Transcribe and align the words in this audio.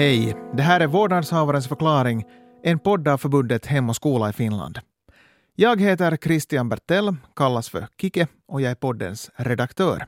Hej, 0.00 0.36
det 0.56 0.62
här 0.62 0.80
är 0.80 0.86
Vårdnadshavarens 0.86 1.68
förklaring, 1.68 2.24
en 2.62 2.78
podd 2.78 3.08
av 3.08 3.18
förbundet 3.18 3.66
Hem 3.66 3.88
och 3.88 3.96
skola 3.96 4.30
i 4.30 4.32
Finland. 4.32 4.78
Jag 5.54 5.80
heter 5.80 6.16
Christian 6.16 6.68
Bertell, 6.68 7.16
kallas 7.36 7.68
för 7.68 7.86
Kike 8.00 8.26
och 8.48 8.60
jag 8.60 8.70
är 8.70 8.74
poddens 8.74 9.30
redaktör. 9.36 10.06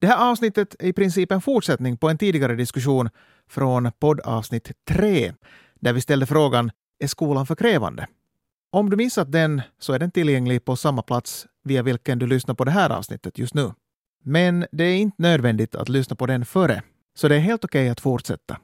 Det 0.00 0.06
här 0.06 0.30
avsnittet 0.30 0.76
är 0.78 0.86
i 0.86 0.92
princip 0.92 1.32
en 1.32 1.40
fortsättning 1.40 1.96
på 1.96 2.08
en 2.08 2.18
tidigare 2.18 2.54
diskussion 2.54 3.10
från 3.48 3.92
poddavsnitt 3.98 4.72
3, 4.88 5.32
där 5.80 5.92
vi 5.92 6.00
ställde 6.00 6.26
frågan 6.26 6.70
Är 6.98 7.06
skolan 7.06 7.46
för 7.46 7.54
krävande? 7.54 8.06
Om 8.72 8.90
du 8.90 8.96
missat 8.96 9.32
den 9.32 9.62
så 9.78 9.92
är 9.92 9.98
den 9.98 10.10
tillgänglig 10.10 10.64
på 10.64 10.76
samma 10.76 11.02
plats 11.02 11.46
via 11.64 11.82
vilken 11.82 12.18
du 12.18 12.26
lyssnar 12.26 12.54
på 12.54 12.64
det 12.64 12.70
här 12.70 12.90
avsnittet 12.90 13.38
just 13.38 13.54
nu. 13.54 13.72
Men 14.22 14.66
det 14.72 14.84
är 14.84 14.96
inte 14.96 15.22
nödvändigt 15.22 15.74
att 15.74 15.88
lyssna 15.88 16.16
på 16.16 16.26
den 16.26 16.44
före, 16.44 16.82
så 17.16 17.28
det 17.28 17.36
är 17.36 17.40
helt 17.40 17.64
okej 17.64 17.82
okay 17.82 17.90
att 17.90 18.00
fortsätta. 18.00 18.56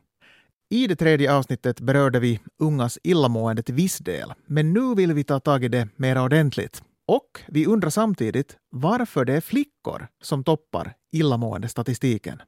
I 0.73 0.87
det 0.87 0.97
tredje 0.97 1.35
avsnittet 1.35 1.81
berörde 1.81 2.21
vi 2.21 2.41
ungas 2.59 2.99
illamående 3.03 3.63
till 3.63 3.75
viss 3.75 3.99
del, 3.99 4.33
men 4.47 4.73
nu 4.73 4.95
vill 4.95 5.13
vi 5.13 5.25
ta 5.25 5.41
tag 5.41 5.65
i 5.65 5.69
det 5.69 5.89
mer 5.97 6.23
ordentligt. 6.23 6.83
Och 7.07 7.41
vi 7.49 7.67
undrar 7.67 7.91
samtidigt 7.91 8.57
varför 8.71 9.25
det 9.25 9.35
är 9.35 9.41
flickor 9.41 10.09
som 10.23 10.45
toppar 10.45 10.95
illamåendestatistiken. 11.13 12.43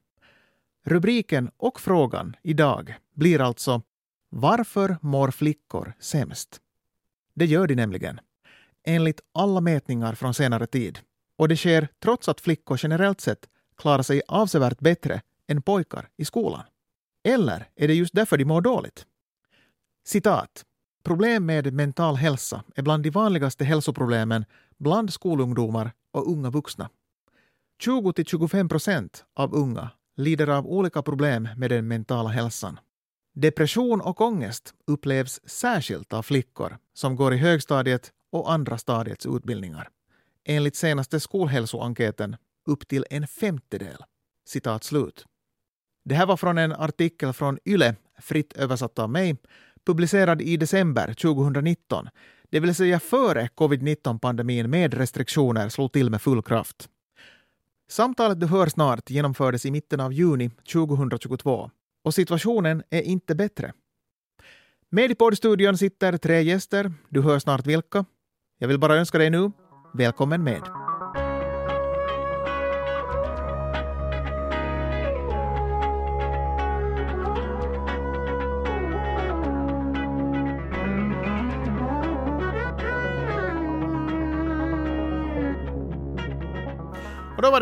Rubriken 0.84 1.50
och 1.56 1.80
frågan 1.80 2.36
idag 2.42 2.94
blir 3.14 3.40
alltså 3.40 3.82
Varför 4.30 4.96
mår 5.00 5.30
flickor 5.30 5.92
sämst? 6.00 6.60
Det 7.34 7.46
gör 7.46 7.66
de 7.66 7.74
nämligen, 7.74 8.20
enligt 8.86 9.20
alla 9.34 9.60
mätningar 9.60 10.14
från 10.14 10.34
senare 10.34 10.66
tid. 10.66 10.98
Och 11.38 11.48
det 11.48 11.56
sker 11.56 11.88
trots 12.02 12.28
att 12.28 12.40
flickor 12.40 12.78
generellt 12.82 13.20
sett 13.20 13.48
klarar 13.76 14.02
sig 14.02 14.22
avsevärt 14.28 14.78
bättre 14.78 15.20
än 15.48 15.62
pojkar 15.62 16.08
i 16.16 16.24
skolan. 16.24 16.62
Eller 17.24 17.68
är 17.76 17.88
det 17.88 17.94
just 17.94 18.14
därför 18.14 18.36
de 18.38 18.44
mår 18.44 18.60
dåligt? 18.60 19.06
Citat. 20.04 20.64
Problem 21.02 21.46
med 21.46 21.72
mental 21.72 22.16
hälsa 22.16 22.64
är 22.76 22.82
bland 22.82 23.02
de 23.02 23.10
vanligaste 23.10 23.64
hälsoproblemen 23.64 24.44
bland 24.78 25.12
skolungdomar 25.12 25.92
och 26.12 26.30
unga 26.30 26.50
vuxna. 26.50 26.90
20-25 27.84 28.68
procent 28.68 29.24
av 29.34 29.54
unga 29.54 29.90
lider 30.16 30.48
av 30.48 30.66
olika 30.66 31.02
problem 31.02 31.48
med 31.56 31.70
den 31.70 31.88
mentala 31.88 32.28
hälsan. 32.28 32.80
Depression 33.34 34.00
och 34.00 34.20
ångest 34.20 34.74
upplevs 34.86 35.40
särskilt 35.44 36.12
av 36.12 36.22
flickor 36.22 36.78
som 36.94 37.16
går 37.16 37.34
i 37.34 37.36
högstadiet 37.36 38.12
och 38.32 38.52
andra 38.52 38.78
stadiets 38.78 39.26
utbildningar. 39.26 39.88
Enligt 40.44 40.76
senaste 40.76 41.20
skolhälsoenkäten 41.20 42.36
upp 42.66 42.88
till 42.88 43.06
en 43.10 43.26
femtedel. 43.26 44.04
Citat 44.46 44.84
slut. 44.84 45.26
Det 46.04 46.14
här 46.14 46.26
var 46.26 46.36
från 46.36 46.58
en 46.58 46.72
artikel 46.72 47.32
från 47.32 47.58
YLE, 47.64 47.94
fritt 48.20 48.52
översatt 48.52 48.98
av 48.98 49.10
mig, 49.10 49.36
publicerad 49.86 50.42
i 50.42 50.56
december 50.56 51.14
2019, 51.14 52.08
det 52.50 52.60
vill 52.60 52.74
säga 52.74 53.00
före 53.00 53.48
covid-19-pandemin 53.54 54.70
med 54.70 54.94
restriktioner 54.94 55.68
slog 55.68 55.92
till 55.92 56.10
med 56.10 56.22
full 56.22 56.42
kraft. 56.42 56.88
Samtalet 57.90 58.40
du 58.40 58.46
hör 58.46 58.66
snart 58.66 59.10
genomfördes 59.10 59.66
i 59.66 59.70
mitten 59.70 60.00
av 60.00 60.12
juni 60.12 60.50
2022 60.72 61.70
och 62.04 62.14
situationen 62.14 62.82
är 62.90 63.02
inte 63.02 63.34
bättre. 63.34 63.72
Med 64.90 65.10
i 65.10 65.14
poddstudion 65.14 65.78
sitter 65.78 66.16
tre 66.16 66.42
gäster, 66.42 66.92
du 67.08 67.22
hör 67.22 67.38
snart 67.38 67.66
vilka. 67.66 68.04
Jag 68.58 68.68
vill 68.68 68.78
bara 68.78 68.96
önska 68.96 69.18
dig 69.18 69.30
nu, 69.30 69.52
välkommen 69.94 70.44
med. 70.44 70.81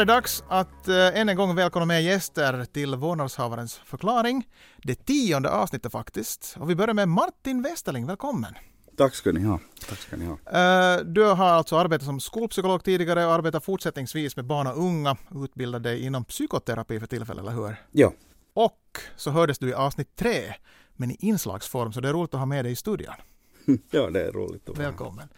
Det 0.00 0.04
dags 0.04 0.44
att 0.48 0.88
äh, 0.88 1.20
än 1.20 1.28
en 1.28 1.36
gång 1.36 1.54
välkomna 1.54 1.86
med 1.86 2.02
gäster 2.02 2.64
till 2.64 2.94
vårdnadshavarens 2.94 3.74
förklaring. 3.74 4.48
Det 4.82 4.94
tionde 4.94 5.50
avsnittet 5.50 5.92
faktiskt. 5.92 6.56
Och 6.58 6.70
vi 6.70 6.74
börjar 6.74 6.94
med 6.94 7.08
Martin 7.08 7.62
Westerling, 7.62 8.06
välkommen. 8.06 8.54
Tack 8.96 9.14
ska 9.14 9.32
ni 9.32 9.44
ha. 9.44 9.60
Tack 9.88 9.98
ska 9.98 10.16
ni 10.16 10.24
ha. 10.26 10.32
Äh, 10.32 11.04
du 11.04 11.24
har 11.24 11.46
alltså 11.46 11.76
arbetat 11.76 12.06
som 12.06 12.20
skolpsykolog 12.20 12.84
tidigare 12.84 13.26
och 13.26 13.32
arbetar 13.32 13.60
fortsättningsvis 13.60 14.36
med 14.36 14.44
barn 14.44 14.66
och 14.66 14.78
unga, 14.78 15.16
utbildad 15.44 15.82
dig 15.82 16.04
inom 16.04 16.24
psykoterapi 16.24 17.00
för 17.00 17.06
tillfället, 17.06 17.42
eller 17.42 17.52
hur? 17.52 17.76
Ja. 17.90 18.12
Och 18.54 18.98
så 19.16 19.30
hördes 19.30 19.58
du 19.58 19.68
i 19.68 19.74
avsnitt 19.74 20.16
tre, 20.16 20.54
men 20.96 21.10
i 21.10 21.16
inslagsform, 21.20 21.92
så 21.92 22.00
det 22.00 22.08
är 22.08 22.12
roligt 22.12 22.34
att 22.34 22.40
ha 22.40 22.46
med 22.46 22.64
dig 22.64 22.72
i 22.72 22.76
studion. 22.76 23.14
ja, 23.90 24.10
det 24.10 24.26
är 24.26 24.32
roligt 24.32 24.68
att 24.68 24.78
vara 24.78 24.88
Välkommen. 24.88 25.28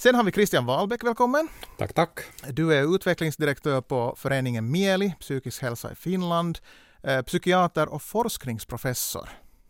Sen 0.00 0.14
har 0.14 0.24
vi 0.24 0.32
Christian 0.32 0.66
Wahlbeck, 0.66 1.04
välkommen. 1.04 1.48
Tack, 1.78 1.92
tack. 1.92 2.20
Du 2.48 2.74
är 2.74 2.94
utvecklingsdirektör 2.94 3.80
på 3.80 4.14
föreningen 4.18 4.70
Mieli, 4.70 5.14
psykisk 5.20 5.62
hälsa 5.62 5.92
i 5.92 5.94
Finland, 5.94 6.58
eh, 7.02 7.22
psykiater 7.22 7.88
och 7.88 8.02
forskningsprofessor. 8.02 9.28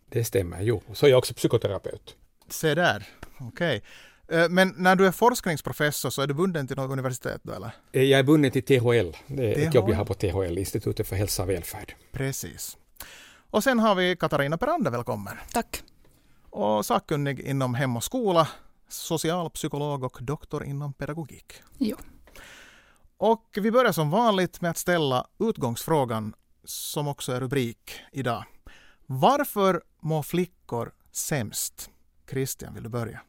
Det 0.09 0.23
stämmer, 0.23 0.61
jo. 0.61 0.81
Så 0.93 1.05
är 1.05 1.09
jag 1.09 1.17
också 1.17 1.33
psykoterapeut. 1.33 2.15
Se 2.49 2.75
där, 2.75 3.07
okej. 3.39 3.81
Okay. 4.27 4.39
Eh, 4.39 4.49
men 4.49 4.73
när 4.77 4.95
du 4.95 5.07
är 5.07 5.11
forskningsprofessor 5.11 6.09
så 6.09 6.21
är 6.21 6.27
du 6.27 6.33
bunden 6.33 6.67
till 6.67 6.77
något 6.77 6.91
universitet 6.91 7.41
då 7.43 7.53
eller? 7.53 7.71
Eh, 7.91 8.03
jag 8.03 8.19
är 8.19 8.23
bunden 8.23 8.51
till 8.51 8.63
THL. 8.63 9.17
Det 9.27 9.51
är 9.51 9.55
THL. 9.55 9.61
ett 9.61 9.73
jobb 9.73 9.89
jag 9.89 9.95
har 9.95 10.05
på 10.05 10.13
THL, 10.13 10.57
Institutet 10.57 11.07
för 11.07 11.15
hälsa 11.15 11.43
och 11.43 11.49
välfärd. 11.49 11.95
Precis. 12.11 12.77
Och 13.49 13.63
sen 13.63 13.79
har 13.79 13.95
vi 13.95 14.15
Katarina 14.15 14.57
Perander, 14.57 14.91
välkommen. 14.91 15.37
Tack. 15.53 15.83
Och 16.49 16.85
sakkunnig 16.85 17.39
inom 17.39 17.73
Hem 17.73 17.97
och 17.97 18.03
skola 18.03 18.47
socialpsykolog 18.91 20.03
och 20.03 20.17
doktor 20.21 20.63
inom 20.63 20.93
pedagogik. 20.93 21.53
Jo. 21.77 21.97
Och 23.17 23.57
vi 23.61 23.71
börjar 23.71 23.91
som 23.91 24.09
vanligt 24.09 24.61
med 24.61 24.71
att 24.71 24.77
ställa 24.77 25.27
utgångsfrågan 25.39 26.33
som 26.63 27.07
också 27.07 27.31
är 27.31 27.39
rubrik 27.39 27.91
idag. 28.11 28.43
Varför 29.05 29.81
mår 29.99 30.23
flickor 30.23 30.91
sämst? 31.11 31.89
Christian, 32.29 32.73
vill 32.73 32.83
du 32.83 32.89
börja? 32.89 33.21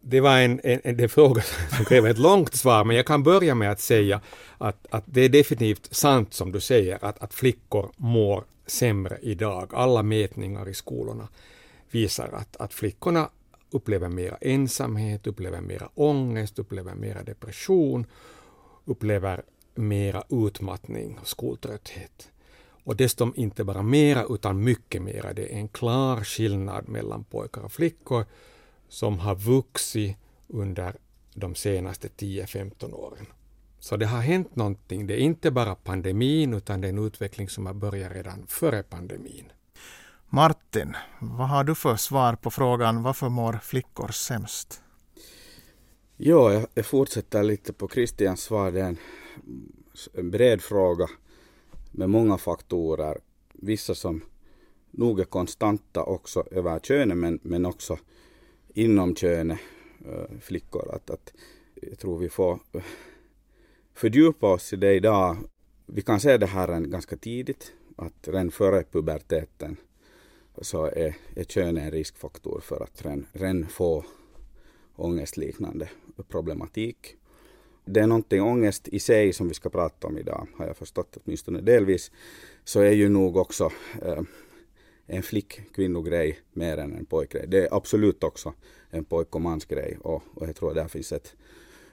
Det 0.00 0.20
var 0.20 0.38
en, 0.38 0.60
en, 0.64 1.00
en 1.00 1.08
fråga 1.08 1.42
som 1.76 1.84
kräver 1.84 2.10
ett 2.10 2.18
långt 2.18 2.54
svar, 2.54 2.84
men 2.84 2.96
jag 2.96 3.06
kan 3.06 3.22
börja 3.22 3.54
med 3.54 3.70
att 3.70 3.80
säga 3.80 4.20
att, 4.58 4.86
att 4.90 5.04
det 5.06 5.20
är 5.20 5.28
definitivt 5.28 5.94
sant 5.94 6.34
som 6.34 6.52
du 6.52 6.60
säger, 6.60 7.04
att, 7.04 7.18
att 7.18 7.34
flickor 7.34 7.92
mår 7.96 8.44
sämre 8.66 9.18
idag. 9.22 9.74
Alla 9.74 10.02
mätningar 10.02 10.68
i 10.68 10.74
skolorna 10.74 11.28
visar 11.90 12.28
att, 12.32 12.56
att 12.56 12.74
flickorna 12.74 13.28
upplever 13.74 14.08
mera 14.08 14.36
ensamhet, 14.40 15.26
upplever 15.26 15.60
mera 15.60 15.90
ångest, 15.94 16.58
upplever 16.58 16.94
mera 16.94 17.22
depression, 17.22 18.06
upplever 18.84 19.42
mera 19.74 20.24
utmattning 20.28 21.18
och 21.18 21.28
skoltrötthet. 21.28 22.30
Och 22.84 22.96
dessutom 22.96 23.32
inte 23.36 23.64
bara 23.64 23.82
mera 23.82 24.24
utan 24.28 24.64
mycket 24.64 25.02
mera. 25.02 25.32
Det 25.32 25.54
är 25.54 25.56
en 25.56 25.68
klar 25.68 26.24
skillnad 26.24 26.88
mellan 26.88 27.24
pojkar 27.24 27.62
och 27.62 27.72
flickor 27.72 28.24
som 28.88 29.18
har 29.18 29.34
vuxit 29.34 30.16
under 30.48 30.96
de 31.34 31.54
senaste 31.54 32.08
10-15 32.08 32.94
åren. 32.94 33.26
Så 33.78 33.96
det 33.96 34.06
har 34.06 34.20
hänt 34.20 34.56
någonting. 34.56 35.06
Det 35.06 35.14
är 35.14 35.18
inte 35.18 35.50
bara 35.50 35.74
pandemin 35.74 36.54
utan 36.54 36.80
det 36.80 36.86
är 36.86 36.92
en 36.92 37.06
utveckling 37.06 37.48
som 37.48 37.66
har 37.66 37.74
börjat 37.74 38.12
redan 38.12 38.46
före 38.46 38.82
pandemin. 38.82 39.52
Martin, 40.34 40.96
vad 41.20 41.48
har 41.48 41.64
du 41.64 41.74
för 41.74 41.96
svar 41.96 42.34
på 42.34 42.50
frågan 42.50 43.02
varför 43.02 43.28
mår 43.28 43.52
flickor 43.52 44.08
sämst? 44.08 44.82
Ja, 46.16 46.66
jag 46.74 46.86
fortsätter 46.86 47.42
lite 47.42 47.72
på 47.72 47.88
Christians 47.88 48.42
svar. 48.42 48.72
Det 48.72 48.80
är 48.80 48.96
en, 50.14 50.30
bred 50.30 50.62
fråga 50.62 51.08
med 51.90 52.10
många 52.10 52.38
faktorer. 52.38 53.18
Vissa 53.52 53.94
som 53.94 54.24
nog 54.90 55.20
är 55.20 55.24
konstanta 55.24 56.02
också 56.02 56.44
över 56.50 56.78
könet 56.78 57.16
men, 57.16 57.38
men 57.42 57.66
också 57.66 57.98
inom 58.74 59.16
könet, 59.16 59.58
eh, 60.04 60.38
flickor. 60.40 60.94
Att, 60.94 61.10
att 61.10 61.32
jag 61.74 61.98
tror 61.98 62.18
vi 62.18 62.28
får 62.28 62.58
eh, 62.72 62.82
fördjupa 63.94 64.52
oss 64.52 64.72
i 64.72 64.76
det 64.76 64.94
idag. 64.94 65.36
Vi 65.86 66.02
kan 66.02 66.20
se 66.20 66.36
det 66.36 66.46
här 66.46 66.80
ganska 66.80 67.16
tidigt, 67.16 67.72
att 67.96 68.28
redan 68.28 68.50
före 68.50 68.84
puberteten 68.92 69.76
så 70.60 70.84
är, 70.84 71.16
är 71.34 71.44
kön 71.44 71.76
en 71.76 71.90
riskfaktor 71.90 72.60
för 72.60 72.82
att 72.82 73.04
ren, 73.04 73.26
ren 73.32 73.68
få 73.68 74.04
ångestliknande 74.96 75.88
problematik. 76.28 77.16
Det 77.84 78.00
är 78.00 78.06
någonting 78.06 78.42
ångest 78.42 78.88
i 78.88 78.98
sig 78.98 79.32
som 79.32 79.48
vi 79.48 79.54
ska 79.54 79.70
prata 79.70 80.06
om 80.06 80.18
idag, 80.18 80.48
har 80.56 80.66
jag 80.66 80.76
förstått 80.76 81.18
åtminstone 81.24 81.60
delvis, 81.60 82.10
så 82.64 82.80
är 82.80 82.92
ju 82.92 83.08
nog 83.08 83.36
också 83.36 83.72
eh, 84.02 84.22
en 85.06 85.22
flick-kvinnogrej 85.22 86.38
mer 86.52 86.76
än 86.76 86.92
en 86.92 87.04
pojkgrej. 87.04 87.46
Det 87.48 87.58
är 87.58 87.74
absolut 87.74 88.24
också 88.24 88.54
en 88.90 89.04
pojk 89.04 89.34
och 89.34 89.40
mansgrej 89.40 89.98
och, 90.00 90.22
och 90.34 90.48
jag 90.48 90.56
tror 90.56 90.68
att 90.68 90.74
där 90.74 90.88
finns 90.88 91.12
ett 91.12 91.34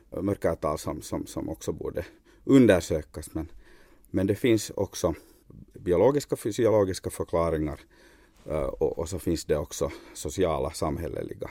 mörkertal 0.10 0.78
som, 0.78 1.02
som, 1.02 1.26
som 1.26 1.50
också 1.50 1.72
borde 1.72 2.06
undersökas. 2.44 3.34
Men, 3.34 3.52
men 4.10 4.28
det 4.28 4.36
finns 4.36 4.70
också 4.70 5.16
biologiska 5.74 6.36
fysiologiska 6.36 7.10
förklaringar 7.10 7.80
och, 8.46 9.00
och, 9.00 9.10
så 9.10 9.20
finns 9.20 9.46
det 9.46 9.58
också 9.58 9.92
sociala, 10.14 10.72
samhälleliga 10.72 11.50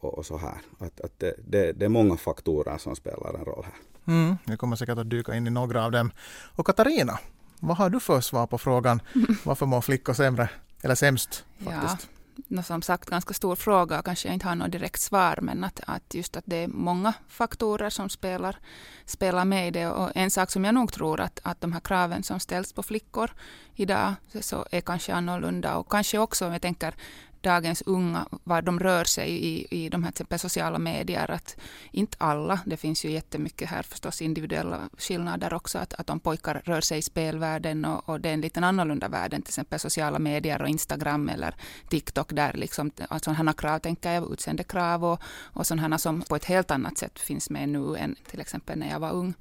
och, 0.00 0.18
och 0.18 0.26
så 0.26 0.36
här. 0.36 0.58
Att, 0.78 1.00
att 1.00 1.18
det, 1.18 1.34
det, 1.46 1.72
det, 1.72 1.84
är 1.84 1.88
många 1.88 2.16
faktorer 2.16 2.78
som 2.78 2.96
spelar 2.96 3.34
en 3.34 3.44
roll 3.44 3.64
här. 3.64 3.74
Mm, 4.14 4.36
vi 4.46 4.56
kommer 4.56 4.76
säkert 4.76 4.98
att 4.98 5.10
dyka 5.10 5.34
in 5.34 5.46
i 5.46 5.50
några 5.50 5.84
av 5.84 5.92
dem. 5.92 6.12
Och 6.56 6.66
Katarina, 6.66 7.18
vad 7.60 7.76
har 7.76 7.90
du 7.90 8.00
för 8.00 8.20
svar 8.20 8.46
på 8.46 8.58
frågan 8.58 9.02
varför 9.44 9.66
mår 9.66 9.80
flickor 9.80 10.12
sämre 10.12 10.50
eller 10.82 10.94
sämst? 10.94 11.44
Faktiskt? 11.64 12.08
Ja 12.12 12.19
no, 12.48 12.62
som 12.62 12.82
sagt 12.82 13.10
ganska 13.10 13.34
stor 13.34 13.56
fråga 13.56 13.98
och 13.98 14.04
kanske 14.04 14.28
jag 14.28 14.34
inte 14.34 14.48
har 14.48 14.54
något 14.54 14.72
direkt 14.72 15.00
svar 15.00 15.38
men 15.42 15.64
att, 15.64 15.80
att 15.86 16.14
just 16.14 16.36
att 16.36 16.44
det 16.46 16.56
är 16.56 16.68
många 16.68 17.12
faktorer 17.28 17.90
som 17.90 18.08
spelar, 18.08 18.56
spelar 19.04 19.44
med 19.44 19.68
i 19.68 19.70
det. 19.70 19.88
Och 19.88 20.10
en 20.14 20.30
sak 20.30 20.50
som 20.50 20.64
jag 20.64 20.74
nog 20.74 20.92
tror 20.92 21.20
att, 21.20 21.40
att 21.42 21.60
de 21.60 21.72
här 21.72 21.80
kraven 21.80 22.22
som 22.22 22.40
ställs 22.40 22.72
på 22.72 22.82
flickor 22.82 23.30
idag 23.74 24.14
så 24.40 24.66
är 24.70 24.80
kanske 24.80 25.14
annorlunda. 25.14 25.76
Och 25.76 25.90
kanske 25.90 26.18
också 26.18 26.46
om 26.46 26.52
jag 26.52 26.62
tänker 26.62 26.94
dagens 27.40 27.82
unga, 27.86 28.26
var 28.44 28.62
de 28.62 28.80
rör 28.80 29.04
sig 29.04 29.30
i, 29.30 29.66
i 29.70 29.88
de 29.88 30.04
här 30.04 30.10
till 30.10 30.22
exempel 30.22 30.38
sociala 30.38 30.78
medier. 30.78 31.30
Att 31.30 31.56
inte 31.90 32.16
alla, 32.20 32.60
det 32.66 32.76
finns 32.76 33.04
ju 33.04 33.10
jättemycket 33.10 33.68
här 33.68 33.82
förstås 33.82 34.22
individuella 34.22 34.88
skillnader 34.98 35.54
också. 35.54 35.78
Att, 35.78 35.94
att 35.94 36.10
om 36.10 36.20
pojkar 36.20 36.62
rör 36.64 36.80
sig 36.80 36.98
i 36.98 37.02
spelvärlden 37.02 37.84
och, 37.84 38.08
och 38.08 38.20
det 38.20 38.28
är 38.28 38.34
en 38.34 38.40
liten 38.40 38.64
annorlunda 38.64 39.08
värld 39.08 39.34
än 39.34 39.42
till 39.42 39.50
exempel 39.50 39.80
sociala 39.80 40.18
medier 40.18 40.62
och 40.62 40.68
Instagram 40.68 41.28
eller 41.28 41.54
TikTok 41.88 42.32
där 42.32 42.52
liksom 42.52 42.90
sådana 43.22 43.52
krav 43.52 43.78
tänker 43.78 44.12
jag, 44.12 44.32
utseendekrav 44.32 45.04
och, 45.04 45.20
och 45.52 45.66
sådana 45.66 45.98
som 45.98 46.22
på 46.22 46.36
ett 46.36 46.44
helt 46.44 46.70
annat 46.70 46.98
sätt 46.98 47.18
finns 47.18 47.50
med 47.50 47.68
nu 47.68 47.96
än 47.96 48.16
till 48.30 48.40
exempel 48.40 48.78
när 48.78 48.90
jag 48.90 49.00
var 49.00 49.12
ung. 49.12 49.34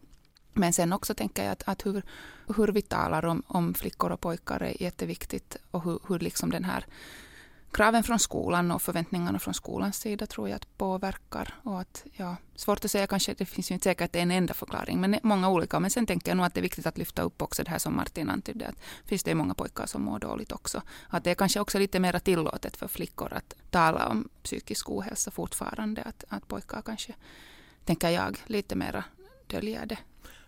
Men 0.53 0.73
sen 0.73 0.93
också 0.93 1.13
tänker 1.13 1.43
jag 1.43 1.51
att, 1.51 1.63
att 1.65 1.85
hur, 1.85 2.01
hur 2.55 2.67
vi 2.67 2.81
talar 2.81 3.25
om, 3.25 3.43
om 3.47 3.73
flickor 3.73 4.11
och 4.11 4.21
pojkar 4.21 4.63
är 4.63 4.83
jätteviktigt 4.83 5.57
och 5.71 5.83
hur, 5.83 5.99
hur 6.07 6.19
liksom 6.19 6.51
den 6.51 6.63
här 6.63 6.85
kraven 7.71 8.03
från 8.03 8.19
skolan 8.19 8.71
och 8.71 8.81
förväntningarna 8.81 9.39
från 9.39 9.53
skolans 9.53 9.97
sida 9.97 10.25
tror 10.25 10.49
jag 10.49 10.55
att 10.55 10.77
påverkar. 10.77 11.53
Och 11.63 11.81
att, 11.81 12.05
ja, 12.13 12.35
svårt 12.55 12.85
att 12.85 12.91
säga 12.91 13.07
kanske, 13.07 13.33
det 13.33 13.45
finns 13.45 13.71
ju 13.71 13.73
inte 13.73 13.83
säkert 13.83 14.15
en 14.15 14.31
enda 14.31 14.53
förklaring, 14.53 15.01
men 15.01 15.19
många 15.23 15.49
olika. 15.49 15.79
Men 15.79 15.91
sen 15.91 16.05
tänker 16.05 16.31
jag 16.31 16.37
nog 16.37 16.45
att 16.45 16.53
det 16.53 16.59
är 16.59 16.61
viktigt 16.61 16.85
att 16.85 16.97
lyfta 16.97 17.21
upp 17.21 17.41
också 17.41 17.63
det 17.63 17.71
här 17.71 17.77
som 17.77 17.95
Martin 17.95 18.29
antydde, 18.29 18.67
att 18.67 18.79
finns 19.05 19.23
det 19.23 19.35
många 19.35 19.53
pojkar 19.53 19.85
som 19.85 20.01
mår 20.01 20.19
dåligt 20.19 20.51
också. 20.51 20.81
Att 21.09 21.23
det 21.23 21.31
är 21.31 21.35
kanske 21.35 21.59
också 21.59 21.79
lite 21.79 21.99
mer 21.99 22.19
tillåtet 22.19 22.77
för 22.77 22.87
flickor 22.87 23.33
att 23.33 23.55
tala 23.69 24.07
om 24.07 24.29
psykisk 24.43 24.89
ohälsa 24.89 25.31
fortfarande, 25.31 26.01
att, 26.03 26.23
att 26.27 26.47
pojkar 26.47 26.81
kanske, 26.81 27.13
tänker 27.85 28.09
jag, 28.09 28.37
lite 28.45 28.75
mera 28.75 29.03
döljer 29.47 29.85
det. 29.85 29.97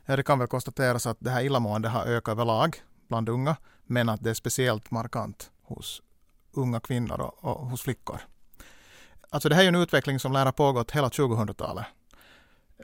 Ja, 0.05 0.15
det 0.15 0.23
kan 0.23 0.39
väl 0.39 0.47
konstateras 0.47 1.07
att 1.07 1.17
det 1.19 1.29
här 1.29 1.41
illamåendet 1.41 1.91
har 1.91 2.05
ökat 2.05 2.31
överlag 2.31 2.81
bland 3.07 3.29
unga, 3.29 3.55
men 3.85 4.09
att 4.09 4.23
det 4.23 4.29
är 4.29 4.33
speciellt 4.33 4.91
markant 4.91 5.51
hos 5.61 6.01
unga 6.53 6.79
kvinnor 6.79 7.21
och, 7.21 7.45
och 7.45 7.67
hos 7.67 7.81
flickor. 7.81 8.19
Alltså 9.29 9.49
det 9.49 9.55
här 9.55 9.63
är 9.63 9.67
en 9.67 9.75
utveckling 9.75 10.19
som 10.19 10.33
lär 10.33 10.45
ha 10.45 10.51
pågått 10.51 10.91
hela 10.91 11.09
2000-talet. 11.09 11.85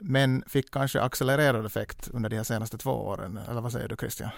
Men 0.00 0.44
fick 0.46 0.70
kanske 0.70 1.00
accelererad 1.00 1.66
effekt 1.66 2.08
under 2.12 2.30
de 2.30 2.36
här 2.36 2.44
senaste 2.44 2.78
två 2.78 2.90
åren. 2.90 3.38
Eller 3.50 3.60
vad 3.60 3.72
säger 3.72 3.88
du 3.88 3.96
Christian? 3.96 4.30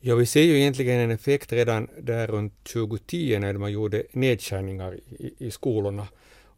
Ja, 0.00 0.14
vi 0.14 0.26
ser 0.26 0.42
ju 0.42 0.58
egentligen 0.58 1.00
en 1.00 1.10
effekt 1.10 1.52
redan 1.52 1.88
där 2.00 2.26
runt 2.26 2.64
2010 2.64 3.38
när 3.38 3.52
man 3.54 3.72
gjorde 3.72 4.02
nedskärningar 4.12 4.94
i, 4.94 5.34
i 5.38 5.50
skolorna 5.50 6.06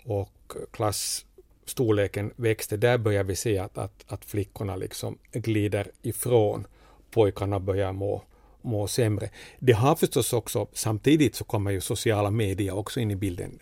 och 0.04 0.52
klassstorleken 0.70 2.32
växte. 2.36 2.76
Där 2.76 2.98
börjar 2.98 3.25
vi 3.25 3.36
se 3.36 3.58
att, 3.58 3.78
att, 3.78 4.04
att 4.06 4.25
flickorna 4.25 4.76
liksom 4.76 5.19
glider 5.32 5.90
ifrån. 6.02 6.66
Pojkarna 7.10 7.60
börjar 7.60 7.92
må 7.92 8.22
må 8.69 8.87
sämre. 8.87 9.31
Det 9.59 9.73
har 9.73 9.97
förstås 9.97 10.32
också, 10.32 10.67
samtidigt 10.73 11.35
så 11.35 11.44
kommer 11.44 11.70
ju 11.70 11.81
sociala 11.81 12.31
medier 12.31 12.76
också 12.76 13.00
in 13.00 13.11
i 13.11 13.17
bilden. 13.17 13.59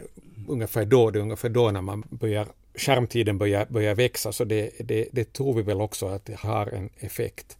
Ungefär 0.48 0.84
då, 0.84 1.10
det 1.10 1.18
är 1.18 1.20
ungefär 1.20 1.48
då 1.48 1.70
när 1.70 1.82
man 1.82 2.04
börjar, 2.10 2.46
skärmtiden 2.74 3.38
börjar, 3.38 3.66
börjar 3.66 3.94
växa, 3.94 4.32
så 4.32 4.44
det, 4.44 4.70
det, 4.78 5.08
det 5.12 5.32
tror 5.32 5.54
vi 5.54 5.62
väl 5.62 5.80
också 5.80 6.06
att 6.06 6.24
det 6.24 6.36
har 6.36 6.66
en 6.66 6.90
effekt. 6.98 7.58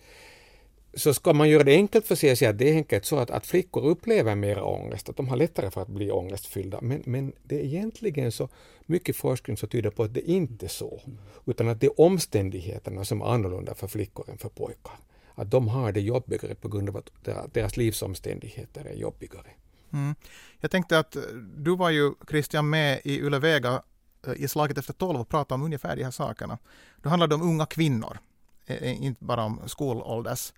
Så 0.95 1.15
ska 1.15 1.33
man 1.33 1.49
göra 1.49 1.65
det 1.65 1.75
enkelt 1.75 2.07
för 2.07 2.15
sig 2.15 2.33
och 2.33 2.39
säga 2.39 2.51
att 2.51 2.59
det 2.59 2.71
är 2.71 2.75
enkelt 2.75 3.05
så 3.05 3.17
att, 3.17 3.31
att 3.31 3.47
flickor 3.47 3.85
upplever 3.85 4.35
mer 4.35 4.63
ångest, 4.63 5.09
att 5.09 5.17
de 5.17 5.29
har 5.29 5.37
lättare 5.37 5.71
för 5.71 5.83
att 5.83 5.89
bli 5.89 6.11
ångestfyllda. 6.11 6.79
Men, 6.81 7.03
men 7.07 7.33
det 7.43 7.61
är 7.61 7.65
egentligen 7.65 8.33
så 8.33 8.49
mycket 8.87 9.17
forskning 9.17 9.57
som 9.57 9.69
tyder 9.69 9.91
på 9.91 10.03
att 10.03 10.15
det 10.15 10.31
inte 10.31 10.67
är 10.67 10.69
så, 10.69 11.01
utan 11.47 11.69
att 11.69 11.81
det 11.81 11.87
är 11.87 12.01
omständigheterna 12.01 13.05
som 13.05 13.21
är 13.21 13.27
annorlunda 13.27 13.75
för 13.75 13.87
flickor 13.87 14.31
än 14.31 14.39
för 14.39 14.49
pojkar 14.49 14.99
att 15.37 15.51
de 15.51 15.69
har 15.69 15.93
det 15.93 16.01
jobbigare 16.01 16.55
på 16.55 16.69
grund 16.69 16.89
av 16.89 16.97
att 16.97 17.11
deras 17.55 17.77
livsomständigheter 17.77 18.85
är 18.85 18.95
jobbigare. 18.95 19.51
Mm. 19.93 20.15
Jag 20.61 20.71
tänkte 20.71 20.99
att 20.99 21.17
eh, 21.17 21.23
du 21.57 21.77
var 21.77 21.91
ju 21.91 22.15
Christian 22.29 22.71
med 22.71 23.01
i 23.05 23.19
Yle 23.19 23.39
Vega 23.39 23.83
eh, 24.27 24.33
i 24.37 24.49
Slaget 24.49 24.79
efter 24.79 24.93
tolv 24.93 25.21
och 25.21 25.29
pratade 25.29 25.55
om 25.55 25.63
ungefär 25.63 25.97
de 25.97 26.05
här 26.05 26.11
sakerna. 26.11 26.59
Då 27.03 27.09
handlade 27.09 27.31
det 27.31 27.35
om 27.35 27.51
unga 27.51 27.67
kvinnor, 27.67 28.19
eh, 28.67 29.05
inte 29.05 29.25
bara 29.25 29.45
om 29.45 29.61
skolålders 29.67 30.53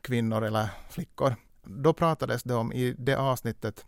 kvinnor 0.00 0.44
eller 0.44 0.68
flickor. 0.90 1.36
Då 1.62 1.92
pratades 1.92 2.42
det 2.42 2.54
om 2.54 2.72
i 2.72 2.94
det 2.98 3.14
avsnittet 3.14 3.84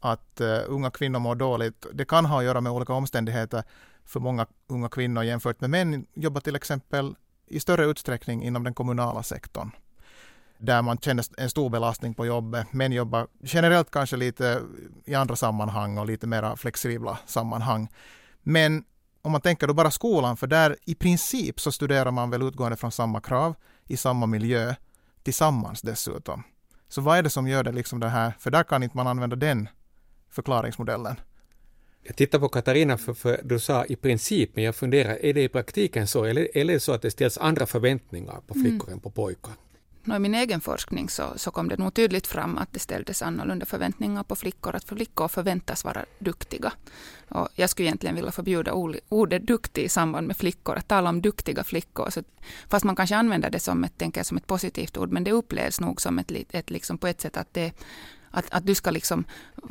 att 0.00 0.40
unga 0.66 0.90
kvinnor 0.90 1.18
mår 1.18 1.34
dåligt. 1.34 1.86
Det 1.92 2.04
kan 2.04 2.24
ha 2.24 2.38
att 2.38 2.44
göra 2.44 2.60
med 2.60 2.72
olika 2.72 2.92
omständigheter 2.92 3.64
för 4.04 4.20
många 4.20 4.46
unga 4.66 4.88
kvinnor 4.88 5.22
jämfört 5.22 5.60
med 5.60 5.70
män 5.70 6.06
jobbar 6.14 6.40
till 6.40 6.56
exempel 6.56 7.14
i 7.46 7.60
större 7.60 7.84
utsträckning 7.84 8.42
inom 8.42 8.64
den 8.64 8.74
kommunala 8.74 9.22
sektorn 9.22 9.70
där 10.58 10.82
man 10.82 10.98
känner 10.98 11.24
en 11.38 11.50
stor 11.50 11.70
belastning 11.70 12.14
på 12.14 12.26
jobbet. 12.26 12.66
men 12.72 12.92
jobbar 12.92 13.26
generellt 13.40 13.90
kanske 13.90 14.16
lite 14.16 14.62
i 15.04 15.14
andra 15.14 15.36
sammanhang 15.36 15.98
och 15.98 16.06
lite 16.06 16.26
mera 16.26 16.56
flexibla 16.56 17.18
sammanhang. 17.26 17.88
Men 18.42 18.84
om 19.22 19.32
man 19.32 19.40
tänker 19.40 19.66
då 19.66 19.74
bara 19.74 19.90
skolan, 19.90 20.36
för 20.36 20.46
där 20.46 20.76
i 20.84 20.94
princip 20.94 21.60
så 21.60 21.72
studerar 21.72 22.10
man 22.10 22.30
väl 22.30 22.42
utgående 22.42 22.76
från 22.76 22.92
samma 22.92 23.20
krav 23.20 23.54
i 23.84 23.96
samma 23.96 24.26
miljö 24.26 24.74
tillsammans 25.22 25.82
dessutom. 25.82 26.42
Så 26.88 27.00
vad 27.00 27.18
är 27.18 27.22
det 27.22 27.30
som 27.30 27.48
gör 27.48 27.64
det 27.64 27.72
liksom 27.72 28.00
det 28.00 28.08
här, 28.08 28.32
för 28.38 28.50
där 28.50 28.62
kan 28.62 28.82
inte 28.82 28.96
man 28.96 29.06
använda 29.06 29.36
den 29.36 29.68
förklaringsmodellen. 30.30 31.16
Jag 32.06 32.16
tittar 32.16 32.38
på 32.38 32.48
Katarina, 32.48 32.98
för, 32.98 33.14
för, 33.14 33.40
du 33.44 33.58
sa 33.58 33.84
i 33.84 33.96
princip, 33.96 34.50
men 34.54 34.64
jag 34.64 34.76
funderar, 34.76 35.24
är 35.24 35.34
det 35.34 35.42
i 35.42 35.48
praktiken 35.48 36.06
så, 36.06 36.24
eller, 36.24 36.48
eller 36.54 36.72
är 36.72 36.76
det 36.76 36.80
så 36.80 36.92
att 36.92 37.02
det 37.02 37.10
ställs 37.10 37.38
andra 37.38 37.66
förväntningar 37.66 38.40
på 38.46 38.54
flickor 38.54 38.88
mm. 38.88 38.92
än 38.92 39.00
på 39.00 39.10
pojkar? 39.10 39.52
I 40.06 40.18
min 40.18 40.34
egen 40.34 40.60
forskning 40.60 41.08
så, 41.08 41.32
så 41.36 41.50
kom 41.50 41.68
det 41.68 41.76
nog 41.76 41.94
tydligt 41.94 42.26
fram 42.26 42.58
att 42.58 42.72
det 42.72 42.78
ställdes 42.78 43.22
annorlunda 43.22 43.66
förväntningar 43.66 44.22
på 44.22 44.36
flickor, 44.36 44.76
att 44.76 44.84
flickor 44.84 45.28
förväntas 45.28 45.84
vara 45.84 46.04
duktiga. 46.18 46.72
Och 47.28 47.48
jag 47.54 47.70
skulle 47.70 47.88
egentligen 47.88 48.14
vilja 48.16 48.32
förbjuda 48.32 48.72
ordet 49.08 49.46
duktig 49.46 49.84
i 49.84 49.88
samband 49.88 50.26
med 50.26 50.36
flickor, 50.36 50.76
att 50.76 50.88
tala 50.88 51.10
om 51.10 51.22
duktiga 51.22 51.64
flickor. 51.64 52.10
Så, 52.10 52.22
fast 52.68 52.84
man 52.84 52.96
kanske 52.96 53.16
använder 53.16 53.50
det 53.50 53.60
som 53.60 53.84
ett, 53.84 53.98
tänker 53.98 54.22
som 54.22 54.36
ett 54.36 54.46
positivt 54.46 54.96
ord, 54.96 55.12
men 55.12 55.24
det 55.24 55.32
upplevs 55.32 55.80
nog 55.80 56.00
som 56.00 56.18
ett, 56.18 56.32
ett 56.50 56.70
liksom 56.70 56.98
på 56.98 57.06
ett 57.06 57.20
sätt 57.20 57.36
att 57.36 57.54
det 57.54 57.72
att, 58.34 58.44
att 58.50 58.66
du 58.66 58.74
ska 58.74 58.90
liksom 58.90 59.24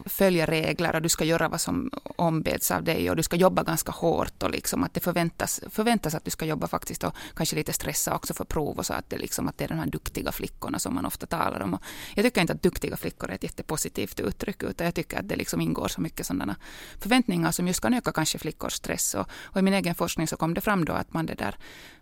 följa 0.06 0.46
regler 0.46 0.96
och 0.96 1.02
du 1.02 1.10
ska 1.10 1.26
göra 1.26 1.50
vad 1.50 1.62
som 1.62 1.92
ombeds 2.16 2.72
av 2.72 2.84
dig 2.84 3.10
och 3.10 3.16
du 3.16 3.24
ska 3.24 3.36
jobba 3.36 3.64
ganska 3.64 3.92
hårt 3.92 4.44
och 4.44 4.52
liksom 4.52 4.84
att 4.84 4.94
det 4.94 5.00
förväntas, 5.00 5.62
förväntas 5.70 6.16
att 6.16 6.26
du 6.26 6.32
ska 6.32 6.46
jobba 6.46 6.68
faktiskt 6.68 7.04
och 7.04 7.16
kanske 7.36 7.56
lite 7.56 7.74
stressa 7.74 8.16
också 8.16 8.34
för 8.34 8.46
prov 8.46 8.78
och 8.78 8.86
så 8.86 8.94
att 8.94 9.10
det, 9.10 9.18
liksom, 9.18 9.48
att 9.48 9.58
det 9.58 9.64
är 9.64 9.68
de 9.68 9.80
här 9.80 9.86
duktiga 9.86 10.32
flickorna 10.32 10.80
som 10.80 10.96
man 10.96 11.06
ofta 11.06 11.26
talar 11.26 11.60
om. 11.60 11.74
Och 11.74 11.82
jag 12.16 12.26
tycker 12.26 12.42
inte 12.42 12.54
att 12.54 12.64
duktiga 12.64 12.98
flickor 12.98 13.30
är 13.30 13.36
ett 13.36 13.44
jättepositivt 13.44 14.20
uttryck 14.20 14.64
utan 14.64 14.86
jag 14.86 14.96
tycker 14.96 15.20
att 15.20 15.30
det 15.30 15.36
liksom 15.36 15.62
ingår 15.62 15.88
så 15.88 16.02
mycket 16.02 16.26
sådana 16.26 16.56
förväntningar 17.00 17.52
som 17.52 17.68
just 17.68 17.82
kan 17.82 17.94
öka 17.94 18.12
kanske 18.12 18.38
flickors 18.38 18.74
stress 18.74 19.14
och, 19.14 19.30
och 19.44 19.60
i 19.60 19.62
min 19.62 19.74
egen 19.74 19.96
forskning 19.96 20.28
så 20.28 20.38
kom 20.38 20.54
det 20.54 20.62
fram 20.62 20.86
då 20.86 20.94
att 20.94 21.14
man 21.14 21.26
det 21.26 21.36
där 21.36 21.56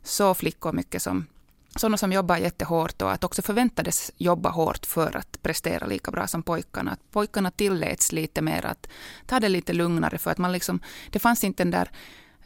så 0.04 0.34
flickor 0.34 0.74
mycket 0.74 1.02
som 1.02 1.26
sådana 1.76 1.98
som 1.98 2.12
jobbar 2.12 2.38
jättehårt 2.38 3.02
och 3.02 3.12
att 3.12 3.24
också 3.24 3.42
förväntades 3.42 4.12
jobba 4.18 4.50
hårt 4.50 4.86
för 4.86 5.18
att 5.18 5.42
prestera 5.42 5.88
lika 5.88 6.12
bra 6.12 6.28
som 6.28 6.44
pojkarna. 6.44 6.92
Att 6.92 7.12
pojkarna 7.12 7.52
tilläts 7.52 8.12
lite 8.12 8.42
mer 8.42 8.66
att 8.66 8.88
ta 9.26 9.40
det 9.40 9.50
lite 9.50 9.74
lugnare 9.74 10.18
för 10.18 10.32
att 10.32 10.38
man 10.38 10.52
liksom, 10.52 10.80
det 11.10 11.20
fanns 11.20 11.44
inte 11.44 11.64
den 11.64 11.72
där 11.72 11.92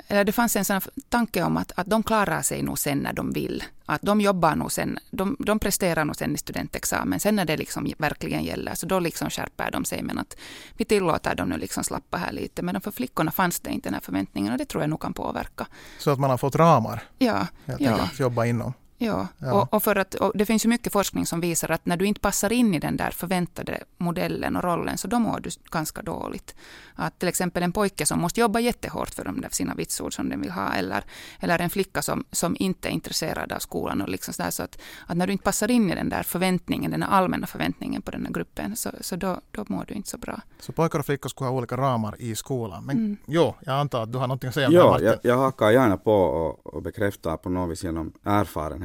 eller 0.08 0.24
det 0.24 0.32
fanns 0.32 0.56
en 0.56 0.66
sån 0.66 0.82
tanke 1.10 1.44
om 1.44 1.58
att, 1.58 1.72
att 1.76 1.88
de 1.88 2.04
klarar 2.04 2.42
sig 2.42 2.62
nog 2.62 2.80
sen 2.80 2.98
när 2.98 3.14
de 3.14 3.32
vill. 3.32 3.64
Att 3.86 4.02
de 4.02 4.22
jobbar 4.22 4.56
nog 4.56 4.72
sen, 4.72 5.00
de, 5.12 5.36
de 5.40 5.60
presterar 5.60 6.06
nog 6.06 6.16
sen 6.16 6.36
i 6.36 6.38
studentexamen. 6.38 7.20
Sen 7.20 7.36
när 7.36 7.46
det 7.46 7.58
liksom 7.58 7.94
verkligen 7.98 8.44
gäller, 8.44 8.76
så 8.76 8.86
då 8.86 9.00
liksom 9.00 9.30
skärper 9.30 9.72
de 9.72 9.86
sig. 9.86 10.04
Men 10.04 10.20
att 10.20 10.38
vi 10.78 10.86
tillåter 10.86 11.36
dem 11.36 11.50
nu 11.50 11.58
liksom 11.58 11.84
slappa 11.84 12.18
här 12.18 12.32
lite. 12.32 12.62
Men 12.62 12.82
för 12.82 12.92
flickorna 12.92 13.32
fanns 13.32 13.60
det 13.60 13.70
inte 13.70 13.90
den 13.90 13.94
här 13.94 14.02
förväntningen 14.02 14.52
och 14.52 14.58
det 14.58 14.66
tror 14.66 14.84
jag 14.84 14.90
nog 14.90 15.02
kan 15.02 15.14
påverka. 15.14 15.68
Så 16.00 16.12
att 16.12 16.20
man 16.20 16.30
har 16.30 16.38
fått 16.38 16.56
ramar? 16.56 17.04
Ja. 17.18 17.48
Ja. 17.80 18.02
att 18.02 18.20
jobba 18.20 18.46
inom? 18.46 18.74
Ja, 18.98 19.28
Ja. 19.38 19.54
Och, 19.54 19.74
och 19.74 19.84
för 19.84 19.96
att, 19.96 20.16
och 20.16 20.32
det 20.36 20.46
finns 20.46 20.66
ju 20.66 20.70
mycket 20.70 20.94
forskning 20.94 21.26
som 21.26 21.42
visar 21.42 21.72
att 21.72 21.86
när 21.86 21.98
du 21.98 22.06
inte 22.06 22.22
passar 22.22 22.52
in 22.54 22.74
i 22.74 22.80
den 22.80 22.98
där 22.98 23.12
förväntade 23.12 23.84
modellen 23.98 24.56
och 24.56 24.64
rollen, 24.64 24.98
så 24.98 25.08
då 25.08 25.20
mår 25.20 25.40
du 25.40 25.50
ganska 25.72 26.02
dåligt. 26.02 26.56
Att 26.96 27.20
till 27.20 27.28
exempel 27.30 27.64
en 27.64 27.72
pojke 27.72 28.06
som 28.06 28.20
måste 28.20 28.40
jobba 28.40 28.60
jättehårt 28.60 29.10
för 29.10 29.24
de 29.26 29.42
där 29.42 29.50
sina 29.52 29.76
vitsord 29.76 30.16
som 30.16 30.30
den 30.30 30.42
vill 30.42 30.52
ha, 30.52 30.74
eller, 30.74 31.04
eller 31.40 31.60
en 31.60 31.70
flicka 31.70 32.02
som, 32.02 32.24
som 32.32 32.56
inte 32.60 32.88
är 32.88 32.92
intresserad 32.92 33.52
av 33.52 33.60
skolan. 33.60 34.02
Och 34.02 34.10
liksom 34.10 34.34
så 34.34 34.44
där, 34.44 34.52
så 34.52 34.64
att, 34.64 34.78
att 35.08 35.18
när 35.18 35.28
du 35.28 35.32
inte 35.34 35.44
passar 35.44 35.72
in 35.72 35.92
i 35.92 35.96
den 35.96 36.10
där 36.10 36.24
förväntningen, 36.24 36.92
den 36.92 37.04
allmänna 37.04 37.48
förväntningen 37.48 38.02
på 38.02 38.12
den 38.12 38.26
här 38.26 38.34
gruppen, 38.34 38.76
så, 38.76 38.90
så 39.02 39.16
då, 39.16 39.42
då 39.52 39.66
mår 39.68 39.86
du 39.88 39.94
inte 39.94 40.10
så 40.10 40.18
bra. 40.18 40.42
Så 40.60 40.72
pojkar 40.72 41.00
och 41.00 41.06
flickor 41.06 41.30
skulle 41.30 41.50
ha 41.50 41.58
olika 41.58 41.78
ramar 41.78 42.16
i 42.20 42.36
skolan. 42.36 42.86
Men 42.86 42.96
Mm. 42.96 43.18
jo, 43.28 43.56
jag 43.66 43.76
antar 43.76 44.04
att 44.04 44.12
du 44.12 44.18
har 44.18 44.28
någonting 44.28 44.48
att 44.48 44.54
säga 44.54 44.68
om 44.68 44.74
det 44.74 44.84
Martin. 44.84 45.06
jag, 45.08 45.18
jag 45.22 45.38
hakar 45.38 45.72
gärna 45.72 45.98
på 45.98 46.14
och, 46.14 46.76
och 46.76 46.82
bekräftar 46.82 47.38
på 47.38 47.50
något 47.50 47.72
vis 47.72 47.84
genom 47.84 48.14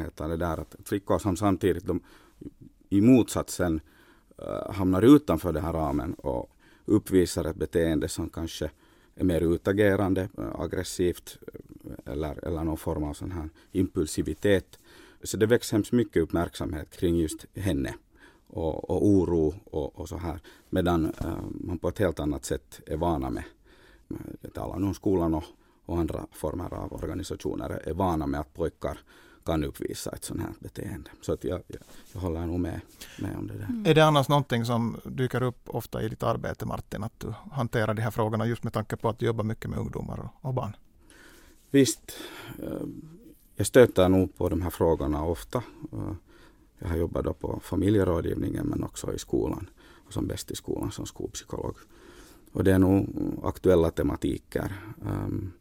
erfarenheter 0.00 0.28
det 0.28 0.36
där 0.36 0.60
att 0.60 0.76
flickor 0.84 1.18
som 1.18 1.36
samtidigt 1.36 1.86
de, 1.86 2.00
i 2.88 3.00
motsatsen 3.00 3.80
äh, 4.38 4.48
eh, 4.48 4.72
hamnar 4.72 5.02
utanför 5.02 5.52
den 5.52 5.64
här 5.64 5.72
ramen 5.72 6.14
och 6.14 6.50
uppvisar 6.86 7.44
ett 7.44 7.56
beteende 7.56 8.08
som 8.08 8.30
kanske 8.30 8.70
är 9.16 9.24
mer 9.24 9.40
utagerande, 9.40 10.28
eh, 10.38 10.60
aggressivt 10.60 11.38
eh, 11.46 12.12
eller, 12.12 12.44
eller 12.44 12.64
någon 12.64 12.76
form 12.76 13.04
av 13.04 13.14
sån 13.14 13.32
här 13.32 13.48
impulsivitet. 13.72 14.78
Så 15.22 15.36
det 15.36 15.46
väcks 15.46 15.72
hemskt 15.72 15.92
mycket 15.92 16.22
uppmärksamhet 16.22 16.96
kring 16.96 17.16
just 17.16 17.46
henne 17.54 17.94
och, 18.52 18.90
och 18.90 19.06
oro 19.06 19.54
och, 19.64 19.98
och 19.98 20.08
så 20.08 20.16
här. 20.16 20.40
Medan 20.70 21.12
äh, 21.18 21.36
man 21.60 21.78
på 21.78 21.88
ett 21.88 21.98
helt 21.98 22.20
annat 22.20 22.44
sätt 22.44 22.80
är 22.86 22.96
vana 22.96 23.30
med, 23.30 23.44
med 24.08 24.20
jag 24.40 24.52
talar 24.52 24.78
nu 24.78 24.86
om 24.86 24.94
skolan 24.94 25.34
och, 25.34 25.44
och 25.86 25.98
andra 25.98 26.26
former 26.32 26.74
av 26.74 26.92
organisationer, 26.92 27.70
är 27.84 27.94
vana 27.94 28.26
med 28.26 28.40
att 28.40 28.54
pojkar 28.54 28.98
kan 29.50 29.64
uppvisa 29.64 30.10
ett 30.10 30.24
sånt 30.24 30.40
här 30.40 30.52
beteende. 30.60 31.10
Så 31.20 31.32
att 31.32 31.44
jag, 31.44 31.62
jag, 31.66 31.80
jag 32.12 32.20
håller 32.20 32.46
nog 32.46 32.60
med, 32.60 32.80
med 33.18 33.36
om 33.36 33.46
det 33.46 33.54
där. 33.54 33.90
Är 33.90 33.94
det 33.94 34.04
annars 34.04 34.28
någonting 34.28 34.64
som 34.64 34.96
dyker 35.04 35.42
upp 35.42 35.60
ofta 35.66 36.02
i 36.02 36.08
ditt 36.08 36.22
arbete 36.22 36.66
Martin, 36.66 37.02
att 37.02 37.20
du 37.20 37.34
hanterar 37.52 37.94
de 37.94 38.02
här 38.02 38.10
frågorna 38.10 38.46
just 38.46 38.64
med 38.64 38.72
tanke 38.72 38.96
på 38.96 39.08
att 39.08 39.18
du 39.18 39.26
jobbar 39.26 39.44
mycket 39.44 39.70
med 39.70 39.78
ungdomar 39.78 40.30
och, 40.40 40.54
barn? 40.54 40.76
Visst, 41.70 42.16
eh, 42.62 42.86
jag 43.56 43.66
stöter 43.66 44.08
nog 44.08 44.36
på 44.36 44.48
de 44.48 44.62
här 44.62 44.70
frågorna 44.70 45.24
ofta. 45.24 45.62
Eh, 45.92 46.12
Jag 46.82 46.88
har 46.88 46.96
jobbat 46.96 47.24
då 47.24 47.32
på 47.32 47.60
familjerådgivningen 47.62 48.66
men 48.66 48.84
också 48.84 49.14
i 49.14 49.18
skolan 49.18 49.70
och 50.06 50.12
som 50.12 50.26
bäst 50.26 50.50
i 50.50 50.54
skolan 50.56 50.90
som 50.90 51.06
skolpsykolog. 51.06 51.76
Och 52.52 52.64
det 52.64 52.72
är 52.72 52.78
nog 52.78 53.08
aktuella 53.44 53.90
tematiker. 53.90 54.72
Um, 55.02 55.52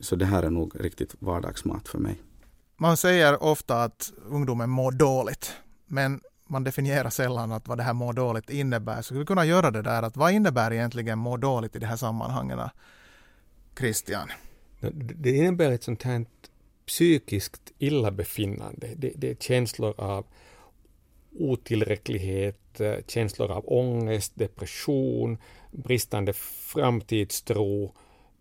Så 0.00 0.16
det 0.16 0.24
här 0.26 0.42
är 0.42 0.50
nog 0.50 0.72
riktigt 0.80 1.14
vardagsmat 1.18 1.88
för 1.88 1.98
mig. 1.98 2.22
Man 2.84 2.96
säger 2.96 3.42
ofta 3.42 3.82
att 3.82 4.12
ungdomen 4.26 4.70
mår 4.70 4.92
dåligt, 4.92 5.52
men 5.86 6.20
man 6.48 6.64
definierar 6.64 7.10
sällan 7.10 7.52
att 7.52 7.68
vad 7.68 7.78
det 7.78 7.82
här 7.82 7.92
mår 7.92 8.12
dåligt 8.12 8.50
innebär. 8.50 8.96
Så 8.96 9.02
skulle 9.02 9.20
vi 9.20 9.26
kunna 9.26 9.44
göra 9.44 9.70
det 9.70 9.82
där, 9.82 10.02
att 10.02 10.16
vad 10.16 10.32
innebär 10.32 10.72
egentligen 10.72 11.18
må 11.18 11.36
dåligt 11.36 11.76
i 11.76 11.78
de 11.78 11.86
här 11.86 11.96
sammanhangen? 11.96 12.58
Christian? 13.78 14.28
Det 15.14 15.30
innebär 15.30 15.70
ett 15.70 15.82
sånt 15.82 16.02
här 16.02 16.26
psykiskt 16.86 17.72
illabefinnande. 17.78 18.90
Det, 18.96 19.12
det 19.16 19.30
är 19.30 19.34
känslor 19.34 19.94
av 20.00 20.26
otillräcklighet, 21.38 22.80
eh, 22.80 22.96
känslor 23.06 23.50
av 23.50 23.64
ångest, 23.66 24.32
depression, 24.34 25.38
bristande 25.70 26.32
framtidstro, 26.72 27.94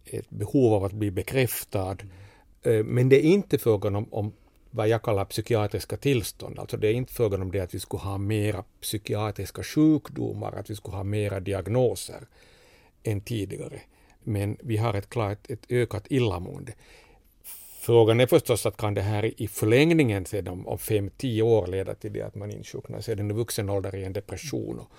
ett 0.05 0.29
behov 0.29 0.73
av 0.73 0.83
att 0.83 0.93
bli 0.93 1.11
bekräftad. 1.11 1.91
Eh, 1.91 2.22
Eh, 2.63 2.83
men 2.83 3.09
det 3.09 3.25
är 3.25 3.29
inte 3.29 3.57
frågan 3.57 3.95
om, 3.95 4.13
om 4.13 4.33
vad 4.71 4.87
jag 4.87 5.01
kallar 5.01 5.25
psykiatriska 5.25 5.97
tillstånd. 5.97 6.59
Alltså 6.59 6.77
det 6.77 6.87
är 6.87 6.93
inte 6.93 7.13
frågan 7.13 7.41
om 7.41 7.51
det 7.51 7.59
att 7.59 7.73
vi 7.73 7.79
skulle 7.79 8.03
ha 8.03 8.17
mera 8.17 8.63
psykiatriska 8.81 9.63
sjukdomar, 9.63 10.51
att 10.51 10.69
vi 10.69 10.75
skulle 10.75 10.97
ha 10.97 11.03
mera 11.03 11.39
diagnoser 11.39 12.27
än 13.03 13.21
tidigare. 13.21 13.81
Men 14.23 14.57
vi 14.61 14.77
har 14.77 14.93
ett 14.93 15.09
klart 15.09 15.49
ett 15.49 15.65
ökat 15.69 16.05
illamående. 16.09 16.73
Frågan 17.79 18.19
är 18.19 18.27
förstås 18.27 18.65
att 18.65 18.77
kan 18.77 18.93
det 18.93 19.01
här 19.01 19.41
i 19.41 19.47
förlängningen 19.47 20.25
sedan 20.25 20.53
om, 20.53 20.67
om 20.67 20.77
fem, 20.77 21.09
tio 21.17 21.41
år 21.41 21.67
leda 21.67 21.95
till 21.95 22.13
det 22.13 22.21
att 22.21 22.35
man 22.35 22.51
insjuknar 22.51 23.01
sedan 23.01 23.31
i 23.31 23.33
vuxen 23.33 23.69
ålder 23.69 23.95
i 23.95 24.03
en 24.03 24.13
depression. 24.13 24.79
Och 24.79 24.91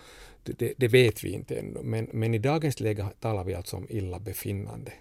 det, 0.43 0.75
det, 0.77 0.89
vet 0.89 1.25
vi 1.25 1.33
inte 1.33 1.57
ännu. 1.57 1.81
Men, 1.83 2.09
men 2.13 2.35
i 2.35 2.39
dagens 2.39 2.81
läge 2.81 3.07
talar 3.21 3.45
vi 3.45 3.55
alltså 3.55 3.77
om 3.77 3.87
illabefinnande. 3.91 4.93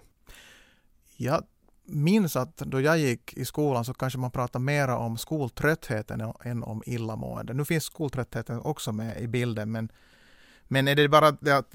Jag 1.16 1.44
minns 1.84 2.36
att 2.36 2.56
då 2.56 2.80
jag 2.80 2.98
gick 2.98 3.34
i 3.34 3.44
skolan 3.44 3.84
så 3.84 3.94
kanske 3.94 4.18
man 4.18 4.30
pratade 4.30 4.64
mer 4.64 4.88
om 4.88 5.18
skoltröttheten 5.18 6.32
än 6.44 6.62
om 6.62 6.82
illamående. 6.86 7.54
Nu 7.54 7.64
finns 7.64 7.84
skoltröttheten 7.84 8.60
också 8.60 8.92
med 8.92 9.20
i 9.20 9.26
bilden, 9.26 9.72
men, 9.72 9.88
men 10.64 10.88
är 10.88 10.94
det 10.94 11.08
bara 11.08 11.30
det 11.30 11.56
att 11.56 11.72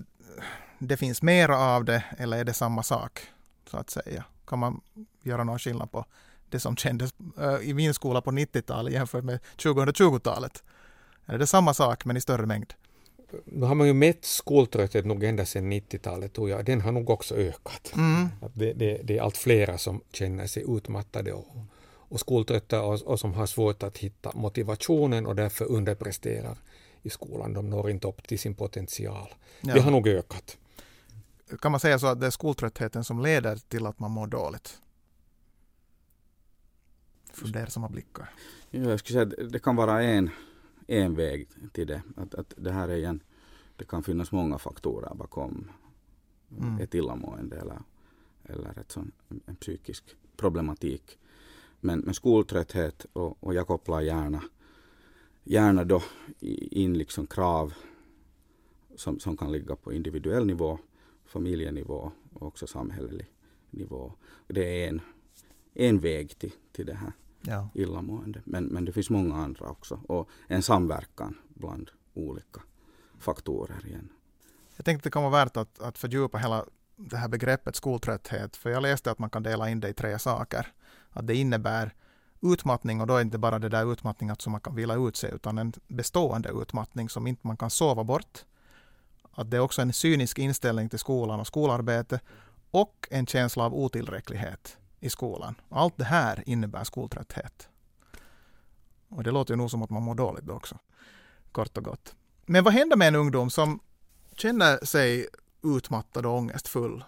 det 0.79 0.97
finns 0.97 1.21
mer 1.21 1.49
av 1.49 1.85
det 1.85 2.03
eller 2.17 2.37
är 2.37 2.43
det 2.43 2.53
samma 2.53 2.83
sak? 2.83 3.29
så 3.69 3.77
att 3.77 3.89
säga? 3.89 4.23
Kan 4.47 4.59
man 4.59 4.81
göra 5.23 5.43
någon 5.43 5.59
skillnad 5.59 5.91
på 5.91 6.05
det 6.49 6.59
som 6.59 6.75
kändes 6.75 7.13
eh, 7.37 7.69
i 7.69 7.73
min 7.73 7.93
skola 7.93 8.21
på 8.21 8.31
90-talet 8.31 8.93
jämfört 8.93 9.23
med 9.23 9.39
2020-talet? 9.57 10.63
Är 11.25 11.37
det 11.37 11.47
samma 11.47 11.73
sak 11.73 12.05
men 12.05 12.17
i 12.17 12.21
större 12.21 12.45
mängd? 12.45 12.73
Nu 13.45 13.65
har 13.65 13.75
man 13.75 13.87
ju 13.87 13.93
mätt 13.93 14.25
skoltrötthet 14.25 15.05
nog 15.05 15.23
ända 15.23 15.45
sedan 15.45 15.71
90-talet 15.73 16.33
tror 16.33 16.49
jag. 16.49 16.65
Den 16.65 16.81
har 16.81 16.91
nog 16.91 17.09
också 17.09 17.35
ökat. 17.35 17.91
Mm. 17.95 18.27
Att 18.41 18.51
det, 18.55 18.73
det, 18.73 19.01
det 19.03 19.17
är 19.17 19.21
allt 19.21 19.37
flera 19.37 19.77
som 19.77 20.01
känner 20.11 20.47
sig 20.47 20.63
utmattade 20.67 21.33
och, 21.33 21.47
och 21.91 22.19
skoltrötta 22.19 22.81
och, 22.81 23.01
och 23.01 23.19
som 23.19 23.33
har 23.33 23.45
svårt 23.45 23.83
att 23.83 23.97
hitta 23.97 24.31
motivationen 24.35 25.25
och 25.25 25.35
därför 25.35 25.65
underpresterar 25.65 26.57
i 27.03 27.09
skolan. 27.09 27.53
De 27.53 27.69
når 27.69 27.89
inte 27.89 28.07
upp 28.07 28.27
till 28.27 28.39
sin 28.39 28.55
potential. 28.55 29.33
Ja. 29.61 29.73
Det 29.73 29.81
har 29.81 29.91
nog 29.91 30.07
ökat. 30.07 30.57
Kan 31.61 31.71
man 31.71 31.79
säga 31.79 31.99
så 31.99 32.07
att 32.07 32.19
det 32.19 32.25
är 32.25 32.31
skoltröttheten 32.31 33.03
som 33.03 33.21
leder 33.21 33.55
till 33.55 33.85
att 33.85 33.99
man 33.99 34.11
mår 34.11 34.27
dåligt? 34.27 34.77
Fundersamma 37.33 37.89
blickar. 37.89 38.29
Ja, 38.69 38.89
jag 38.89 38.99
skulle 38.99 39.13
säga 39.13 39.23
att 39.23 39.29
det- 39.29 39.49
det 39.49 39.59
kan 39.59 39.75
vara 39.75 40.03
en, 40.03 40.29
en 40.89 41.15
väg 41.15 41.47
till 41.71 41.87
det. 41.87 42.01
Att, 42.15 42.35
att 42.35 42.53
det 42.57 42.71
här 42.71 42.87
är 42.87 42.95
igen, 42.97 43.23
det 43.75 43.85
kan 43.85 44.03
finnas 44.03 44.31
många 44.31 44.57
faktorer 44.57 45.15
bakom 45.15 45.69
Mm. 46.57 46.79
ett 46.79 46.95
illamående 46.95 47.57
eller, 47.59 47.79
eller 48.43 48.79
ett 48.79 48.91
sån, 48.91 49.11
en 49.45 49.55
psykisk 49.55 50.15
problematik. 50.37 51.17
Men, 51.79 51.99
men 51.99 52.13
skoltrötthet 52.13 53.05
och, 53.13 53.43
och 53.43 53.53
jag 53.53 53.67
kopplar 53.67 54.01
gärna, 54.01 54.43
gärna 55.43 55.83
då 55.83 56.03
in 56.71 56.97
liksom 56.97 57.27
krav 57.27 57.73
som, 58.95 59.19
som 59.19 59.37
kan 59.37 59.51
ligga 59.51 59.75
på 59.75 59.93
individuell 59.93 60.45
nivå, 60.45 60.79
familjenivå 61.25 62.11
och 62.33 62.47
också 62.47 62.67
samhällelig 62.67 63.27
nivå. 63.69 64.13
Det 64.47 64.83
är 64.83 64.89
en, 64.89 65.01
en 65.73 65.99
väg 65.99 66.39
till, 66.39 66.53
till 66.71 66.85
det 66.85 66.93
här 66.93 67.13
Ja. 67.41 67.69
illamående. 67.73 68.41
Men, 68.45 68.65
men 68.65 68.85
det 68.85 68.91
finns 68.91 69.09
många 69.09 69.35
andra 69.35 69.69
också. 69.69 69.99
Och 70.07 70.29
en 70.47 70.63
samverkan 70.63 71.37
bland 71.49 71.89
olika 72.13 72.61
faktorer 73.19 73.85
igen. 73.87 74.09
Jag 74.75 74.85
tänkte 74.85 75.09
det 75.09 75.13
kan 75.13 75.23
vara 75.23 75.45
värt 75.45 75.57
att, 75.57 75.79
att 75.79 75.97
fördjupa 75.97 76.37
hela 76.37 76.65
det 76.95 77.17
här 77.17 77.27
begreppet 77.27 77.75
skoltrötthet. 77.75 78.55
För 78.55 78.69
jag 78.69 78.81
läste 78.81 79.11
att 79.11 79.19
man 79.19 79.29
kan 79.29 79.43
dela 79.43 79.69
in 79.69 79.79
det 79.79 79.89
i 79.89 79.93
tre 79.93 80.19
saker. 80.19 80.67
Att 81.09 81.27
det 81.27 81.35
innebär 81.35 81.93
utmattning 82.41 83.01
och 83.01 83.07
då 83.07 83.13
är 83.13 83.17
det 83.17 83.23
inte 83.23 83.37
bara 83.37 83.59
det 83.59 83.69
där 83.69 83.93
utmattning 83.93 84.35
som 84.35 84.51
man 84.51 84.61
kan 84.61 84.75
vila 84.75 84.95
ut 84.95 85.15
sig 85.15 85.31
utan 85.35 85.57
en 85.57 85.73
bestående 85.87 86.49
utmattning 86.49 87.09
som 87.09 87.27
inte 87.27 87.47
man 87.47 87.57
kan 87.57 87.69
sova 87.69 88.03
bort. 88.03 88.45
Att 89.31 89.51
det 89.51 89.57
är 89.57 89.61
också 89.61 89.81
en 89.81 89.93
cynisk 89.93 90.39
inställning 90.39 90.89
till 90.89 90.99
skolan 90.99 91.39
och 91.39 91.47
skolarbete 91.47 92.19
och 92.71 93.07
en 93.11 93.25
känsla 93.25 93.63
av 93.63 93.73
otillräcklighet 93.73 94.77
i 94.99 95.09
skolan. 95.09 95.55
Allt 95.69 95.97
det 95.97 96.03
här 96.03 96.43
innebär 96.45 96.83
skoltrötthet. 96.83 97.69
Och 99.09 99.23
det 99.23 99.31
låter 99.31 99.53
ju 99.53 99.57
nog 99.57 99.71
som 99.71 99.83
att 99.83 99.89
man 99.89 100.03
mår 100.03 100.15
dåligt 100.15 100.43
då 100.43 100.53
också. 100.53 100.77
Kort 101.51 101.77
och 101.77 101.83
gott. 101.83 102.15
Men 102.45 102.63
vad 102.63 102.73
händer 102.73 102.97
med 102.97 103.07
en 103.07 103.15
ungdom 103.15 103.49
som 103.49 103.79
känner 104.35 104.85
sig 104.85 105.27
utmattad 105.63 106.25
och 106.25 106.37
ångestfull 106.37 107.03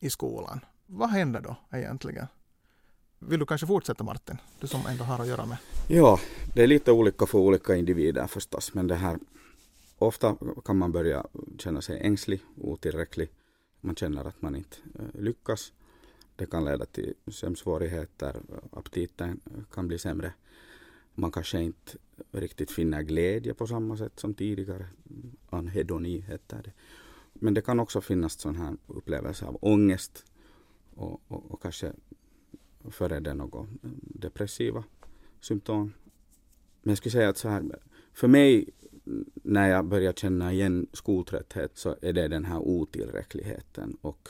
i 0.00 0.10
skolan? 0.10 0.60
Vad 0.86 1.10
händer 1.10 1.40
då 1.40 1.56
egentligen? 1.72 2.26
Vill 3.18 3.40
du 3.40 3.46
kanske 3.46 3.66
fortsätta 3.66 4.04
Martin? 4.04 4.38
Du 4.60 4.66
som 4.66 4.86
ändå 4.86 5.04
har 5.04 5.18
att 5.18 5.26
göra 5.26 5.46
med. 5.46 5.56
Ja, 5.88 6.18
det 6.54 6.62
är 6.62 6.66
lite 6.66 6.92
olika 6.92 7.26
för 7.26 7.38
olika 7.38 7.76
individer 7.76 8.26
förstås. 8.26 8.74
Men 8.74 8.86
det 8.86 8.94
här, 8.94 9.18
ofta 9.98 10.36
kan 10.64 10.76
man 10.76 10.92
börja 10.92 11.26
känna 11.58 11.82
sig 11.82 12.00
ängslig, 12.00 12.40
otillräcklig. 12.56 13.28
Man 13.80 13.96
känner 13.96 14.24
att 14.24 14.42
man 14.42 14.56
inte 14.56 14.76
eh, 14.98 15.20
lyckas. 15.20 15.72
Det 16.36 16.46
kan 16.46 16.64
leda 16.64 16.84
till 16.84 17.14
sömnsvårigheter, 17.26 18.36
aptiten 18.72 19.40
kan 19.72 19.88
bli 19.88 19.98
sämre. 19.98 20.32
Man 21.14 21.32
kanske 21.32 21.60
inte 21.60 21.92
riktigt 22.32 22.70
finner 22.70 23.02
glädje 23.02 23.54
på 23.54 23.66
samma 23.66 23.96
sätt 23.96 24.20
som 24.20 24.34
tidigare. 24.34 24.86
Anhedoni 25.50 26.20
heter 26.20 26.62
det. 26.62 26.72
Men 27.32 27.54
det 27.54 27.62
kan 27.62 27.80
också 27.80 28.00
finnas 28.00 28.40
sån 28.40 28.56
här 28.56 28.76
upplevelse 28.86 29.46
av 29.46 29.58
ångest 29.60 30.24
och, 30.94 31.20
och, 31.28 31.50
och 31.50 31.62
kanske 31.62 31.92
före 32.90 33.20
det 33.20 33.34
något 33.34 33.68
depressiva 34.00 34.84
symptom. 35.40 35.92
Men 36.82 36.90
jag 36.90 36.98
skulle 36.98 37.12
säga 37.12 37.28
att 37.28 37.38
så 37.38 37.48
här, 37.48 37.78
för 38.12 38.28
mig 38.28 38.70
när 39.34 39.68
jag 39.68 39.84
börjar 39.84 40.12
känna 40.12 40.52
igen 40.52 40.86
skoltrötthet 40.92 41.78
så 41.78 41.96
är 42.02 42.12
det 42.12 42.28
den 42.28 42.44
här 42.44 42.58
otillräckligheten 42.58 43.96
och 44.00 44.28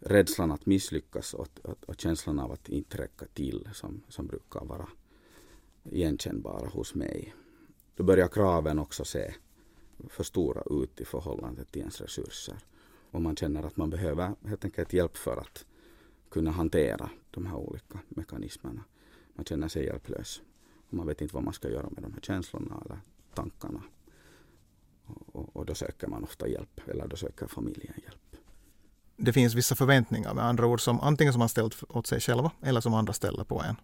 rädslan 0.00 0.52
att 0.52 0.66
misslyckas 0.66 1.34
och, 1.34 1.48
och, 1.62 1.84
och 1.86 2.00
känslan 2.00 2.38
av 2.38 2.52
att 2.52 2.68
inte 2.68 2.98
räcka 2.98 3.26
till 3.34 3.68
som, 3.72 4.02
som 4.08 4.26
brukar 4.26 4.64
vara 4.64 4.88
igenkännbara 5.84 6.68
hos 6.68 6.94
mig. 6.94 7.34
Då 7.94 8.02
börjar 8.04 8.28
kraven 8.28 8.78
också 8.78 9.04
se 9.04 9.34
för 10.08 10.24
stora 10.24 10.62
ut 10.82 11.00
i 11.00 11.04
förhållande 11.04 11.64
till 11.64 11.80
ens 11.80 12.00
resurser. 12.00 12.56
Och 13.10 13.22
man 13.22 13.36
känner 13.36 13.62
att 13.62 13.76
man 13.76 13.90
behöver 13.90 14.34
helt 14.44 14.64
enkelt 14.64 14.92
hjälp 14.92 15.16
för 15.16 15.36
att 15.36 15.66
kunna 16.30 16.50
hantera 16.50 17.10
de 17.30 17.46
här 17.46 17.56
olika 17.56 17.98
mekanismerna. 18.08 18.84
Man 19.34 19.44
känner 19.44 19.68
sig 19.68 19.84
hjälplös. 19.84 20.42
Och 20.88 20.94
man 20.94 21.06
vet 21.06 21.20
inte 21.20 21.34
vad 21.34 21.44
man 21.44 21.54
ska 21.54 21.70
göra 21.70 21.90
med 21.90 22.02
de 22.02 22.12
här 22.12 22.20
känslorna 22.20 22.82
eller 22.84 23.00
tankarna. 23.34 23.82
Och, 25.06 25.56
och 25.56 25.66
då 25.66 25.74
söker 25.74 26.08
man 26.08 26.24
ofta 26.24 26.48
hjälp, 26.48 26.80
eller 26.86 27.06
då 27.06 27.16
söker 27.16 27.46
familjen 27.46 27.94
hjälp. 28.02 28.25
Det 29.16 29.32
finns 29.32 29.54
vissa 29.54 29.74
förväntningar 29.74 30.34
med 30.34 30.44
andra 30.44 30.66
ord 30.66 30.80
som 30.80 31.00
antingen 31.00 31.32
som 31.32 31.38
man 31.38 31.48
ställt 31.48 31.82
åt 31.88 32.06
sig 32.06 32.20
själva 32.20 32.50
eller 32.62 32.80
som 32.80 32.94
andra 32.94 33.12
ställer 33.12 33.44
på 33.44 33.62
en. 33.62 33.76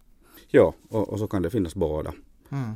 Ja, 0.47 0.73
och, 0.89 1.09
och 1.09 1.19
så 1.19 1.27
kan 1.27 1.41
det 1.41 1.49
finnas 1.49 1.75
båda. 1.75 2.13
Mm. 2.49 2.73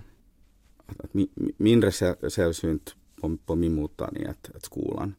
Att, 0.86 1.02
att 1.02 1.10
mindre 1.58 1.92
sällsynt 2.30 2.96
på, 3.22 3.38
på 3.46 3.56
min 3.56 3.76
mottagning 3.76 4.26
att, 4.26 4.50
att 4.56 4.66
skolan 4.66 5.16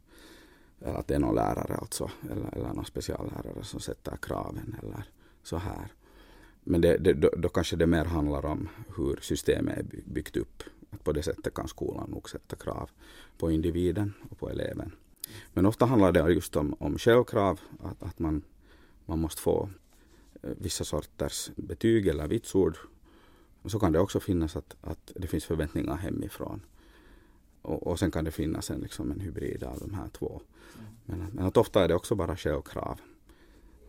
eller 0.81 0.99
att 0.99 1.07
det 1.07 1.15
är 1.15 1.19
någon 1.19 1.35
lärare 1.35 1.75
alltså, 1.75 2.11
eller, 2.31 2.55
eller 2.55 2.73
någon 2.73 2.85
speciallärare 2.85 3.65
som 3.65 3.81
sätter 3.81 4.17
kraven 4.17 4.77
eller 4.83 5.05
så 5.43 5.57
här. 5.57 5.93
Men 6.65 6.81
det, 6.81 6.99
det, 6.99 7.13
då, 7.13 7.31
då, 7.37 7.49
kanske 7.49 7.77
det 7.77 7.87
mer 7.87 8.05
handlar 8.05 8.45
om 8.47 8.69
hur 8.97 9.19
systemet 9.23 9.79
är 9.79 9.85
byggt 10.05 10.37
upp. 10.37 10.63
Att 10.91 11.05
på 11.05 11.13
det 11.13 11.23
sättet 11.23 11.55
kan 11.55 11.69
skolan 11.69 12.11
nog 12.11 12.31
sätta 12.31 12.57
krav 12.57 12.91
på 13.39 13.51
individen 13.51 14.15
och 14.31 14.39
på 14.39 14.51
eleven. 14.51 14.93
Men 15.53 15.67
ofta 15.67 15.87
handlar 15.87 16.13
det 16.13 16.33
just 16.33 16.57
om, 16.57 16.75
om 16.79 16.99
självkrav, 16.99 17.61
att, 17.83 18.03
att 18.03 18.19
man, 18.19 18.43
man 19.07 19.19
måste 19.19 19.43
få 19.43 19.71
eh, 20.43 20.51
vissa 20.59 20.85
sorters 20.85 21.51
betyg 21.57 22.07
eller 22.07 22.29
vitsord. 22.29 22.77
Så 23.65 23.79
kan 23.79 23.93
det 23.93 24.01
också 24.01 24.21
finnas 24.21 24.57
att, 24.57 24.77
att 24.81 25.13
det 25.17 25.27
finns 25.27 25.45
förväntningar 25.45 25.97
hemifrån. 25.97 26.61
Och, 27.63 27.87
och 27.87 27.99
sen 27.99 28.11
kan 28.11 28.25
det 28.25 28.31
finnas 28.31 28.71
en, 28.71 28.81
liksom 28.81 29.11
en 29.11 29.21
hybrid 29.21 29.65
av 29.65 29.79
de 29.79 29.95
här 29.95 30.09
två. 30.09 30.41
Men, 31.05 31.27
men 31.33 31.47
att 31.47 31.57
ofta 31.57 31.85
är 31.85 31.89
det 31.89 31.95
också 31.95 32.15
bara 32.15 32.37
självkrav. 32.37 33.01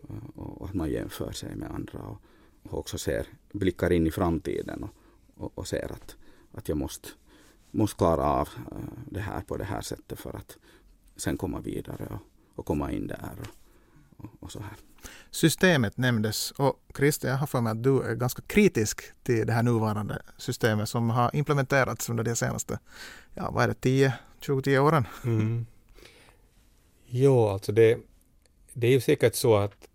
Eh, 0.08 0.40
och, 0.40 0.60
och 0.60 0.68
att 0.68 0.74
man 0.74 0.90
jämför 0.90 1.32
sig 1.32 1.56
med 1.56 1.70
andra 1.70 2.00
och, 2.00 2.22
och 2.62 2.78
också 2.78 2.98
ser, 2.98 3.26
blickar 3.52 3.92
in 3.92 4.06
i 4.06 4.10
framtiden 4.10 4.82
och, 4.82 4.94
och, 5.44 5.58
och 5.58 5.68
ser 5.68 5.92
att, 5.92 6.16
att 6.52 6.68
jag 6.68 6.78
måste, 6.78 7.08
måste 7.70 7.96
klara 7.96 8.24
av 8.24 8.48
eh, 8.72 8.78
det 9.10 9.20
här 9.20 9.40
på 9.40 9.56
det 9.56 9.64
här 9.64 9.80
sättet 9.80 10.18
för 10.18 10.36
att 10.36 10.58
sen 11.20 11.36
komma 11.36 11.60
vidare 11.60 12.06
och, 12.10 12.20
och 12.58 12.66
komma 12.66 12.92
in 12.92 13.06
där 13.06 13.32
och, 14.16 14.26
och, 14.40 14.52
så 14.52 14.60
här. 14.60 14.72
Systemet 15.30 15.96
nämndes 15.96 16.50
och 16.50 16.82
Christer, 16.96 17.28
jag 17.28 17.36
har 17.36 17.46
för 17.46 17.60
mig 17.60 17.70
att 17.70 17.82
du 17.82 18.02
är 18.02 18.14
ganska 18.14 18.42
kritisk 18.42 19.02
till 19.22 19.46
det 19.46 19.52
här 19.52 19.62
nuvarande 19.62 20.22
systemet 20.38 20.88
som 20.88 21.10
har 21.10 21.36
implementerats 21.36 22.08
under 22.10 22.24
de 22.24 22.36
senaste, 22.36 22.78
ja 23.34 23.50
vad 23.50 23.64
är 23.64 23.68
det, 23.68 24.12
10-20 24.40 24.78
åren? 24.78 25.06
Mm. 25.24 25.66
Jo, 27.06 27.48
alltså 27.48 27.72
det, 27.72 27.98
det 28.72 28.86
är 28.86 28.90
ju 28.90 29.00
säkert 29.00 29.34
så 29.34 29.56
att 29.56 29.88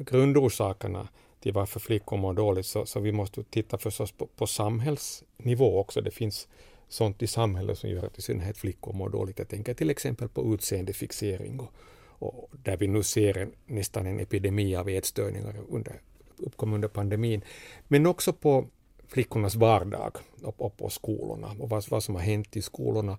grundorsakerna 0.00 1.08
till 1.40 1.52
varför 1.52 1.80
flickor 1.80 2.16
mår 2.16 2.32
dåligt, 2.34 2.66
så, 2.66 2.86
så 2.86 3.00
vi 3.00 3.12
måste 3.12 3.42
titta 3.42 3.78
förstås 3.78 4.12
på, 4.12 4.26
på 4.26 4.46
samhällsnivå 4.46 5.80
också. 5.80 6.00
Det 6.00 6.10
finns 6.10 6.48
sånt 6.92 7.22
i 7.22 7.26
samhället 7.26 7.78
som 7.78 7.90
gör 7.90 8.06
att 8.06 8.18
i 8.18 8.22
synnerhet 8.22 8.58
flickor 8.58 8.92
mår 8.92 9.08
dåligt. 9.08 9.38
Jag 9.38 9.48
tänker 9.48 9.74
till 9.74 9.90
exempel 9.90 10.28
på 10.28 10.54
utseendefixering 10.54 11.60
och, 11.60 11.72
och 12.04 12.50
där 12.52 12.76
vi 12.76 12.86
nu 12.86 13.02
ser 13.02 13.38
en, 13.38 13.52
nästan 13.66 14.06
en 14.06 14.20
epidemi 14.20 14.76
av 14.76 14.88
ätstörningar 14.88 15.56
under, 15.68 16.00
uppkom 16.36 16.72
under 16.72 16.88
pandemin. 16.88 17.44
Men 17.88 18.06
också 18.06 18.32
på 18.32 18.66
flickornas 19.08 19.54
vardag 19.54 20.16
och, 20.42 20.60
och 20.60 20.76
på 20.76 20.90
skolorna 20.90 21.56
och 21.58 21.68
vad, 21.68 21.88
vad 21.88 22.04
som 22.04 22.14
har 22.14 22.22
hänt 22.22 22.56
i 22.56 22.62
skolorna. 22.62 23.18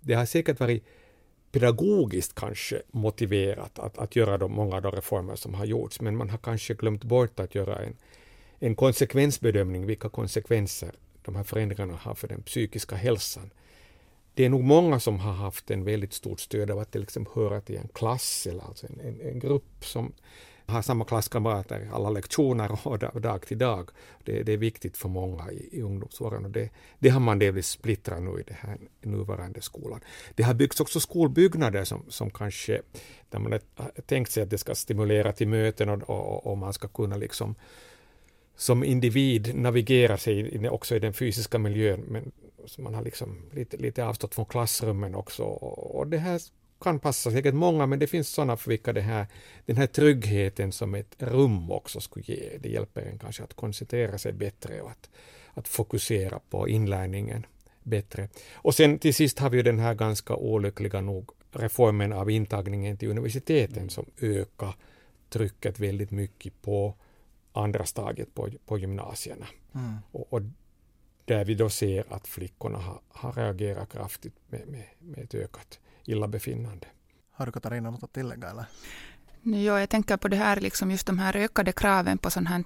Det 0.00 0.14
har 0.14 0.26
säkert 0.26 0.60
varit 0.60 0.84
pedagogiskt 1.52 2.34
kanske 2.34 2.82
motiverat 2.90 3.78
att, 3.78 3.98
att 3.98 4.16
göra 4.16 4.38
de, 4.38 4.52
många 4.52 4.76
av 4.76 4.82
de 4.82 4.92
reformer 4.92 5.36
som 5.36 5.54
har 5.54 5.64
gjorts, 5.64 6.00
men 6.00 6.16
man 6.16 6.30
har 6.30 6.38
kanske 6.38 6.74
glömt 6.74 7.04
bort 7.04 7.40
att 7.40 7.54
göra 7.54 7.78
en, 7.78 7.96
en 8.58 8.76
konsekvensbedömning, 8.76 9.86
vilka 9.86 10.08
konsekvenser 10.08 10.94
de 11.24 11.36
här 11.36 11.44
förändringarna 11.44 11.96
har 11.96 12.14
för 12.14 12.28
den 12.28 12.42
psykiska 12.42 12.96
hälsan. 12.96 13.50
Det 14.34 14.44
är 14.44 14.48
nog 14.48 14.64
många 14.64 15.00
som 15.00 15.18
har 15.18 15.32
haft 15.32 15.70
en 15.70 15.84
väldigt 15.84 16.12
stort 16.12 16.40
stöd 16.40 16.70
av 16.70 16.78
att 16.78 16.90
till 16.90 17.02
exempel 17.02 17.32
höra 17.34 17.60
till 17.60 17.76
en 17.76 17.88
klass 17.88 18.46
eller 18.46 18.62
alltså 18.62 18.86
en, 18.86 19.00
en, 19.00 19.20
en 19.20 19.38
grupp 19.38 19.84
som 19.84 20.12
har 20.66 20.82
samma 20.82 21.04
klasskamrater 21.04 21.90
alla 21.92 22.10
lektioner 22.10 22.78
och 22.86 22.98
dag, 22.98 23.22
dag 23.22 23.42
till 23.42 23.58
dag. 23.58 23.90
Det, 24.24 24.42
det, 24.42 24.52
är 24.52 24.56
viktigt 24.56 24.96
för 24.96 25.08
många 25.08 25.50
i, 25.50 25.68
i 25.72 25.82
ungdomsåren 25.82 26.44
och 26.44 26.50
det, 26.50 26.70
det 26.98 27.08
har 27.08 27.20
man 27.20 27.38
delvis 27.38 27.68
splittrat 27.68 28.22
nu 28.22 28.40
i 28.40 28.42
den 28.42 28.56
här 28.60 28.78
nuvarande 29.02 29.60
skolan. 29.60 30.00
Det 30.34 30.42
har 30.42 30.54
byggts 30.54 30.80
också 30.80 31.00
skolbyggnader 31.00 31.84
som, 31.84 32.04
som 32.08 32.30
kanske, 32.30 32.82
där 33.30 33.38
man 33.38 33.52
har 33.52 33.60
tänkt 34.06 34.32
sig 34.32 34.42
att 34.42 34.50
det 34.50 34.58
ska 34.58 34.74
stimulera 34.74 35.32
till 35.32 35.48
möten 35.48 35.88
och, 35.88 36.10
och, 36.10 36.46
och 36.46 36.58
man 36.58 36.72
ska 36.72 36.88
kunna 36.88 37.16
liksom 37.16 37.54
som 38.56 38.84
individ 38.84 39.54
navigera 39.54 40.16
sig 40.16 40.68
också 40.68 40.96
i 40.96 40.98
den 40.98 41.12
fysiska 41.12 41.58
miljön, 41.58 42.00
men 42.00 42.32
man 42.78 42.94
har 42.94 43.02
liksom 43.02 43.42
lite, 43.52 43.76
lite 43.76 44.06
avstått 44.06 44.34
från 44.34 44.46
klassrummen 44.46 45.14
också. 45.14 45.42
Och 45.42 46.06
det 46.06 46.18
här 46.18 46.40
kan 46.80 47.00
passa 47.00 47.30
säkert 47.30 47.54
många, 47.54 47.86
men 47.86 47.98
det 47.98 48.06
finns 48.06 48.28
sådana 48.28 48.56
för 48.56 48.70
vilka 48.70 48.92
det 48.92 49.00
här, 49.00 49.26
den 49.66 49.76
här 49.76 49.86
tryggheten 49.86 50.72
som 50.72 50.94
ett 50.94 51.14
rum 51.18 51.70
också 51.70 52.00
skulle 52.00 52.24
ge, 52.26 52.58
det 52.60 52.68
hjälper 52.68 53.02
en 53.02 53.18
kanske 53.18 53.42
att 53.42 53.54
koncentrera 53.54 54.18
sig 54.18 54.32
bättre 54.32 54.80
och 54.80 54.90
att, 54.90 55.10
att 55.54 55.68
fokusera 55.68 56.40
på 56.50 56.68
inlärningen 56.68 57.46
bättre. 57.82 58.28
Och 58.52 58.74
sen 58.74 58.98
till 58.98 59.14
sist 59.14 59.38
har 59.38 59.50
vi 59.50 59.56
ju 59.56 59.62
den 59.62 59.78
här 59.78 59.94
ganska 59.94 60.36
olyckliga 60.36 61.00
nog 61.00 61.30
reformen 61.52 62.12
av 62.12 62.30
intagningen 62.30 62.96
till 62.96 63.10
universiteten 63.10 63.90
som 63.90 64.06
ökar 64.20 64.74
trycket 65.30 65.80
väldigt 65.80 66.10
mycket 66.10 66.62
på 66.62 66.94
andra 67.54 67.84
stadiet 67.84 68.34
på, 68.34 68.48
på 68.66 68.78
gymnasierna. 68.78 69.46
Mm. 69.74 69.96
Och, 70.12 70.32
och, 70.32 70.42
där 71.24 71.44
vi 71.44 71.54
då 71.54 71.70
ser 71.70 72.12
att 72.12 72.26
flickorna 72.28 72.78
har, 72.78 73.00
har 73.08 73.32
reagerat 73.32 73.92
kraftigt 73.92 74.34
med, 74.48 74.68
med, 74.68 74.86
med 74.98 75.24
ett 75.24 75.34
ökat 75.34 75.78
illabefinnande. 76.04 76.86
Har 77.30 77.46
du 77.46 77.52
Katarina 77.52 77.90
något 77.90 78.02
att 78.02 78.12
tillägga? 78.12 78.50
Eller? 78.50 78.66
Ja, 79.42 79.80
jag 79.80 79.88
tänker 79.88 80.16
på 80.16 80.28
det 80.28 80.36
här, 80.36 80.60
liksom 80.60 80.90
just 80.90 81.06
de 81.06 81.18
här 81.18 81.36
ökade 81.36 81.72
kraven 81.72 82.18
på 82.18 82.30
sånt 82.30 82.48
här 82.48 82.64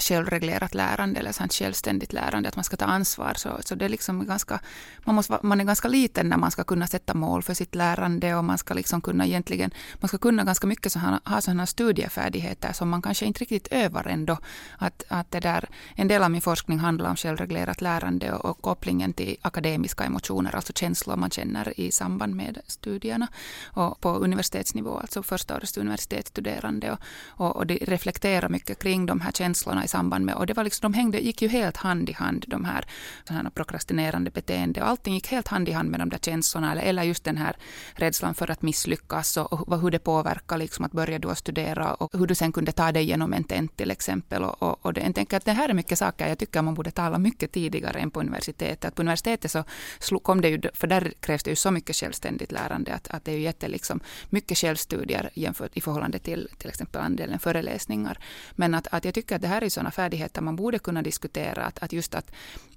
självreglerat 0.00 0.74
lärande 0.74 1.20
eller 1.20 1.32
sånt 1.32 1.52
självständigt 1.52 2.12
lärande, 2.12 2.48
att 2.48 2.56
man 2.56 2.64
ska 2.64 2.76
ta 2.76 2.84
ansvar. 2.84 3.34
Så, 3.36 3.58
så 3.64 3.74
det 3.74 3.84
är 3.84 3.88
liksom 3.88 4.26
ganska, 4.26 4.60
man, 5.04 5.14
måste, 5.14 5.38
man 5.42 5.60
är 5.60 5.64
ganska 5.64 5.88
liten 5.88 6.28
när 6.28 6.36
man 6.36 6.50
ska 6.50 6.64
kunna 6.64 6.86
sätta 6.86 7.14
mål 7.14 7.42
för 7.42 7.54
sitt 7.54 7.74
lärande 7.74 8.34
och 8.34 8.44
man 8.44 8.58
ska 8.58 8.74
liksom 8.74 9.00
kunna 9.00 9.26
egentligen, 9.26 9.70
man 10.00 10.08
ska 10.08 10.18
kunna 10.18 10.44
ganska 10.44 10.66
mycket 10.66 10.92
så 10.92 10.98
ha, 10.98 11.20
ha 11.24 11.40
sådana 11.40 11.66
studiefärdigheter 11.66 12.72
som 12.72 12.88
man 12.88 13.02
kanske 13.02 13.24
inte 13.26 13.40
riktigt 13.40 13.68
övar 13.70 14.06
ändå. 14.06 14.38
Att, 14.78 15.04
att 15.08 15.30
det 15.30 15.40
där, 15.40 15.68
en 15.94 16.08
del 16.08 16.22
av 16.22 16.30
min 16.30 16.42
forskning 16.42 16.78
handlar 16.78 17.10
om 17.10 17.16
självreglerat 17.16 17.80
lärande 17.80 18.32
och, 18.32 18.44
och 18.44 18.62
kopplingen 18.62 19.12
till 19.12 19.36
akademiska 19.42 20.04
emotioner, 20.04 20.56
alltså 20.56 20.72
känslor 20.72 21.16
man 21.16 21.30
känner 21.30 21.80
i 21.80 21.90
samband 21.90 22.36
med 22.36 22.58
studierna. 22.66 23.28
Och 23.64 24.00
på 24.00 24.08
universitetsnivå, 24.08 24.98
alltså 24.98 25.22
första 25.22 25.56
årets 25.56 25.76
universitetsstuderande 25.76 26.92
och, 26.92 26.98
och, 27.26 27.56
och 27.56 27.66
det 27.66 27.78
reflekterar 27.82 28.48
mycket 28.48 28.78
kring 28.78 29.06
de 29.06 29.20
här 29.20 29.32
känslorna 29.32 29.81
i 29.84 29.88
samband 29.88 30.24
med, 30.24 30.34
och 30.34 30.46
det 30.46 30.54
var 30.54 30.64
liksom, 30.64 30.92
de 30.92 30.98
hängde, 30.98 31.18
gick 31.18 31.42
ju 31.42 31.48
helt 31.48 31.76
hand 31.76 32.10
i 32.10 32.12
hand, 32.12 32.44
de 32.48 32.64
här, 32.64 32.84
här 33.28 33.50
prokrastinerande 33.50 34.30
beteende, 34.30 34.82
och 34.82 34.88
allting 34.88 35.14
gick 35.14 35.28
helt 35.28 35.48
hand 35.48 35.68
i 35.68 35.72
hand 35.72 35.90
med 35.90 36.00
de 36.00 36.08
där 36.08 36.18
känslorna, 36.18 36.72
eller, 36.72 36.82
eller 36.82 37.02
just 37.02 37.24
den 37.24 37.36
här 37.36 37.56
rädslan 37.94 38.34
för 38.34 38.50
att 38.50 38.62
misslyckas, 38.62 39.36
och, 39.36 39.68
och 39.68 39.80
hur 39.80 39.90
det 39.90 39.98
påverkar 39.98 40.58
liksom 40.58 40.84
att 40.84 40.92
börja 40.92 41.18
då 41.18 41.34
studera, 41.34 41.94
och 41.94 42.18
hur 42.18 42.26
du 42.26 42.34
sen 42.34 42.52
kunde 42.52 42.72
ta 42.72 42.92
dig 42.92 43.02
igenom 43.02 43.32
en 43.32 43.44
tent 43.44 43.76
till 43.76 43.90
exempel. 43.90 44.44
Och, 44.44 44.62
och, 44.62 44.86
och 44.86 44.92
det, 44.92 45.00
jag 45.00 45.14
tänker 45.14 45.36
att 45.36 45.44
det 45.44 45.52
här 45.52 45.68
är 45.68 45.74
mycket 45.74 45.98
saker 45.98 46.28
jag 46.28 46.38
tycker 46.38 46.62
man 46.62 46.74
borde 46.74 46.90
tala 46.90 47.18
mycket 47.18 47.52
tidigare 47.52 47.98
än 47.98 48.10
på 48.10 48.20
universitetet. 48.20 48.84
Att 48.84 48.94
på 48.94 49.02
universitetet 49.02 49.50
så 49.98 50.18
kom 50.18 50.40
det 50.40 50.48
ju, 50.48 50.60
för 50.74 50.86
där 50.86 51.12
krävs 51.20 51.42
det 51.42 51.50
ju 51.50 51.56
så 51.56 51.70
mycket 51.70 51.96
självständigt 51.96 52.52
lärande, 52.52 52.94
att, 52.94 53.08
att 53.08 53.24
det 53.24 53.32
är 53.32 53.36
ju 53.36 53.42
jätte 53.42 53.68
liksom, 53.68 54.00
mycket 54.30 54.58
självstudier 54.58 55.30
jämfört 55.34 55.76
i 55.76 55.80
förhållande 55.80 56.18
till 56.18 56.48
till 56.58 56.68
exempel 56.68 57.00
andelen 57.00 57.38
föreläsningar. 57.38 58.18
Men 58.52 58.74
att, 58.74 58.86
att 58.90 59.04
jag 59.04 59.14
tycker 59.14 59.36
att 59.36 59.42
det 59.42 59.48
här 59.48 59.64
är 59.64 59.68
sådana 59.72 59.90
färdigheter 59.90 60.42
man 60.42 60.56
borde 60.56 60.78
kunna 60.78 61.02
diskutera. 61.02 61.64
Att, 61.64 61.82
att 61.82 61.92
just 61.92 62.14
att, 62.14 62.32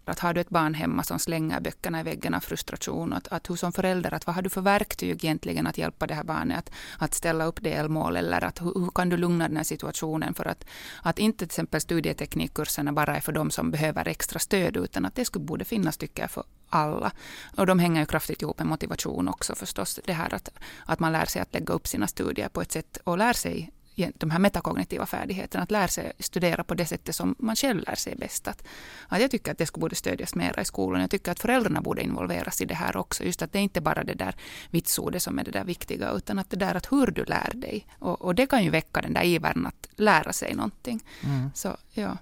att 0.05 0.19
har 0.19 0.34
du 0.34 0.41
ett 0.41 0.49
barn 0.49 0.73
hemma 0.73 1.03
som 1.03 1.19
slänger 1.19 1.60
böckerna 1.60 1.99
i 1.99 2.03
väggen 2.03 2.34
av 2.34 2.39
frustration, 2.39 3.13
att, 3.13 3.27
att 3.27 3.49
hur 3.49 3.55
som 3.55 3.71
förälder, 3.71 4.13
att 4.13 4.27
vad 4.27 4.36
har 4.36 4.41
du 4.41 4.49
för 4.49 4.62
verktyg 4.62 5.25
egentligen 5.25 5.67
att 5.67 5.77
hjälpa 5.77 6.08
det 6.08 6.13
här 6.13 6.23
barnet 6.23 6.58
att, 6.58 6.71
att 6.99 7.13
ställa 7.13 7.45
upp 7.45 7.63
delmål 7.63 8.17
eller 8.17 8.43
att 8.43 8.62
hur, 8.62 8.73
hur, 8.79 8.89
kan 8.89 9.10
du 9.10 9.17
lugna 9.17 9.47
den 9.47 9.58
här 9.58 9.63
situationen 9.63 10.34
för 10.34 10.45
att, 10.45 10.65
att 11.01 11.19
inte 11.19 11.38
till 11.38 11.45
exempel 11.45 11.81
studieteknikkurserna 11.81 12.93
bara 12.93 13.15
är 13.15 13.21
för 13.21 13.31
de 13.31 13.51
som 13.51 13.71
behöver 13.71 14.08
extra 14.08 14.39
stöd 14.39 14.77
utan 14.77 15.05
att 15.05 15.15
det 15.15 15.25
skulle 15.25 15.45
borde 15.45 15.65
finnas 15.65 15.97
tycker 15.97 16.23
jag 16.23 16.31
för 16.31 16.43
alla. 16.69 17.12
Och 17.58 17.65
de 17.65 17.79
hänger 17.79 18.01
ju 18.01 18.05
kraftigt 18.05 18.41
ihop 18.41 18.60
med 18.60 18.67
motivation 18.67 19.27
också 19.27 19.55
förstås. 19.55 19.99
Det 20.05 20.13
här 20.13 20.34
att, 20.34 20.49
att 20.86 20.99
man 20.99 21.12
lär 21.12 21.25
sig 21.25 21.41
att 21.41 21.53
lägga 21.53 21.73
upp 21.73 21.88
sina 21.88 22.08
studier 22.08 22.49
på 22.49 22.62
ett 22.62 22.71
sätt 22.71 22.97
och 23.03 23.17
lär 23.17 23.34
sig 23.34 23.71
de 23.95 24.31
här 24.31 24.39
metakognitiva 24.39 25.05
färdigheterna, 25.05 25.63
att 25.63 25.71
lära 25.71 25.88
sig 25.88 26.12
studera 26.19 26.63
på 26.63 26.73
det 26.73 26.86
sättet 26.86 27.15
som 27.15 27.36
man 27.39 27.55
själv 27.55 27.84
lär 27.88 27.95
sig 27.95 28.15
bäst. 28.15 28.47
Att, 28.47 28.63
att 29.08 29.21
jag 29.21 29.31
tycker 29.31 29.51
att 29.51 29.58
det 29.58 29.73
borde 29.73 29.95
stödjas 29.95 30.36
mera 30.36 30.62
i 30.62 30.65
skolan. 30.65 31.01
Jag 31.01 31.10
tycker 31.10 31.31
att 31.31 31.39
föräldrarna 31.39 31.81
borde 31.81 32.03
involveras 32.03 32.62
i 32.62 32.65
det 32.65 32.75
här 32.75 32.97
också. 32.97 33.23
Just 33.23 33.41
att 33.41 33.51
det 33.51 33.60
är 33.60 33.63
inte 33.63 33.81
bara 33.81 34.03
det 34.03 34.13
där 34.13 34.36
vitsordet 34.69 35.23
som 35.23 35.39
är 35.39 35.43
det 35.43 35.51
där 35.51 35.63
viktiga, 35.63 36.12
utan 36.12 36.39
att 36.39 36.49
det 36.49 36.58
där 36.58 36.75
att 36.75 36.91
hur 36.91 37.08
du 37.08 37.25
lär 37.25 37.51
dig. 37.53 37.88
Och, 37.99 38.21
och 38.21 38.36
det 38.36 38.45
kan 38.45 38.63
ju 38.63 38.69
väcka 38.69 39.01
den 39.01 39.13
där 39.13 39.23
ivern 39.23 39.65
att 39.65 39.88
lära 39.95 40.34
sig 40.34 40.55
någonting. 40.55 41.03
Mm. 41.23 41.51
Så, 41.55 41.77
ja. 41.93 42.17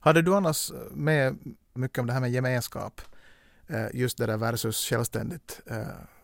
Hade 0.00 0.22
du 0.22 0.34
annars 0.34 0.72
med 0.90 1.38
mycket 1.74 1.98
om 1.98 2.06
det 2.06 2.12
här 2.12 2.20
med 2.20 2.30
gemenskap, 2.30 3.00
eh, 3.66 3.86
just 3.94 4.18
det 4.18 4.26
där 4.26 4.36
versus 4.36 4.88
självständigt 4.88 5.60
eh, 5.66 5.78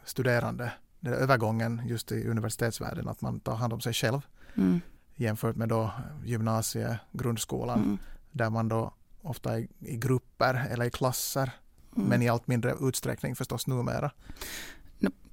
studerande, 0.04 0.72
den 1.00 1.12
övergången 1.12 1.82
just 1.86 2.12
i 2.12 2.28
universitetsvärlden, 2.28 3.08
att 3.08 3.20
man 3.20 3.40
tar 3.40 3.54
hand 3.54 3.72
om 3.72 3.80
sig 3.80 3.92
själv 3.92 4.20
mm. 4.56 4.80
jämfört 5.14 5.56
med 5.56 5.68
då 5.68 5.90
gymnasie, 6.24 6.98
grundskolan, 7.12 7.78
mm. 7.78 7.98
där 8.30 8.50
man 8.50 8.68
då 8.68 8.94
ofta 9.22 9.58
är 9.58 9.66
i 9.78 9.96
grupper 9.96 10.66
eller 10.70 10.84
i 10.84 10.90
klasser, 10.90 11.50
mm. 11.96 12.08
men 12.08 12.22
i 12.22 12.28
allt 12.28 12.46
mindre 12.46 12.74
utsträckning 12.80 13.36
förstås 13.36 13.66
numera. 13.66 14.10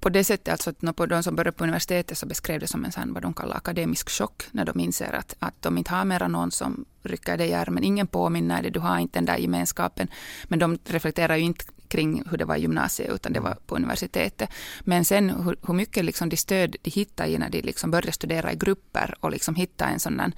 På 0.03 0.09
det 0.09 0.23
sättet, 0.23 0.51
alltså 0.51 0.93
på 0.93 1.05
de 1.05 1.23
som 1.23 1.35
började 1.35 1.57
på 1.57 1.63
universitetet 1.63 2.17
så 2.17 2.25
beskrev 2.25 2.59
det 2.59 2.67
som 2.67 2.85
en 2.85 2.91
sån, 2.91 3.13
vad 3.13 3.21
de 3.21 3.33
kallar 3.33 3.57
akademisk 3.57 4.09
chock, 4.09 4.43
när 4.51 4.65
de 4.65 4.79
inser 4.79 5.13
att, 5.13 5.35
att 5.39 5.61
de 5.61 5.77
inte 5.77 5.91
har 5.91 6.05
mera 6.05 6.27
någon 6.27 6.51
som 6.51 6.85
rycker 7.01 7.37
dig 7.37 7.49
i 7.49 7.53
armen. 7.53 7.83
Ingen 7.83 8.07
påminner 8.07 8.61
dig, 8.61 8.71
du 8.71 8.79
har 8.79 8.97
inte 8.97 9.19
den 9.19 9.25
där 9.25 9.37
gemenskapen. 9.37 10.07
Men 10.47 10.59
de 10.59 10.77
reflekterar 10.85 11.35
ju 11.35 11.43
inte 11.43 11.65
kring 11.93 12.23
hur 12.29 12.37
det 12.37 12.45
var 12.45 12.55
i 12.55 12.61
gymnasiet, 12.61 13.11
utan 13.13 13.33
det 13.33 13.39
var 13.39 13.57
på 13.65 13.75
universitetet. 13.75 14.49
Men 14.81 15.05
sen 15.05 15.29
hur, 15.29 15.55
hur 15.67 15.73
mycket 15.73 16.05
liksom 16.05 16.29
de 16.29 16.37
stöd 16.37 16.75
de 16.81 16.91
hittar 16.91 17.25
i 17.27 17.37
när 17.37 17.49
de 17.49 17.61
liksom 17.61 17.91
börjar 17.91 18.11
studera 18.11 18.53
i 18.53 18.55
grupper 18.55 19.15
och 19.19 19.31
liksom 19.31 19.55
hitta 19.55 19.85
en 19.85 19.99
sån 19.99 20.19
en, 20.19 20.33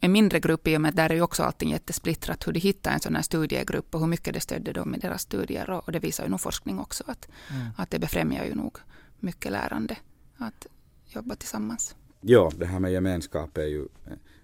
en 0.00 0.12
mindre 0.12 0.40
grupp, 0.40 0.68
i 0.68 0.76
och 0.76 0.80
med 0.80 0.88
att 0.88 0.96
där 0.96 1.10
är 1.10 1.14
ju 1.14 1.22
också 1.22 1.42
allting 1.42 1.70
jättesplittrat, 1.70 2.46
hur 2.46 2.52
de 2.52 2.60
hittar 2.60 2.92
en 2.92 3.00
sån 3.00 3.14
här 3.14 3.22
studiegrupp 3.22 3.94
och 3.94 4.00
hur 4.00 4.06
mycket 4.06 4.34
det 4.34 4.40
stödde 4.40 4.72
dem 4.72 4.94
i 4.94 4.98
deras 4.98 5.22
studier. 5.22 5.70
Och, 5.70 5.84
och 5.84 5.92
det 5.92 5.98
visar 5.98 6.24
ju 6.24 6.30
nog 6.30 6.40
forskning 6.40 6.78
också, 6.78 7.04
att, 7.06 7.28
mm. 7.50 7.66
att 7.76 7.90
det 7.90 7.98
befrämjar 7.98 8.44
ju 8.44 8.54
nog 8.54 8.78
mycket 9.20 9.52
lärande 9.52 9.96
att 10.36 10.66
jobba 11.06 11.34
tillsammans. 11.34 11.96
Ja, 12.20 12.52
det 12.56 12.66
här 12.66 12.80
med 12.80 12.92
gemenskap 12.92 13.58
är 13.58 13.66
ju 13.66 13.88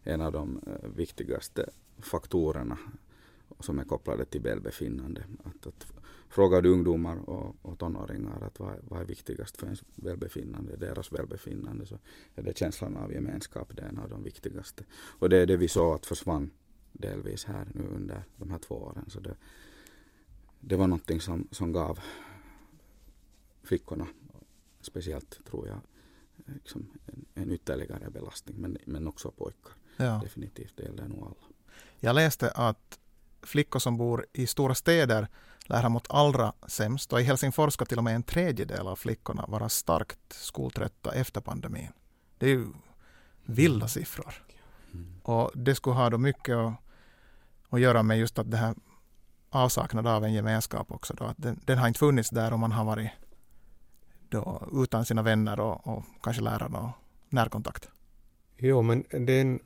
en 0.04 0.20
av 0.20 0.32
de 0.32 0.60
eh, 0.66 0.88
viktigaste 0.96 1.70
faktorerna 2.00 2.78
som 3.60 3.78
är 3.78 3.84
kopplade 3.84 4.24
till 4.24 4.40
välbefinnande. 4.40 5.24
Att, 5.44 5.66
att 5.66 5.86
frågar 6.32 6.62
du 6.62 6.68
ungdomar 6.68 7.30
och, 7.30 7.56
och 7.62 7.78
tonåringar 7.78 8.40
att 8.42 8.60
vad, 8.60 8.78
vad 8.82 9.00
är 9.00 9.04
viktigast 9.04 9.56
för 9.56 9.66
ens 9.66 9.82
välbefinnande, 9.94 10.76
deras 10.76 11.12
välbefinnande, 11.12 11.86
så 11.86 11.98
är 12.34 12.42
det 12.42 12.58
känslan 12.58 12.96
av 12.96 13.12
gemenskap, 13.12 13.72
det 13.76 13.82
är 13.82 13.88
en 13.88 13.98
av 13.98 14.08
de 14.08 14.22
viktigaste. 14.22 14.84
Och 15.18 15.28
det 15.28 15.36
är 15.36 15.46
det 15.46 15.56
vi 15.56 15.68
såg 15.68 15.94
att 15.94 16.06
försvann 16.06 16.50
delvis 16.92 17.44
här 17.44 17.68
nu 17.74 17.86
under 17.86 18.24
de 18.36 18.50
här 18.50 18.58
två 18.58 18.74
åren. 18.74 19.04
Så 19.08 19.20
det, 19.20 19.36
det 20.60 20.76
var 20.76 20.86
någonting 20.86 21.20
som, 21.20 21.48
som 21.50 21.72
gav 21.72 21.98
flickorna, 23.62 24.06
speciellt 24.80 25.44
tror 25.44 25.68
jag, 25.68 25.80
liksom 26.54 26.86
en, 27.06 27.24
en 27.34 27.50
ytterligare 27.50 28.10
belastning, 28.10 28.56
men, 28.58 28.78
men 28.84 29.08
också 29.08 29.30
pojkar. 29.30 29.72
Ja. 29.96 30.20
Definitivt, 30.22 30.76
det 30.76 30.82
gäller 30.82 31.08
nog 31.08 31.22
alla. 31.22 31.54
Jag 32.00 32.14
läste 32.14 32.50
att 32.50 32.98
flickor 33.42 33.78
som 33.78 33.96
bor 33.96 34.26
i 34.32 34.46
stora 34.46 34.74
städer 34.74 35.28
lär 35.72 35.88
mått 35.88 36.06
allra 36.10 36.52
sämst 36.66 37.12
och 37.12 37.20
i 37.20 37.24
Helsingfors 37.24 37.74
ska 37.74 37.84
till 37.84 37.98
och 37.98 38.04
med 38.04 38.14
en 38.14 38.22
tredjedel 38.22 38.86
av 38.86 38.96
flickorna 38.96 39.44
vara 39.48 39.68
starkt 39.68 40.18
skoltrötta 40.30 41.12
efter 41.12 41.40
pandemin. 41.40 41.92
Det 42.38 42.46
är 42.46 42.50
ju 42.50 42.66
vilda 43.44 43.88
siffror. 43.88 44.44
Och 45.22 45.50
det 45.54 45.74
skulle 45.74 45.96
ha 45.96 46.10
då 46.10 46.18
mycket 46.18 46.56
att, 46.56 46.74
att 47.68 47.80
göra 47.80 48.02
med 48.02 48.18
just 48.18 48.38
att 48.38 48.50
det 48.50 48.56
här 48.56 48.74
avsaknad 49.50 50.06
av 50.06 50.24
en 50.24 50.32
gemenskap 50.32 50.92
också. 50.92 51.14
Då, 51.14 51.24
att 51.24 51.36
den, 51.38 51.60
den, 51.64 51.78
har 51.78 51.88
inte 51.88 51.98
funnits 51.98 52.30
där 52.30 52.52
om 52.52 52.60
man 52.60 52.72
har 52.72 52.84
varit 52.84 53.10
då 54.28 54.68
utan 54.72 55.04
sina 55.04 55.22
vänner 55.22 55.60
och, 55.60 55.86
och 55.86 56.04
kanske 56.22 56.42
lärare 56.42 56.78
och 56.78 56.90
närkontakt. 57.28 57.88
Jo, 58.56 58.82
men 58.82 59.04
den 59.10 59.60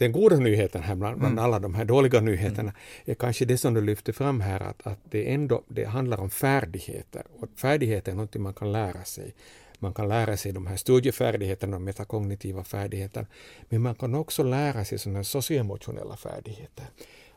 den 0.00 0.12
goda 0.12 0.36
nyheten 0.36 0.82
här 0.82 0.94
bland, 0.94 1.18
bland 1.18 1.32
mm. 1.32 1.44
alla 1.44 1.58
de 1.58 1.74
här 1.74 1.84
dåliga 1.84 2.20
nyheterna 2.20 2.70
mm. 2.70 2.74
är 3.04 3.14
kanske 3.14 3.44
det 3.44 3.58
som 3.58 3.74
du 3.74 3.80
lyfter 3.80 4.12
fram 4.12 4.40
här, 4.40 4.60
att, 4.60 4.86
att 4.86 4.98
det 5.10 5.32
ändå 5.32 5.62
det 5.68 5.84
handlar 5.84 6.20
om 6.20 6.30
färdigheter. 6.30 7.24
Och 7.38 7.48
färdigheter 7.56 8.12
är 8.12 8.16
något 8.16 8.34
man 8.34 8.54
kan 8.54 8.72
lära 8.72 9.04
sig. 9.04 9.34
Man 9.78 9.94
kan 9.94 10.08
lära 10.08 10.36
sig 10.36 10.52
de 10.52 10.66
här 10.66 10.76
studiefärdigheterna, 10.76 11.72
de 11.72 11.84
metakognitiva 11.84 12.64
färdigheterna, 12.64 13.26
men 13.68 13.82
man 13.82 13.94
kan 13.94 14.14
också 14.14 14.42
lära 14.42 14.84
sig 14.84 14.98
sådana 14.98 15.24
socioemotionella 15.24 16.16
färdigheter. 16.16 16.86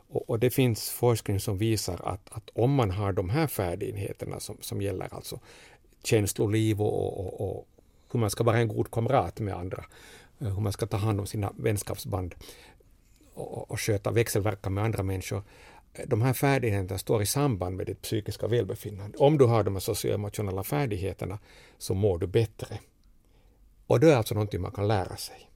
Och, 0.08 0.30
och, 0.30 0.38
det 0.38 0.50
finns 0.50 0.90
forskning 0.90 1.40
som 1.40 1.58
visar 1.58 2.00
att, 2.04 2.28
att 2.30 2.50
om 2.54 2.74
man 2.74 2.90
har 2.90 3.12
de 3.12 3.30
här 3.30 3.46
färdigheterna 3.46 4.40
som, 4.40 4.56
som 4.60 4.82
gäller 4.82 5.14
alltså 5.14 5.40
känsloliv 6.04 6.82
och, 6.82 7.20
och, 7.20 7.40
och 7.40 7.68
hur 8.12 8.20
man 8.20 8.30
ska 8.30 8.44
vara 8.44 8.58
en 8.58 8.68
god 8.68 8.90
kamrat 8.90 9.40
med 9.40 9.54
andra, 9.54 9.84
Eh, 10.38 10.54
hur 10.54 10.60
man 10.60 10.72
ska 10.72 10.86
ta 10.86 10.96
hand 10.96 11.20
om 11.20 11.26
sina 11.26 11.52
vänskapsband 11.56 12.34
och, 13.34 13.70
och 13.70 13.80
sköta 13.80 14.10
växelverkan 14.10 14.74
med 14.74 14.84
andra 14.84 15.02
människor. 15.02 15.42
Eh, 15.92 16.08
de 16.08 16.22
här 16.22 16.32
färdigheterna 16.32 16.98
står 16.98 17.22
i 17.22 17.26
samband 17.26 17.76
med 17.76 17.86
ditt 17.86 18.02
psykiska 18.02 18.46
välbefinnande. 18.46 19.18
Om 19.18 19.38
du 19.38 19.44
har 19.44 19.64
de 19.64 19.74
här 19.74 19.80
socioemotionella 19.80 20.62
färdigheterna 20.62 21.38
så 21.78 21.94
mår 21.94 22.18
du 22.18 22.26
bättre. 22.26 22.80
Och 23.86 24.00
det 24.00 24.12
är 24.12 24.16
alltså 24.16 24.34
någonting 24.34 24.60
man 24.60 24.72
kan 24.72 24.88
lära 24.88 25.16
sig. 25.16 25.50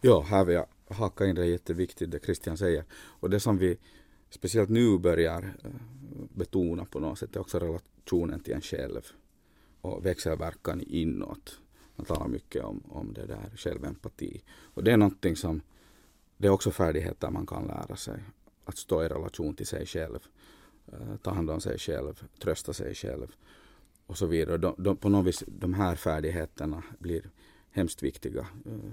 Ja, 0.00 0.20
här 0.20 0.44
vill 0.44 0.54
jag 0.54 0.66
haka 0.88 1.26
in 1.26 1.34
det 1.34 1.46
jätteviktigt 1.46 2.10
det 2.10 2.24
Christian 2.24 2.58
säger. 2.58 2.84
Och 2.92 3.30
det 3.30 3.40
som 3.40 3.58
vi 3.58 3.78
speciellt 4.30 4.70
nu 4.70 4.98
börjar 4.98 5.54
eh, 5.64 5.70
betona 6.34 6.84
på 6.84 7.00
något 7.00 7.18
sätt 7.18 7.36
är 7.36 7.40
också 7.40 7.58
relationen 7.58 8.40
till 8.40 8.54
en 8.54 8.60
själv 8.60 9.02
och 9.80 10.06
växelverkan 10.06 10.80
inåt. 10.86 11.58
Man 11.96 12.06
talar 12.06 12.28
mycket 12.28 12.64
om, 12.64 12.82
om 12.88 13.12
det 13.12 13.26
där 13.26 13.50
självempati. 13.56 14.42
Och 14.74 14.84
det 14.84 14.92
är 14.92 14.96
någonting 14.96 15.36
som, 15.36 15.60
det 16.36 16.46
är 16.46 16.50
också 16.50 16.70
färdigheter 16.70 17.30
man 17.30 17.46
kan 17.46 17.66
lära 17.66 17.96
sig. 17.96 18.22
Att 18.64 18.78
stå 18.78 19.04
i 19.04 19.08
relation 19.08 19.54
till 19.54 19.66
sig 19.66 19.86
själv, 19.86 20.18
eh, 20.92 21.16
ta 21.22 21.30
hand 21.30 21.50
om 21.50 21.60
sig 21.60 21.78
själv, 21.78 22.24
trösta 22.38 22.72
sig 22.72 22.94
själv 22.94 23.26
och 24.06 24.18
så 24.18 24.26
vidare. 24.26 24.58
De, 24.58 24.74
de, 24.78 24.96
på 24.96 25.08
något 25.08 25.26
vis, 25.26 25.44
de 25.46 25.74
här 25.74 25.96
färdigheterna 25.96 26.82
blir 26.98 27.30
hemskt 27.70 28.02
viktiga 28.02 28.46
uh, 28.66 28.92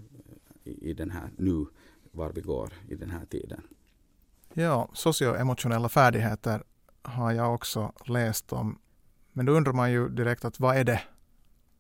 i, 0.64 0.90
i 0.90 0.94
den 0.94 1.12
här 1.12 1.30
nu, 1.38 1.66
var 2.12 2.32
vi 2.32 2.42
går 2.42 2.74
i 2.88 2.96
den 2.96 3.10
här 3.10 3.26
tiden. 3.26 3.62
Ja, 4.54 4.90
socioemotionella 4.94 5.90
färdigheter 5.90 6.64
har 7.02 7.32
jag 7.32 7.54
också 7.54 7.94
läst 8.06 8.54
om. 8.54 8.80
Men 9.34 9.46
då 9.46 9.54
undrar 9.54 9.74
man 9.74 9.92
ju 9.92 10.10
direkt 10.10 10.46
att 10.46 10.60
vad 10.60 10.78
är 10.78 10.84
det? 10.84 11.02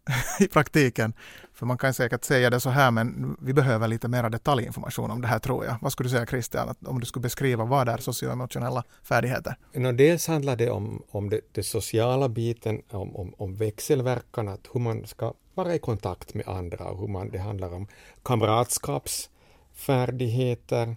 i 0.39 0.48
praktiken. 0.48 1.13
För 1.54 1.65
man 1.65 1.78
kan 1.78 1.93
säkert 1.93 2.24
säga 2.24 2.50
det 2.50 2.60
så 2.60 2.69
här, 2.69 2.91
men 2.91 3.38
vi 3.41 3.54
behöver 3.54 3.88
lite 3.88 4.08
mer 4.08 4.30
detaljinformation 4.30 5.12
om 5.12 5.22
det 5.22 5.28
här 5.28 5.39
tror 5.39 5.65
jag. 5.65 5.76
Vad 5.82 5.91
skulle 5.91 6.10
du 6.10 6.12
säga 6.12 6.26
Christian, 6.26 6.76
om 6.86 7.00
du 7.00 7.06
skulle 7.06 7.22
beskriva 7.22 7.65
vad 7.65 7.89
är 7.89 7.98
socioemotionella 7.98 8.84
färdigheter? 9.04 9.56
No, 9.74 9.91
dels 9.91 10.28
handlar 10.28 10.56
det 10.56 10.69
om, 10.69 11.04
om 11.12 11.30
det, 11.30 11.41
det 11.52 11.63
sociala 11.63 12.30
biten, 12.30 12.82
om, 12.89 13.15
om, 13.15 13.34
om 13.38 13.56
växelverkan, 13.56 14.48
att 14.48 14.67
hur 14.74 14.80
man 14.80 15.08
ska 15.08 15.34
vara 15.54 15.76
i 15.76 15.80
kontakt 15.80 16.34
med 16.34 16.48
andra 16.48 16.86
och 16.86 17.00
hur 17.00 17.08
man, 17.08 17.30
det 17.30 17.39
handlar 17.39 17.74
om 17.74 17.88
kamratskapsfärdigheter, 18.24 20.95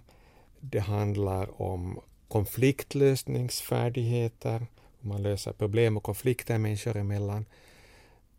det 0.59 0.79
handlar 0.79 1.61
om 1.61 1.99
konfliktlösningsfärdigheter, 2.27 4.67
hur 5.01 5.09
man 5.09 5.23
löser 5.23 5.51
problem 5.51 5.97
och 5.97 6.03
konflikter 6.03 6.57
människor 6.57 6.97
emellan. 6.97 7.45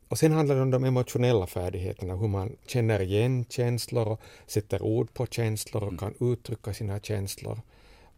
Och 0.08 0.18
sen 0.18 0.32
handlar 0.32 0.56
det 0.56 0.62
om 0.62 0.70
de 0.70 0.84
emotionella 0.84 1.46
färdigheterna, 1.46 2.16
hur 2.16 2.28
man 2.28 2.56
känner 2.66 3.00
igen 3.02 3.44
känslor 3.48 4.08
och 4.08 4.20
sätter 4.46 4.82
ord 4.82 5.14
på 5.14 5.26
känslor 5.26 5.82
och 5.82 5.92
mm. 5.92 5.98
kan 5.98 6.32
uttrycka 6.32 6.74
sina 6.74 7.00
känslor. 7.00 7.60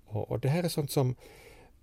Och, 0.06 0.30
och, 0.30 0.40
det 0.40 0.48
här 0.48 0.62
är 0.62 0.68
sånt 0.68 0.90
som 0.90 1.14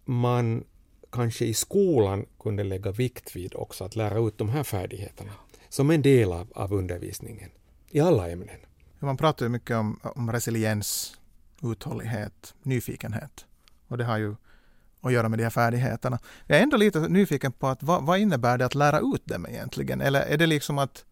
man 0.05 0.63
kanske 1.11 1.45
i 1.45 1.53
skolan 1.53 2.25
kunde 2.39 2.63
lägga 2.63 2.91
vikt 2.91 3.35
vid 3.35 3.55
också, 3.55 3.83
att 3.83 3.95
lära 3.95 4.19
ut 4.19 4.37
de 4.37 4.49
här 4.49 4.63
färdigheterna 4.63 5.31
som 5.69 5.89
en 5.89 6.01
del 6.01 6.31
av, 6.31 6.47
av 6.55 6.73
undervisningen 6.73 7.49
i 7.89 7.99
alla 7.99 8.29
ämnen. 8.29 8.59
Man 8.99 9.17
pratar 9.17 9.45
ju 9.45 9.49
mycket 9.49 9.77
om, 9.77 9.99
om 10.03 10.31
resiliens 10.31 11.17
uthållighet, 11.63 12.53
nyfikenhet. 12.63 13.45
Och 13.87 13.97
det 13.97 14.03
har 14.03 14.17
ju 14.17 14.35
att 15.03 15.13
göra 15.13 15.29
med 15.29 15.39
de 15.39 15.43
här 15.43 15.49
färdigheterna. 15.49 16.19
Jag 16.47 16.59
är 16.59 16.63
ändå 16.63 16.77
lite 16.77 16.99
nyfiken 16.99 17.51
på 17.51 17.67
att 17.67 17.83
vad, 17.83 18.05
vad 18.05 18.19
innebär 18.19 18.57
det 18.57 18.65
att 18.65 18.75
lära 18.75 18.99
ut 18.99 19.25
dem 19.25 19.45
egentligen? 19.45 20.01
Eller 20.01 20.21
är 20.21 20.37
det 20.37 20.45
liksom 20.45 20.77
att 20.77 21.05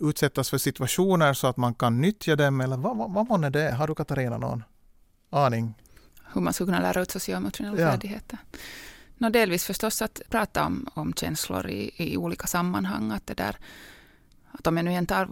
utsättas 0.00 0.50
för 0.50 0.58
situationer 0.58 1.32
så 1.32 1.46
att 1.46 1.56
man 1.56 1.74
kan 1.74 2.00
nyttja 2.00 2.36
dem 2.36 2.60
eller 2.60 2.76
vad, 2.76 2.96
vad, 2.96 3.12
vad 3.12 3.28
månne 3.28 3.50
det 3.50 3.62
är? 3.62 3.72
Har 3.72 3.86
du 3.86 3.94
Katarina 3.94 4.38
någon 4.38 4.64
aning? 5.30 5.74
Hur 6.32 6.40
man 6.40 6.52
skulle 6.52 6.66
kunna 6.66 6.80
lära 6.80 7.02
ut 7.02 7.10
socioemotionella 7.10 7.80
ja. 7.80 7.90
färdigheter? 7.90 8.38
No, 9.18 9.30
delvis 9.30 9.64
förstås 9.64 10.02
att 10.02 10.20
prata 10.28 10.66
om, 10.66 10.88
om 10.94 11.12
känslor 11.12 11.68
i, 11.68 11.90
i 11.96 12.16
olika 12.16 12.46
sammanhang. 12.46 13.10
Att, 13.10 13.26
det 13.26 13.34
där, 13.34 13.56
att 14.50 14.66
om 14.66 14.76
jag 14.76 14.84
nu 14.84 14.90
igen 14.90 15.06
tar 15.06 15.28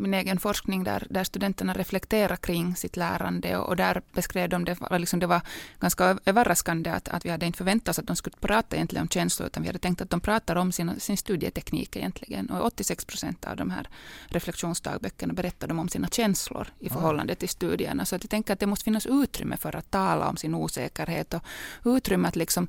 min 0.00 0.14
egen 0.14 0.38
forskning 0.38 0.84
där, 0.84 1.06
där 1.10 1.24
studenterna 1.24 1.72
reflekterar 1.72 2.36
kring 2.36 2.76
sitt 2.76 2.96
lärande 2.96 3.56
och, 3.56 3.68
och 3.68 3.76
där 3.76 4.02
beskrev 4.12 4.48
de 4.48 4.64
det, 4.64 4.76
liksom 4.98 5.20
det 5.20 5.26
var 5.26 5.40
ganska 5.80 6.18
överraskande 6.24 6.90
att, 6.90 7.08
att 7.08 7.24
vi 7.24 7.30
hade 7.30 7.46
inte 7.46 7.56
förväntat 7.56 7.88
oss 7.88 7.98
att 7.98 8.06
de 8.06 8.16
skulle 8.16 8.36
prata 8.40 8.76
egentligen 8.76 9.02
om 9.02 9.08
känslor 9.08 9.46
utan 9.46 9.62
vi 9.62 9.68
hade 9.68 9.78
tänkt 9.78 10.00
att 10.00 10.10
de 10.10 10.20
pratar 10.20 10.56
om 10.56 10.72
sin, 10.72 11.00
sin 11.00 11.16
studieteknik 11.16 11.96
egentligen. 11.96 12.50
Och 12.50 12.66
86 12.66 13.04
procent 13.04 13.44
av 13.44 13.56
de 13.56 13.70
här 13.70 13.88
reflektionsdagböckerna 14.26 15.32
berättar 15.32 15.68
de 15.68 15.78
om 15.78 15.88
sina 15.88 16.08
känslor 16.08 16.68
i 16.78 16.88
förhållande 16.88 17.34
till 17.34 17.48
studierna. 17.48 18.04
Så 18.04 18.16
att 18.16 18.22
jag 18.24 18.30
tänker 18.30 18.52
att 18.52 18.60
det 18.60 18.66
måste 18.66 18.84
finnas 18.84 19.06
utrymme 19.06 19.56
för 19.56 19.76
att 19.76 19.90
tala 19.90 20.28
om 20.28 20.36
sin 20.36 20.54
osäkerhet 20.54 21.34
och 21.34 21.42
utrymme 21.84 22.28
att 22.28 22.36
liksom 22.36 22.68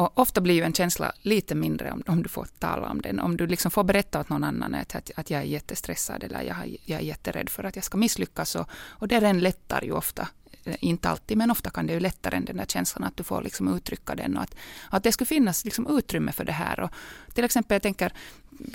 och 0.00 0.18
ofta 0.18 0.40
blir 0.40 0.54
ju 0.54 0.62
en 0.62 0.72
känsla 0.72 1.12
lite 1.22 1.54
mindre 1.54 1.92
om, 1.92 2.02
om 2.06 2.22
du 2.22 2.28
får 2.28 2.46
tala 2.58 2.90
om 2.90 3.02
den. 3.02 3.20
Om 3.20 3.36
du 3.36 3.46
liksom 3.46 3.70
får 3.70 3.84
berätta 3.84 4.20
åt 4.20 4.28
någon 4.28 4.44
annan 4.44 4.74
att, 4.74 5.10
att 5.16 5.30
jag 5.30 5.40
är 5.40 5.44
jättestressad 5.44 6.24
eller 6.24 6.42
jag, 6.42 6.76
jag 6.84 7.00
är 7.00 7.04
jätterädd 7.04 7.48
för 7.48 7.64
att 7.64 7.76
jag 7.76 7.84
ska 7.84 7.98
misslyckas. 7.98 8.54
Och, 8.54 8.68
och 8.72 9.08
det 9.08 9.20
den 9.20 9.40
lättar 9.40 9.84
ju 9.84 9.92
ofta 9.92 10.28
Eh, 10.64 10.76
inte 10.80 11.08
alltid, 11.08 11.38
men 11.38 11.50
ofta 11.50 11.70
kan 11.70 11.86
det 11.86 11.92
ju 11.92 12.00
lättare 12.00 12.36
än 12.36 12.44
den 12.44 12.56
där 12.56 12.64
känslan 12.64 13.04
att 13.04 13.16
du 13.16 13.22
får 13.22 13.42
liksom 13.42 13.76
uttrycka 13.76 14.14
den 14.14 14.36
och 14.36 14.42
att, 14.42 14.54
att 14.90 15.02
det 15.02 15.12
skulle 15.12 15.26
finnas 15.26 15.64
liksom 15.64 15.86
utrymme 15.86 16.32
för 16.32 16.44
det 16.44 16.52
här. 16.52 16.80
Och 16.80 16.90
till 17.34 17.44
exempel, 17.44 17.74
jag 17.74 17.82
tänker, 17.82 18.12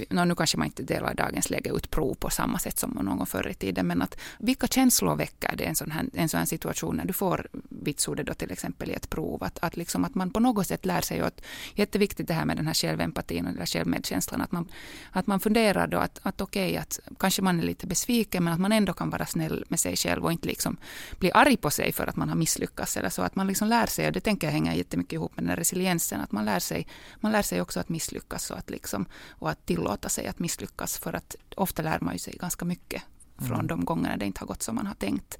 nu 0.09 0.35
kanske 0.35 0.57
man 0.57 0.67
inte 0.67 0.83
delar 0.83 1.11
i 1.11 1.15
dagens 1.15 1.49
läge 1.49 1.69
ut 1.69 1.91
prov 1.91 2.15
på 2.15 2.29
samma 2.29 2.59
sätt 2.59 2.79
som 2.79 2.89
någon 2.89 3.17
gång 3.17 3.25
förr 3.25 3.47
i 3.47 3.53
tiden, 3.53 3.87
men 3.87 4.01
att 4.01 4.17
vilka 4.39 4.67
känslor 4.67 5.15
väcker 5.15 5.55
det 5.55 5.63
en 5.63 5.75
sån 5.75 5.91
här, 5.91 6.05
en 6.13 6.29
sån 6.29 6.37
här 6.37 6.45
situation 6.45 6.95
när 6.95 7.05
du 7.05 7.13
får 7.13 7.47
vitsordet 7.69 8.27
då 8.27 8.33
till 8.33 8.51
exempel 8.51 8.89
i 8.89 8.93
ett 8.93 9.09
prov, 9.09 9.43
att, 9.43 9.59
att, 9.61 9.77
liksom 9.77 10.05
att 10.05 10.15
man 10.15 10.29
på 10.29 10.39
något 10.39 10.67
sätt 10.67 10.85
lär 10.85 11.01
sig 11.01 11.19
att 11.19 11.41
jätteviktigt 11.75 12.27
det 12.27 12.33
här 12.33 12.45
med 12.45 12.57
den 12.57 12.67
här 12.67 12.73
självempatin 12.73 13.45
och 13.45 13.51
den 13.51 13.59
här 13.59 13.65
självmedkänslan, 13.65 14.41
att 14.41 14.51
man, 14.51 14.67
att 15.11 15.27
man 15.27 15.39
funderar 15.39 15.87
då 15.87 15.97
att, 15.97 16.19
att 16.23 16.41
okej, 16.41 16.69
okay, 16.69 16.77
att 16.77 16.99
kanske 17.19 17.41
man 17.41 17.59
är 17.59 17.63
lite 17.63 17.87
besviken, 17.87 18.43
men 18.43 18.53
att 18.53 18.59
man 18.59 18.71
ändå 18.71 18.93
kan 18.93 19.09
vara 19.09 19.25
snäll 19.25 19.65
med 19.67 19.79
sig 19.79 19.95
själv 19.95 20.25
och 20.25 20.31
inte 20.31 20.47
liksom 20.47 20.77
bli 21.19 21.31
arg 21.31 21.57
på 21.57 21.71
sig 21.75 21.91
för 21.93 22.07
att 22.07 22.15
man 22.15 22.29
har 22.29 22.35
misslyckats 22.35 22.97
eller 22.97 23.09
så, 23.09 23.21
att 23.21 23.35
man 23.35 23.47
liksom 23.47 23.67
lär 23.67 23.85
sig, 23.85 24.07
och 24.07 24.13
det 24.13 24.19
tänker 24.19 24.47
jag 24.47 24.51
hänger 24.51 24.73
jättemycket 24.73 25.13
ihop 25.13 25.35
med 25.35 25.43
den 25.43 25.49
här 25.49 25.57
resiliensen, 25.57 26.21
att 26.21 26.31
man 26.31 26.45
lär 26.45 26.59
sig, 26.59 26.87
man 27.19 27.31
lär 27.31 27.41
sig 27.41 27.61
också 27.61 27.79
att 27.79 27.89
misslyckas 27.89 28.51
och 28.51 28.57
att, 28.57 28.69
liksom, 28.69 29.05
och 29.29 29.49
att 29.49 29.65
tillåta 29.65 30.09
sig 30.09 30.27
att 30.27 30.39
misslyckas, 30.39 30.97
för 30.97 31.13
att 31.13 31.35
ofta 31.55 31.81
lär 31.81 31.99
man 32.01 32.13
ju 32.13 32.19
sig 32.19 32.37
ganska 32.39 32.65
mycket 32.65 33.03
från 33.37 33.53
mm. 33.53 33.67
de 33.67 33.85
gångerna 33.85 34.17
det 34.17 34.25
inte 34.25 34.39
har 34.39 34.47
gått 34.47 34.63
som 34.63 34.75
man 34.75 34.87
har 34.87 34.95
tänkt. 34.95 35.39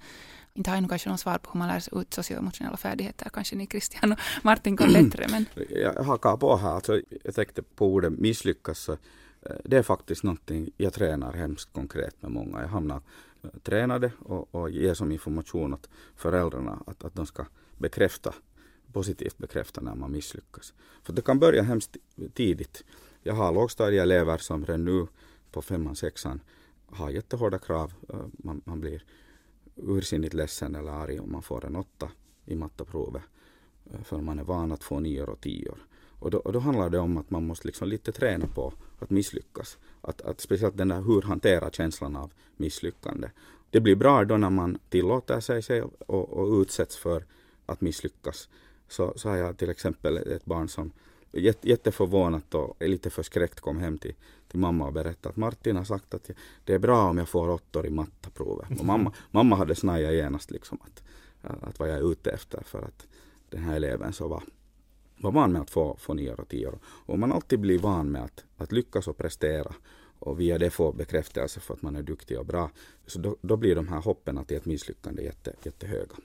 Inte 0.54 0.70
har 0.70 0.76
jag 0.76 0.82
nog 0.82 0.90
kanske 0.90 1.10
någon 1.10 1.18
svar 1.18 1.38
på 1.38 1.52
hur 1.52 1.60
man 1.60 1.68
lär 1.68 1.80
sig 1.80 1.94
ut 2.00 2.14
socioemotionella 2.14 2.78
färdigheter. 2.78 3.30
Kanske 3.34 3.56
ni 3.56 3.68
Christian 3.68 4.12
och 4.12 4.20
Martin 4.44 4.78
kan 4.78 4.94
bättre. 4.94 5.28
Men... 5.32 5.46
Jag 5.70 6.04
hakar 6.04 6.38
på 6.38 6.58
här. 6.58 6.70
Alltså, 6.70 7.02
jag 7.24 7.36
tänkte 7.36 7.64
på 7.64 7.88
ordet 7.88 8.14
misslyckas. 8.20 8.90
Eh, 8.90 8.96
det 9.64 9.78
är 9.78 9.84
faktiskt 9.84 10.24
någonting 10.24 10.70
jag 10.78 10.94
tränar 10.94 11.34
hemskt 11.34 11.74
konkret 11.74 12.22
med 12.22 12.32
många. 12.32 12.62
Jag 12.62 12.68
hamnar 12.68 13.02
tränade 13.64 14.12
och, 14.20 14.56
och 14.56 14.70
ge 14.70 14.96
som 14.96 15.12
information 15.12 15.74
åt 15.74 15.90
föräldrarna 16.16 16.84
att, 16.88 17.04
att 17.04 17.16
de 17.16 17.26
ska 17.26 17.46
bekräfta, 17.78 18.34
positivt 18.94 19.38
bekräfta 19.38 19.82
när 19.82 19.96
man 19.96 20.12
misslyckas. 20.12 20.74
För 21.04 21.14
det 21.14 21.22
kan 21.22 21.40
börja 21.40 21.64
hemskt 21.64 21.98
tidigt. 22.34 22.84
Jag 23.24 23.34
har 23.34 23.54
lågstadieelever 23.54 24.38
som 24.38 24.66
redan 24.66 24.86
nu 24.86 25.08
på 25.52 25.62
femman, 25.62 25.96
sexan 25.96 26.42
har 26.86 27.10
jättehårda 27.10 27.58
krav. 27.58 27.94
Eh, 28.10 28.26
man, 28.32 28.62
man 28.66 28.80
blir 28.80 29.04
ursinnigt 29.76 30.34
ledsen 30.34 30.76
eller 30.76 30.92
arg 30.92 31.20
om 31.20 31.32
man 31.32 31.42
får 31.42 31.66
en 31.66 31.76
åtta 31.76 32.12
i 32.46 32.56
matteprovet. 32.56 33.24
Eh, 33.92 34.02
för 34.04 34.22
man 34.22 34.40
är 34.40 34.44
van 34.44 34.72
att 34.72 34.84
få 34.84 35.00
nior 35.00 35.30
och 35.30 35.42
tior. 35.42 35.88
Och 36.26 36.32
då, 36.32 36.38
och 36.38 36.54
då 36.54 36.60
handlar 36.60 36.90
det 36.90 37.00
om 37.00 37.18
att 37.18 37.30
man 37.30 37.48
måste 37.48 37.68
liksom 37.68 37.88
lite 37.88 38.12
träna 38.12 38.48
på 38.48 38.74
att 39.00 39.10
misslyckas. 39.10 39.78
Att, 40.02 40.22
att 40.22 40.42
speciellt 40.42 40.78
den 40.78 40.88
där 40.88 41.02
hur 41.02 41.22
hantera 41.22 41.72
känslan 41.72 42.16
av 42.16 42.32
misslyckande. 42.58 43.30
Det 43.70 43.80
blir 43.80 43.96
bra 43.96 44.26
då 44.26 44.38
när 44.38 44.50
man 44.50 44.78
tillåter 44.90 45.40
sig 45.40 45.62
själv 45.62 45.90
och, 46.00 46.30
och 46.30 46.62
utsätts 46.62 46.98
för 46.98 47.26
att 47.66 47.82
misslyckas. 47.82 48.50
Så, 48.88 49.14
så 49.16 49.30
har 49.30 49.36
jag 49.36 49.58
till 49.58 49.70
exempel 49.70 50.18
ett 50.18 50.46
barn 50.46 50.70
som 50.70 50.92
jätte, 51.32 51.70
jätteförvånat 51.70 52.56
och 52.56 52.76
lite 52.80 53.10
förskräckt 53.10 53.60
kom 53.60 53.80
hem 53.80 53.98
till, 53.98 54.14
till 54.48 54.60
mamma 54.60 54.86
och 54.88 54.94
berättade 54.94 55.30
att 55.30 55.38
Martin 55.38 55.76
har 55.76 55.84
sagt 55.84 56.14
att 56.14 56.30
det 56.64 56.74
är 56.74 56.80
bra 56.80 57.10
om 57.10 57.18
jag 57.18 57.30
får 57.30 57.50
åttor 57.50 57.86
i 57.86 57.90
mattaprovet. 57.90 58.80
Och 58.80 58.86
mamma, 58.86 59.14
mamma 59.32 59.56
hade 59.56 59.76
snajat 59.76 60.14
genast 60.14 60.52
liksom 60.52 60.78
att, 60.82 61.04
att 61.64 61.80
vad 61.80 61.90
jag 61.90 61.98
är 61.98 62.12
ute 62.12 62.32
efter 62.32 62.64
för 62.64 62.82
att 62.82 63.08
den 63.50 63.64
här 63.64 63.76
eleven 63.76 64.14
så 64.14 64.28
var 64.28 64.44
var 65.18 65.32
van 65.32 65.52
med 65.52 65.62
att 65.62 65.70
få, 65.70 65.98
få 66.00 66.14
nior 66.14 66.40
och 66.40 66.48
tior. 66.48 66.80
Och 66.86 67.20
man 67.20 67.32
alltid 67.32 67.60
blir 67.60 67.80
van 67.80 68.12
med 68.12 68.24
att, 68.24 68.44
att 68.58 68.72
lyckas 68.72 69.08
och 69.08 69.18
prestera 69.18 69.74
och 70.20 70.40
via 70.40 70.58
det 70.58 70.70
få 70.70 70.92
bekräftelse 70.92 71.60
för 71.60 71.74
att 71.74 71.82
man 71.82 71.96
är 71.96 72.02
duktig 72.02 72.40
och 72.40 72.46
bra, 72.46 72.70
så 73.08 73.20
då, 73.20 73.36
då 73.42 73.58
blir 73.58 73.76
de 73.76 73.88
här 73.88 74.02
hoppen 74.02 74.46
till 74.46 74.58
ett 74.58 74.66
misslyckande 74.66 75.24
jätte, 75.24 75.54
jättehöga. 75.64 76.16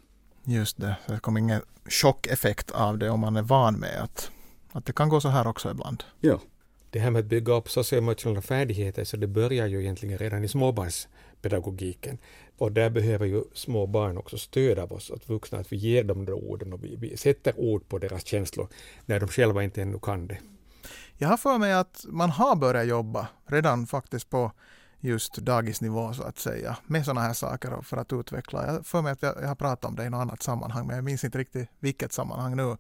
Just 0.45 0.81
det, 0.81 0.97
det 1.07 1.21
kommer 1.21 1.41
ingen 1.41 1.63
chockeffekt 1.85 2.71
av 2.71 2.99
det 2.99 3.11
om 3.11 3.21
man 3.21 3.37
är 3.37 3.43
van 3.43 3.75
med 3.75 4.03
att, 4.03 4.31
att 4.73 4.87
det 4.87 4.93
kan 4.93 5.09
gå 5.09 5.21
så 5.21 5.29
här 5.29 5.47
också 5.47 5.71
ibland. 5.71 6.05
Ja. 6.21 6.41
Det 6.91 6.99
här 6.99 7.11
med 7.11 7.21
att 7.21 7.27
bygga 7.27 7.55
upp 7.55 7.71
socioemotionella 7.71 8.43
färdigheter, 8.43 9.05
så 9.05 9.17
det 9.17 9.27
börjar 9.27 9.67
ju 9.67 9.81
egentligen 9.81 10.19
redan 10.19 10.45
i 10.45 10.49
pedagogiken 11.43 12.19
Och 12.59 12.73
där 12.73 12.91
behöver 12.91 13.27
ju 13.27 13.43
små 13.55 13.87
barn 13.87 14.19
också 14.19 14.39
stöd 14.39 14.79
av 14.79 14.93
oss, 14.93 15.11
att 15.11 15.29
vuxna, 15.29 15.59
att 15.59 15.73
vi 15.73 15.77
ger 15.77 16.05
dem 16.05 16.25
de 16.25 16.33
orden 16.33 16.73
och 16.73 16.85
vi, 16.85 16.97
vi 16.97 17.17
sätter 17.17 17.61
ord 17.61 17.89
på 17.89 17.99
deras 17.99 18.27
känslor 18.27 18.69
när 19.07 19.21
de 19.21 19.29
själva 19.29 19.63
inte 19.63 19.83
ännu 19.83 19.99
kan 19.99 20.27
det. 20.27 20.39
Jag 21.17 21.29
har 21.29 21.37
för 21.37 21.59
mig 21.59 21.73
att 21.73 22.05
man 22.09 22.31
har 22.31 22.57
börjat 22.57 22.87
jobba 22.87 23.29
redan 23.47 23.87
faktiskt 23.87 24.31
på 24.31 24.53
just 25.01 25.37
dagisnivå 25.37 26.13
så 26.13 26.23
att 26.23 26.39
säga 26.39 26.77
med 26.87 27.05
sådana 27.05 27.21
här 27.21 27.33
saker 27.33 27.83
för 27.83 27.97
att 27.97 28.13
utveckla. 28.13 28.67
Jag 28.67 28.87
för 28.87 29.03
mig 29.03 29.13
att 29.13 29.23
jag, 29.23 29.35
jag 29.43 29.49
har 29.49 29.55
pratat 29.55 29.85
om 29.85 29.97
det 29.97 30.05
i 30.05 30.11
något 30.11 30.21
annat 30.21 30.43
sammanhang 30.43 30.87
men 30.87 30.97
jag 30.97 31.05
minns 31.05 31.25
inte 31.25 31.39
riktigt 31.39 31.69
vilket 31.79 32.13
sammanhang 32.13 32.57
nu 32.57 32.77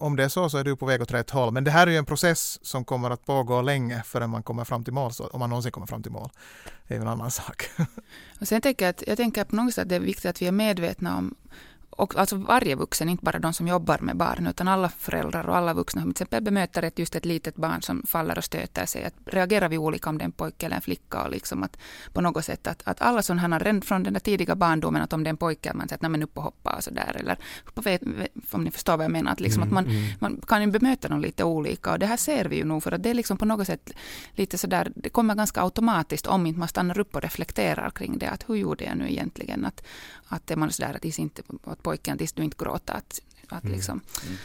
om 0.00 0.16
det 0.16 0.24
är 0.24 0.28
så 0.28 0.50
så 0.50 0.58
är 0.58 0.64
du 0.64 0.76
på 0.76 0.86
väg 0.86 1.02
åt 1.02 1.12
rätt 1.12 1.30
håll. 1.30 1.52
Men 1.52 1.64
det 1.64 1.70
här 1.70 1.86
är 1.86 1.90
ju 1.90 1.96
en 1.96 2.04
process 2.04 2.58
som 2.62 2.84
kommer 2.84 3.10
att 3.10 3.26
pågå 3.26 3.62
länge 3.62 4.02
förrän 4.06 4.30
man 4.30 4.42
kommer 4.42 4.64
fram 4.64 4.84
till 4.84 4.92
mål, 4.92 5.12
så, 5.12 5.26
om 5.26 5.40
man 5.40 5.50
någonsin 5.50 5.72
kommer 5.72 5.86
fram 5.86 6.02
till 6.02 6.12
mål. 6.12 6.30
Det 6.88 6.94
är 6.94 7.00
en 7.00 7.08
annan 7.08 7.30
sak. 7.30 7.70
Och 8.40 8.48
sen 8.48 8.60
tänker 8.60 8.84
jag, 8.84 8.90
att, 8.90 9.02
jag 9.06 9.16
tänker 9.16 9.44
på 9.44 9.56
något 9.56 9.74
sätt 9.74 9.82
att 9.82 9.88
det 9.88 9.94
är 9.94 10.00
viktigt 10.00 10.26
att 10.26 10.42
vi 10.42 10.46
är 10.46 10.52
medvetna 10.52 11.18
om 11.18 11.34
och 12.00 12.16
alltså 12.16 12.36
varje 12.36 12.74
vuxen, 12.74 13.08
inte 13.08 13.24
bara 13.24 13.38
de 13.38 13.52
som 13.52 13.68
jobbar 13.68 13.98
med 13.98 14.16
barn, 14.16 14.46
utan 14.46 14.68
alla 14.68 14.88
föräldrar 14.88 15.48
och 15.48 15.56
alla 15.56 15.74
vuxna, 15.74 16.02
till 16.02 16.10
exempel 16.10 16.42
bemöter 16.42 16.82
ett, 16.82 16.98
just 16.98 17.16
ett 17.16 17.24
litet 17.24 17.56
barn 17.56 17.82
som 17.82 18.02
faller 18.06 18.38
och 18.38 18.44
stöter 18.44 18.86
sig, 18.86 19.04
att 19.04 19.14
reagerar 19.24 19.68
vi 19.68 19.78
olika 19.78 20.10
om 20.10 20.18
det 20.18 20.22
är 20.22 20.24
en 20.24 20.32
pojke 20.32 20.66
eller 20.66 20.76
en 20.76 20.82
flicka, 20.82 21.22
och 21.22 21.30
liksom 21.30 21.62
att 21.62 21.76
på 22.12 22.20
något 22.20 22.44
sätt 22.44 22.66
att, 22.66 22.82
att 22.84 23.00
alla 23.00 23.22
sådana 23.22 23.42
här, 23.42 23.60
redan 23.64 23.82
från 23.82 24.02
den 24.02 24.12
där 24.12 24.20
tidiga 24.20 24.54
barndomen, 24.54 25.02
att 25.02 25.12
om 25.12 25.24
det 25.24 25.28
är 25.28 25.30
en 25.30 25.36
pojke, 25.36 25.74
man 25.74 25.88
säger 25.88 25.94
att 25.96 26.02
nej 26.02 26.10
men 26.10 26.22
upp 26.22 26.36
och 26.36 26.42
hoppa 26.42 26.76
och 26.76 26.84
sådär, 26.84 27.16
eller 27.20 27.38
om 28.50 28.64
ni 28.64 28.70
förstår 28.70 28.96
vad 28.96 29.04
jag 29.04 29.12
menar, 29.12 29.32
att, 29.32 29.40
liksom, 29.40 29.62
mm, 29.62 29.68
att 29.68 29.84
man, 29.84 29.96
mm. 29.96 30.12
man 30.18 30.40
kan 30.46 30.62
ju 30.62 30.70
bemöta 30.70 31.08
dem 31.08 31.20
lite 31.20 31.44
olika, 31.44 31.92
och 31.92 31.98
det 31.98 32.06
här 32.06 32.16
ser 32.16 32.44
vi 32.44 32.56
ju 32.56 32.64
nog, 32.64 32.82
för 32.82 32.92
att 32.92 33.02
det 33.02 33.10
är 33.10 33.14
liksom 33.14 33.36
på 33.36 33.44
något 33.44 33.66
sätt 33.66 33.90
lite 34.32 34.58
sådär, 34.58 34.92
det 34.94 35.08
kommer 35.08 35.34
ganska 35.34 35.62
automatiskt 35.62 36.26
om 36.26 36.46
inte 36.46 36.58
man 36.58 36.68
stannar 36.68 36.98
upp 36.98 37.14
och 37.14 37.22
reflekterar 37.22 37.90
kring 37.90 38.18
det, 38.18 38.30
att 38.30 38.48
hur 38.48 38.56
gjorde 38.56 38.84
jag 38.84 38.96
nu 38.96 39.10
egentligen, 39.10 39.64
att, 39.64 39.82
att 40.26 40.50
är 40.50 40.56
man 40.56 40.72
sådär 40.72 40.94
att 40.94 41.18
inte, 41.18 41.42
att 41.64 41.82
pojken 41.90 42.18
tills 42.18 42.32
du 42.32 42.42
inte 42.42 42.64
gråter. 42.64 42.94
Att, 42.94 43.20
att 43.48 43.64
mm. 43.64 43.76
liksom 43.76 44.00
mm. 44.26 44.36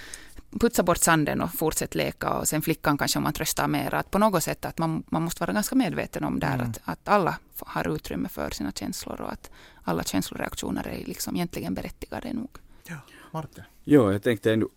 putsa 0.59 0.83
bort 0.83 0.97
sanden 0.97 1.41
och 1.41 1.53
fortsätta 1.53 1.97
leka 1.97 2.33
och 2.33 2.47
sen 2.47 2.61
flickan 2.61 2.97
kanske 2.97 3.19
om 3.19 3.23
man 3.23 3.33
tröstar 3.33 3.67
mer. 3.67 3.93
Att 3.93 4.11
på 4.11 4.17
något 4.17 4.43
sätt 4.43 4.65
att 4.65 4.77
man, 4.77 5.03
man 5.07 5.21
måste 5.23 5.41
vara 5.41 5.53
ganska 5.53 5.75
medveten 5.75 6.23
om 6.23 6.39
där 6.39 6.53
mm. 6.53 6.69
att, 6.69 6.81
att 6.83 7.07
alla 7.07 7.37
har 7.59 7.95
utrymme 7.95 8.29
för 8.29 8.49
sina 8.49 8.71
känslor 8.71 9.21
och 9.21 9.31
att 9.31 9.51
alla 9.83 10.03
känsloreaktioner 10.03 10.87
är 10.87 11.05
liksom 11.05 11.35
egentligen 11.35 11.73
berättigade 11.73 12.33
nog. 12.33 12.49
Ja, 12.87 12.97
Martin. 13.31 13.63
Jo, 13.83 14.11
jag 14.11 14.23
tänkte 14.23 14.53
en, 14.53 14.67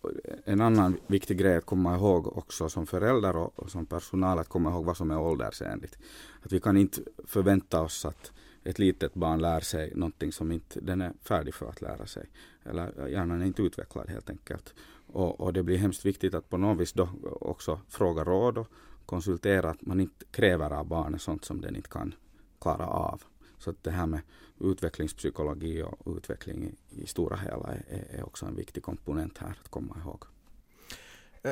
en 0.45 0.61
annan 0.61 0.97
viktig 1.07 1.37
grej 1.37 1.57
att 1.57 1.65
komma 1.65 1.95
ihåg 1.95 2.37
också 2.37 2.69
som 2.69 2.87
förälder 2.87 3.35
och, 3.35 3.59
och 3.59 3.71
som 3.71 3.85
personal, 3.85 4.39
att 4.39 4.49
komma 4.49 4.69
ihåg 4.69 4.85
vad 4.85 4.97
som 4.97 5.11
är 5.11 5.19
åldersenligt. 5.19 5.97
Att 6.43 6.51
vi 6.51 6.59
kan 6.59 6.77
inte 6.77 7.01
förvänta 7.27 7.81
oss 7.81 8.05
att 8.05 8.31
ett 8.63 8.79
litet 8.79 9.13
barn 9.13 9.41
lär 9.41 9.59
sig 9.59 9.91
någonting 9.95 10.31
som 10.31 10.51
inte 10.51 10.79
den 10.79 11.01
är 11.01 11.13
färdig 11.21 11.53
för 11.53 11.69
att 11.69 11.81
lära 11.81 12.05
sig. 12.05 12.29
Eller 12.63 13.07
hjärnan 13.07 13.41
är 13.41 13.45
inte 13.45 13.61
utvecklad 13.61 14.09
helt 14.09 14.29
enkelt. 14.29 14.73
Och, 15.07 15.39
och 15.39 15.53
det 15.53 15.63
blir 15.63 15.77
hemskt 15.77 16.05
viktigt 16.05 16.33
att 16.33 16.49
på 16.49 16.57
något 16.57 16.79
vis 16.79 16.93
då 16.93 17.09
också 17.41 17.81
fråga 17.89 18.23
råd 18.23 18.57
och 18.57 18.67
konsultera 19.05 19.69
att 19.69 19.81
man 19.81 19.99
inte 19.99 20.25
kräver 20.31 20.71
av 20.71 20.87
barnet 20.87 21.21
sånt 21.21 21.45
som 21.45 21.61
den 21.61 21.75
inte 21.75 21.89
kan 21.89 22.13
klara 22.61 22.87
av. 22.87 23.23
Så 23.57 23.69
att 23.69 23.83
det 23.83 23.91
här 23.91 24.05
med 24.05 24.21
utvecklingspsykologi 24.59 25.83
och 25.83 26.17
utveckling 26.17 26.63
i, 26.63 27.01
i 27.03 27.07
stora 27.07 27.35
hela 27.35 27.67
är, 27.67 28.07
är 28.11 28.25
också 28.25 28.45
en 28.45 28.55
viktig 28.55 28.83
komponent 28.83 29.37
här 29.37 29.59
att 29.63 29.69
komma 29.69 29.97
ihåg. 30.05 30.23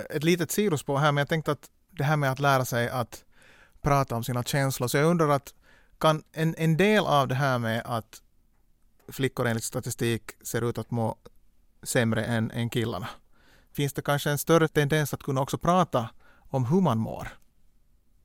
Ett 0.10 0.24
litet 0.24 0.52
sidospår 0.52 0.98
här, 0.98 1.12
men 1.12 1.22
jag 1.22 1.30
tänkte 1.30 1.52
att 1.52 1.70
det 1.92 2.04
här 2.04 2.18
med 2.18 2.32
att 2.32 2.40
lära 2.40 2.66
sig 2.66 2.90
att 2.90 3.26
prata 3.82 4.16
om 4.16 4.24
sina 4.24 4.44
känslor, 4.44 4.88
så 4.88 4.98
jag 4.98 5.06
undrar 5.06 5.30
att 5.30 5.54
kan 5.98 6.24
en, 6.32 6.56
en 6.58 6.78
del 6.78 7.06
av 7.06 7.28
det 7.28 7.36
här 7.36 7.60
med 7.60 7.82
att 7.86 8.22
flickor 9.08 9.48
enligt 9.48 9.64
statistik 9.64 10.32
ser 10.42 10.70
ut 10.70 10.78
att 10.78 10.92
må 10.92 11.18
sämre 11.84 12.26
än, 12.26 12.52
än 12.52 12.70
killarna, 12.70 13.10
finns 13.74 13.94
det 13.94 14.02
kanske 14.02 14.30
en 14.30 14.38
större 14.38 14.68
tendens 14.68 15.14
att 15.14 15.24
kunna 15.24 15.42
också 15.42 15.58
prata 15.58 16.10
om 16.50 16.66
hur 16.66 16.82
man 16.82 16.98
mår 16.98 17.28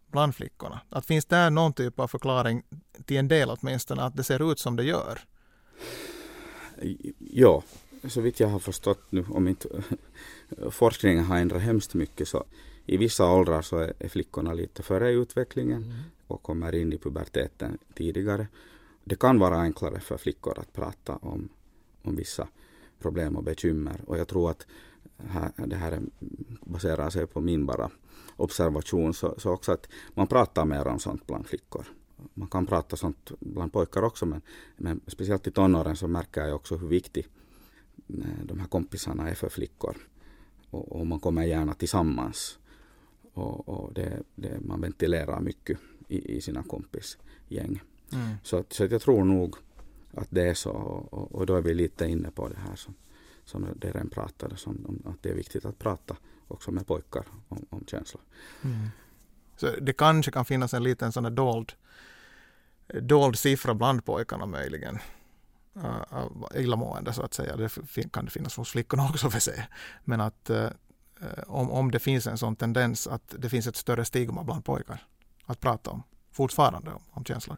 bland 0.07 0.35
flickorna? 0.35 0.81
Att 0.91 1.07
finns 1.07 1.25
det 1.25 1.51
någon 1.51 1.73
typ 1.73 2.01
av 2.01 2.09
förklaring 2.09 2.63
till 3.05 3.17
en 3.17 3.29
del 3.29 3.51
åtminstone 3.51 4.03
att 4.03 4.17
det 4.17 4.25
ser 4.25 4.53
ut 4.53 4.59
som 4.59 4.77
det 4.77 4.85
gör? 4.85 5.21
Ja, 7.19 7.63
så 8.09 8.21
vitt 8.21 8.41
jag 8.41 8.49
har 8.49 8.59
förstått 8.59 9.13
nu, 9.13 9.25
om 9.31 9.49
inte 9.49 9.69
forskningen 10.71 11.25
har 11.25 11.37
ändrat 11.37 11.63
hemskt 11.63 11.95
mycket, 11.95 12.29
så 12.29 12.45
i 12.87 12.97
vissa 12.97 13.33
åldrar 13.33 13.63
så 13.63 13.79
är, 13.79 14.09
flickorna 14.09 14.55
lite 14.55 14.83
före 14.83 15.11
i 15.11 15.15
utvecklingen 15.15 15.83
mm 15.83 15.97
och 16.33 16.43
kommer 16.43 16.75
in 16.75 16.93
i 16.93 16.99
puberteten 16.99 17.79
tidigare. 17.95 18.47
Det 19.05 19.17
kan 19.17 19.39
vara 19.39 19.57
enklare 19.61 20.01
för 20.01 20.17
flickor 20.17 20.59
att 20.59 20.73
prata 20.73 21.17
om, 21.17 21.49
om 22.03 22.17
vissa 22.17 22.49
problem 22.99 23.37
och 23.37 23.45
bekymmer 23.45 24.01
och 24.07 24.19
jag 24.19 24.29
tror 24.29 24.51
att 24.51 24.67
här, 25.17 25.53
det 25.57 25.77
här 25.77 26.01
baserar 26.65 27.11
sig 27.11 27.27
på 27.27 27.41
min 27.41 27.67
bara 27.67 27.91
observation, 28.37 29.15
så, 29.15 29.35
så 29.39 29.51
också 29.51 29.73
att 29.73 29.89
man 30.15 30.27
pratar 30.27 30.65
mer 30.65 30.87
om 30.87 30.99
sånt 30.99 31.27
bland 31.27 31.47
flickor. 31.47 31.87
Man 32.35 32.49
kan 32.49 32.67
prata 32.67 32.97
sånt 32.97 33.33
bland 33.41 33.73
pojkar 33.73 34.03
också, 34.03 34.27
men, 34.27 34.41
men 34.77 35.01
speciellt 35.07 35.47
i 35.47 35.51
tonåren 35.51 35.97
så 35.97 36.09
märker 36.09 36.41
jag 36.41 36.57
också 36.57 36.77
hur 36.77 36.89
viktig 36.89 37.29
eh, 38.09 38.45
de 38.45 38.61
här 38.61 38.67
kompisarna 38.67 39.31
är 39.31 39.35
för 39.35 39.49
flickor. 39.49 39.97
Och, 40.71 40.93
och 40.93 41.07
man 41.07 41.21
kommer 41.21 41.45
gärna 41.45 41.75
tillsammans. 41.75 42.59
Och, 43.35 43.69
och 43.69 43.93
det, 43.93 44.23
det, 44.35 44.61
man 44.61 44.81
ventilerar 44.81 45.41
mycket 45.41 45.79
i, 46.13 46.37
i 46.37 46.41
sina 46.41 46.63
kompisgäng. 46.63 47.83
Mm. 48.13 48.35
Så, 48.43 48.65
så 48.69 48.85
jag 48.85 49.03
tror 49.03 49.25
nog 49.25 49.57
att 50.15 50.29
det 50.31 50.49
är 50.49 50.55
så 50.55 50.71
och, 50.71 51.35
och, 51.35 51.47
då 51.47 51.57
är 51.57 51.63
vi 51.63 51.75
lite 51.75 52.07
inne 52.07 52.31
på 52.31 52.49
det 52.49 52.59
här 52.69 52.77
som, 52.77 52.95
som 53.45 53.67
det 53.77 53.87
redan 53.87 54.09
pratades 54.09 54.67
om, 54.67 55.03
att 55.05 55.23
det 55.23 55.31
är 55.31 55.35
viktigt 55.35 55.65
att 55.65 55.79
prata 55.79 56.17
också 56.49 56.71
med 56.71 56.87
pojkar 56.87 57.25
om, 57.49 57.67
om 57.71 57.85
känslor. 57.87 58.23
Mm. 58.65 58.89
Så 59.57 59.67
det 59.81 59.93
kanske 59.93 60.31
kan 60.31 60.45
finnas 60.45 60.75
en 60.75 60.83
liten 60.83 61.13
sån 61.13 61.35
dold, 61.35 61.73
dold 63.01 63.39
siffra 63.39 63.75
bland 63.75 64.05
pojkarna 64.05 64.47
möjligen. 64.47 64.99
Uh, 65.77 66.27
illamående 66.55 67.13
så 67.13 67.23
att 67.23 67.35
säga. 67.35 67.57
Det 67.57 67.71
kan 68.13 68.25
det 68.25 68.31
finnas 68.31 68.57
hos 68.57 68.71
flickorna 68.71 69.05
också 69.11 69.31
för 69.31 69.41
sig. 69.41 69.69
Men 70.05 70.21
att 70.21 70.51
uh, 70.51 70.67
om, 71.47 71.71
om 71.71 71.91
det 71.91 71.99
finns 71.99 72.27
en 72.27 72.39
sån 72.39 72.57
tendens 72.57 73.07
att 73.07 73.35
det 73.39 73.49
finns 73.49 73.67
ett 73.67 73.77
större 73.77 74.05
stigma 74.05 74.45
bland 74.45 74.65
pojkar 74.65 75.07
att 75.47 75.61
prata 75.61 75.91
om 75.91 76.03
fortfarande 76.33 76.91
om, 76.91 77.03
om 77.11 77.25
känslor. 77.25 77.57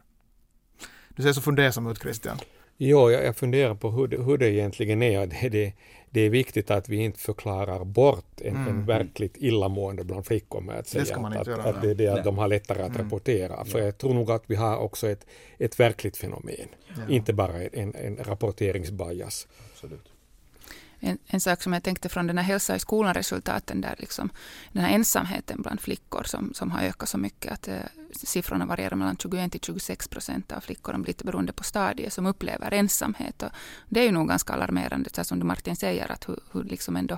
Du 1.09 1.23
ser 1.23 1.33
så 1.33 1.41
fundersam 1.41 1.87
ut 1.87 2.01
Christian. 2.01 2.37
Jo, 2.77 3.11
jag, 3.11 3.25
jag 3.25 3.35
funderar 3.35 3.75
på 3.75 3.91
hur 3.91 4.07
det, 4.07 4.23
hur 4.23 4.37
det 4.37 4.51
egentligen 4.51 5.01
är. 5.01 5.27
Det, 5.27 5.49
det, 5.49 5.73
det 6.09 6.21
är 6.21 6.29
viktigt 6.29 6.71
att 6.71 6.89
vi 6.89 6.97
inte 6.97 7.19
förklarar 7.19 7.83
bort 7.83 8.41
en, 8.41 8.55
mm. 8.55 8.67
en 8.67 8.85
verkligt 8.85 9.37
illamående 9.37 10.03
bland 10.03 10.25
flickor 10.25 10.61
med 10.61 10.79
att 10.79 10.87
säga 10.87 11.15
att, 11.15 11.47
att, 11.47 11.65
att, 11.65 11.81
det 11.81 11.89
är 11.89 11.95
det 11.95 12.07
att 12.07 12.23
de 12.23 12.37
har 12.37 12.47
lättare 12.47 12.81
att 12.83 12.89
mm. 12.89 13.01
rapportera. 13.01 13.65
För 13.65 13.79
jag 13.79 13.97
tror 13.97 14.13
nog 14.13 14.31
att 14.31 14.43
vi 14.47 14.55
har 14.55 14.77
också 14.77 15.07
ett, 15.09 15.25
ett 15.57 15.79
verkligt 15.79 16.17
fenomen, 16.17 16.67
ja. 16.87 17.13
inte 17.13 17.33
bara 17.33 17.63
en, 17.63 17.95
en 17.95 18.17
rapporteringsbias. 18.17 19.47
Absolut 19.73 20.14
en, 20.99 21.17
en 21.27 21.39
sak 21.39 21.63
som 21.63 21.73
jag 21.73 21.83
tänkte 21.83 22.09
från 22.09 22.27
den 22.27 22.37
här 22.37 22.45
hälsa 22.45 22.75
i 22.75 22.79
skolan-resultaten, 22.79 23.81
där 23.81 23.95
liksom 23.97 24.29
den 24.71 24.83
här 24.83 24.95
ensamheten 24.95 25.61
bland 25.61 25.81
flickor 25.81 26.23
som, 26.23 26.53
som 26.53 26.71
har 26.71 26.81
ökat 26.81 27.09
så 27.09 27.17
mycket, 27.17 27.51
att 27.51 27.67
eh, 27.67 27.79
siffrorna 28.11 28.65
varierar 28.65 28.95
mellan 28.95 29.17
21 29.17 29.51
till 29.51 29.61
26 29.61 30.07
procent 30.07 30.51
av 30.51 30.59
flickorna, 30.59 30.97
lite 30.97 31.25
beroende 31.25 31.53
på 31.53 31.63
stadie, 31.63 32.09
som 32.09 32.25
upplever 32.25 32.73
ensamhet. 32.73 33.43
Och 33.43 33.49
det 33.89 33.99
är 33.99 34.03
ju 34.03 34.11
nog 34.11 34.27
ganska 34.27 34.53
alarmerande, 34.53 35.09
så 35.13 35.23
som 35.23 35.39
du 35.39 35.45
Martin 35.45 35.75
säger, 35.75 36.11
att 36.11 36.29
hur, 36.29 36.39
hur 36.51 36.63
liksom 36.63 36.95
ändå 36.95 37.17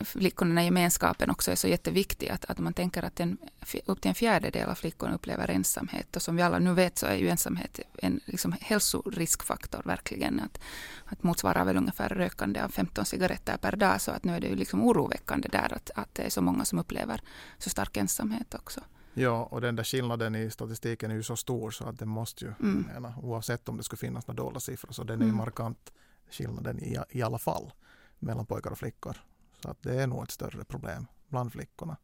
flickorna 0.00 0.62
i 0.62 0.64
gemenskapen 0.64 1.30
också 1.30 1.50
är 1.50 1.54
så 1.54 1.68
jätteviktig. 1.68 2.28
Att, 2.28 2.44
att 2.44 2.58
man 2.58 2.72
tänker 2.72 3.02
att 3.02 3.20
en, 3.20 3.38
upp 3.86 4.00
till 4.00 4.08
en 4.08 4.14
fjärdedel 4.14 4.68
av 4.68 4.74
flickorna 4.74 5.14
upplever 5.14 5.50
ensamhet. 5.50 6.16
Och 6.16 6.22
som 6.22 6.36
vi 6.36 6.42
alla 6.42 6.58
nu 6.58 6.74
vet 6.74 6.98
så 6.98 7.06
är 7.06 7.14
ju 7.14 7.28
ensamhet 7.28 7.80
en 7.98 8.20
liksom 8.24 8.54
hälsoriskfaktor 8.60 9.82
verkligen. 9.84 10.40
Att, 10.40 10.60
att 11.04 11.22
motsvarar 11.22 11.64
väl 11.64 11.76
ungefär 11.76 12.08
rökande 12.08 12.62
av 12.62 12.68
15 12.68 13.04
cigaretter 13.04 13.56
per 13.56 13.76
dag. 13.76 14.00
Så 14.00 14.10
att 14.10 14.24
nu 14.24 14.36
är 14.36 14.40
det 14.40 14.46
ju 14.46 14.56
liksom 14.56 14.84
oroväckande 14.84 15.48
där 15.48 15.72
att, 15.74 15.90
att 15.94 16.14
det 16.14 16.22
är 16.22 16.30
så 16.30 16.42
många 16.42 16.64
som 16.64 16.78
upplever 16.78 17.20
så 17.58 17.70
stark 17.70 17.96
ensamhet 17.96 18.54
också. 18.54 18.80
Ja, 19.14 19.44
och 19.44 19.60
den 19.60 19.76
där 19.76 19.84
skillnaden 19.84 20.34
i 20.34 20.50
statistiken 20.50 21.10
är 21.10 21.14
ju 21.14 21.22
så 21.22 21.36
stor 21.36 21.70
så 21.70 21.84
att 21.84 21.98
det 21.98 22.06
måste 22.06 22.44
ju, 22.44 22.52
mm. 22.60 22.86
mena, 22.92 23.14
oavsett 23.22 23.68
om 23.68 23.76
det 23.76 23.82
skulle 23.82 23.98
finnas 23.98 24.26
några 24.26 24.42
dolda 24.42 24.60
siffror, 24.60 24.92
så 24.92 25.04
den 25.04 25.20
är 25.20 25.24
ju 25.24 25.28
mm. 25.28 25.36
markant 25.36 25.92
skillnaden 26.30 26.78
i, 26.78 26.98
i 27.10 27.22
alla 27.22 27.38
fall 27.38 27.72
mellan 28.18 28.46
pojkar 28.46 28.70
och 28.70 28.78
flickor. 28.78 29.16
Så 29.62 29.70
att 29.70 29.82
det 29.82 30.02
är 30.02 30.06
nog 30.06 30.22
ett 30.22 30.30
större 30.30 30.64
problem 30.64 31.06
bland 31.28 31.52
flickorna. 31.52 31.96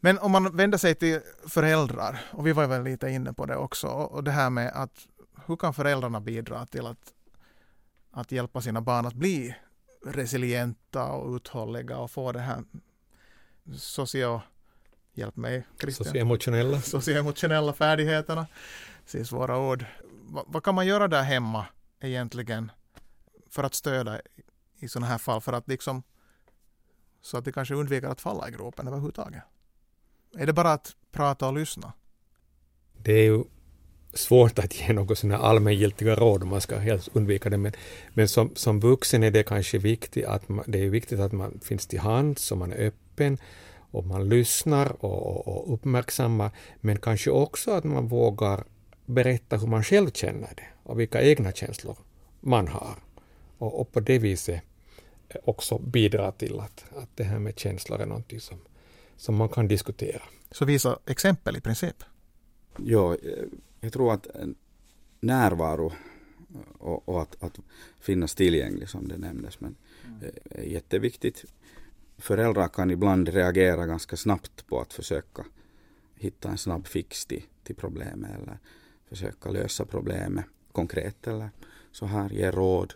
Men 0.00 0.18
om 0.18 0.32
man 0.32 0.56
vänder 0.56 0.78
sig 0.78 0.94
till 0.94 1.20
föräldrar, 1.46 2.20
och 2.30 2.46
vi 2.46 2.52
var 2.52 2.66
väl 2.66 2.82
lite 2.82 3.08
inne 3.08 3.32
på 3.32 3.46
det 3.46 3.56
också, 3.56 3.86
och 3.86 4.24
det 4.24 4.30
här 4.30 4.50
med 4.50 4.72
att 4.74 5.06
hur 5.46 5.56
kan 5.56 5.74
föräldrarna 5.74 6.20
bidra 6.20 6.66
till 6.66 6.86
att, 6.86 7.12
att 8.10 8.32
hjälpa 8.32 8.60
sina 8.60 8.80
barn 8.80 9.06
att 9.06 9.14
bli 9.14 9.56
resilienta 10.06 11.04
och 11.04 11.36
uthålliga 11.36 11.98
och 11.98 12.10
få 12.10 12.32
det 12.32 12.40
här 12.40 12.64
socio... 13.76 14.40
Hjälp 15.12 15.36
mig 15.36 15.66
Christian. 15.80 16.04
Socioemotionella. 16.04 16.80
Socioemotionella 16.80 17.72
färdigheterna. 17.72 18.46
Det 19.12 19.18
är 19.18 19.24
svåra 19.24 19.58
ord. 19.58 19.84
Va, 20.22 20.44
vad 20.46 20.64
kan 20.64 20.74
man 20.74 20.86
göra 20.86 21.08
där 21.08 21.22
hemma 21.22 21.66
egentligen 22.00 22.72
för 23.50 23.64
att 23.64 23.74
stödja 23.74 24.20
i 24.78 24.88
sådana 24.88 25.06
här 25.06 25.18
fall? 25.18 25.40
För 25.40 25.52
att 25.52 25.68
liksom 25.68 26.02
så 27.22 27.36
att 27.38 27.44
de 27.44 27.52
kanske 27.52 27.74
undviker 27.74 28.08
att 28.08 28.20
falla 28.20 28.48
i 28.48 28.52
gropen 28.52 28.86
överhuvudtaget. 28.86 29.42
Är 30.38 30.46
det 30.46 30.52
bara 30.52 30.72
att 30.72 30.96
prata 31.12 31.48
och 31.48 31.54
lyssna? 31.54 31.92
Det 32.92 33.12
är 33.12 33.24
ju 33.24 33.44
svårt 34.12 34.58
att 34.58 34.80
ge 34.80 34.92
något 34.92 35.18
sådana 35.18 35.38
allmängiltiga 35.38 36.14
råd 36.14 36.42
om 36.42 36.48
man 36.48 36.60
ska 36.60 36.78
helst 36.78 37.08
undvika 37.12 37.50
det. 37.50 37.56
Men, 37.56 37.72
men 38.14 38.28
som, 38.28 38.50
som 38.54 38.80
vuxen 38.80 39.22
är 39.22 39.30
det 39.30 39.42
kanske 39.42 39.78
viktigt 39.78 40.26
att 40.26 40.48
man, 40.48 40.64
det 40.66 40.84
är 40.84 40.88
viktigt 40.88 41.20
att 41.20 41.32
man 41.32 41.60
finns 41.62 41.86
till 41.86 42.00
hands 42.00 42.52
och 42.52 42.58
man 42.58 42.72
är 42.72 42.86
öppen 42.86 43.38
och 43.90 44.04
man 44.06 44.28
lyssnar 44.28 45.04
och, 45.04 45.26
och, 45.26 45.48
och 45.48 45.74
uppmärksammar. 45.74 46.50
Men 46.80 46.98
kanske 46.98 47.30
också 47.30 47.70
att 47.70 47.84
man 47.84 48.08
vågar 48.08 48.64
berätta 49.06 49.56
hur 49.56 49.66
man 49.66 49.84
själv 49.84 50.10
känner 50.10 50.54
det 50.56 50.66
och 50.82 51.00
vilka 51.00 51.22
egna 51.22 51.52
känslor 51.52 51.96
man 52.40 52.68
har. 52.68 52.94
Och, 53.58 53.80
och 53.80 53.92
på 53.92 54.00
det 54.00 54.18
viset 54.18 54.62
också 55.44 55.78
bidrar 55.78 56.32
till 56.32 56.60
att, 56.60 56.84
att 56.96 57.16
det 57.16 57.24
här 57.24 57.38
med 57.38 57.58
känslor 57.58 58.00
är 58.00 58.06
någonting 58.06 58.40
som, 58.40 58.58
som 59.16 59.34
man 59.34 59.48
kan 59.48 59.68
diskutera. 59.68 60.22
Så 60.50 60.64
visa 60.64 60.98
exempel 61.06 61.56
i 61.56 61.60
princip. 61.60 62.04
Ja, 62.76 63.16
jag 63.80 63.92
tror 63.92 64.12
att 64.12 64.26
närvaro 65.20 65.92
och, 66.78 67.08
och 67.08 67.22
att, 67.22 67.42
att, 67.42 67.58
finnas 68.00 68.34
tillgänglig 68.34 68.88
som 68.88 69.08
det 69.08 69.18
nämndes 69.18 69.60
men 69.60 69.76
mm. 70.06 70.34
är 70.50 70.62
jätteviktigt. 70.62 71.44
Föräldrar 72.18 72.68
kan 72.68 72.90
ibland 72.90 73.28
reagera 73.28 73.86
ganska 73.86 74.16
snabbt 74.16 74.66
på 74.66 74.80
att 74.80 74.92
försöka 74.92 75.44
hitta 76.14 76.48
en 76.48 76.58
snabb 76.58 76.86
fix 76.86 77.26
till, 77.26 77.42
till 77.62 77.76
problemet 77.76 78.30
eller 78.30 78.58
försöka 79.08 79.50
lösa 79.50 79.84
problemet 79.84 80.44
konkret 80.72 81.26
eller 81.26 81.50
så 81.92 82.06
här, 82.06 82.30
ge 82.30 82.50
råd. 82.50 82.94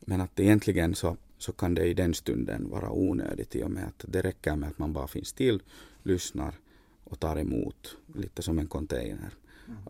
Men 0.00 0.20
att 0.20 0.40
egentligen 0.40 0.94
så 0.94 1.16
så 1.38 1.52
kan 1.52 1.74
det 1.74 1.86
i 1.86 1.94
den 1.94 2.14
stunden 2.14 2.70
vara 2.70 2.90
onödigt 2.90 3.56
i 3.56 3.62
och 3.62 3.70
med 3.70 3.84
att 3.84 4.04
det 4.08 4.22
räcker 4.22 4.56
med 4.56 4.68
att 4.68 4.78
man 4.78 4.92
bara 4.92 5.06
finns 5.06 5.32
till, 5.32 5.62
lyssnar 6.02 6.54
och 7.04 7.20
tar 7.20 7.36
emot, 7.36 7.96
lite 8.14 8.42
som 8.42 8.58
en 8.58 8.66
container. 8.66 9.30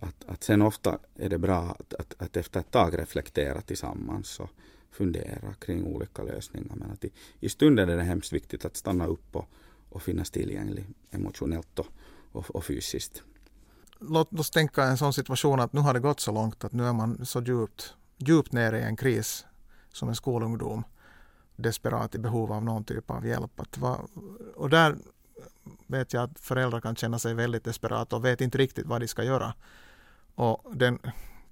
Att, 0.00 0.24
att 0.26 0.42
sen 0.42 0.62
ofta 0.62 0.98
är 1.14 1.28
det 1.28 1.38
bra 1.38 1.76
att, 1.78 1.94
att, 1.94 2.14
att 2.18 2.37
efter 2.37 2.61
ett 2.61 2.70
tag 2.70 2.98
reflektera 2.98 3.61
tillsammans 3.61 4.40
och 4.40 4.50
fundera 4.90 5.54
kring 5.54 5.85
olika 5.85 6.22
lösningar. 6.22 6.76
Men 6.76 6.90
att 6.90 7.04
i, 7.04 7.11
i 7.40 7.48
stunden 7.48 7.88
är 7.88 7.96
det 7.96 8.02
hemskt 8.02 8.32
viktigt 8.32 8.64
att 8.64 8.76
stanna 8.76 9.06
upp 9.06 9.37
och, 9.37 9.48
och 9.88 10.02
finnas 10.02 10.30
tillgänglig 10.30 10.87
emotionellt 11.11 11.78
och, 11.78 11.87
och, 12.32 12.50
och 12.50 12.64
fysiskt. 12.64 13.22
Låt 13.98 14.38
oss 14.38 14.50
tänka 14.50 14.85
en 14.85 14.98
sån 14.98 15.12
situation 15.12 15.61
att 15.61 15.72
nu 15.72 15.80
har 15.80 15.94
det 15.94 16.00
gått 16.00 16.20
så 16.20 16.32
långt 16.32 16.64
att 16.64 16.72
nu 16.72 16.85
är 16.85 16.92
man 16.92 17.26
så 17.26 17.42
djupt, 17.42 17.94
djupt 18.16 18.52
nere 18.52 18.80
i 18.80 18.82
en 18.82 18.97
kris 18.97 19.47
som 19.92 20.09
en 20.09 20.14
skolungdom 20.14 20.84
desperat 21.57 22.14
i 22.14 22.18
behov 22.18 22.52
av 22.52 22.64
någon 22.64 22.84
typ 22.84 23.11
av 23.11 23.26
hjälp. 23.26 23.61
Att 23.61 23.78
va, 23.78 23.98
och 24.54 24.70
där 24.70 24.96
vet 25.86 26.12
jag 26.12 26.22
att 26.22 26.40
föräldrar 26.40 26.80
kan 26.80 26.96
känna 26.96 27.18
sig 27.18 27.34
väldigt 27.34 27.64
desperata 27.64 28.16
och 28.16 28.24
vet 28.24 28.40
inte 28.40 28.59
riktigt 28.59 28.86
vad 28.86 29.00
de 29.00 29.09
ska 29.09 29.24
göra. 29.24 29.54
Och 30.34 30.76
den 30.76 30.98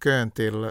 kön 0.05 0.31
till 0.31 0.65
eh, 0.65 0.71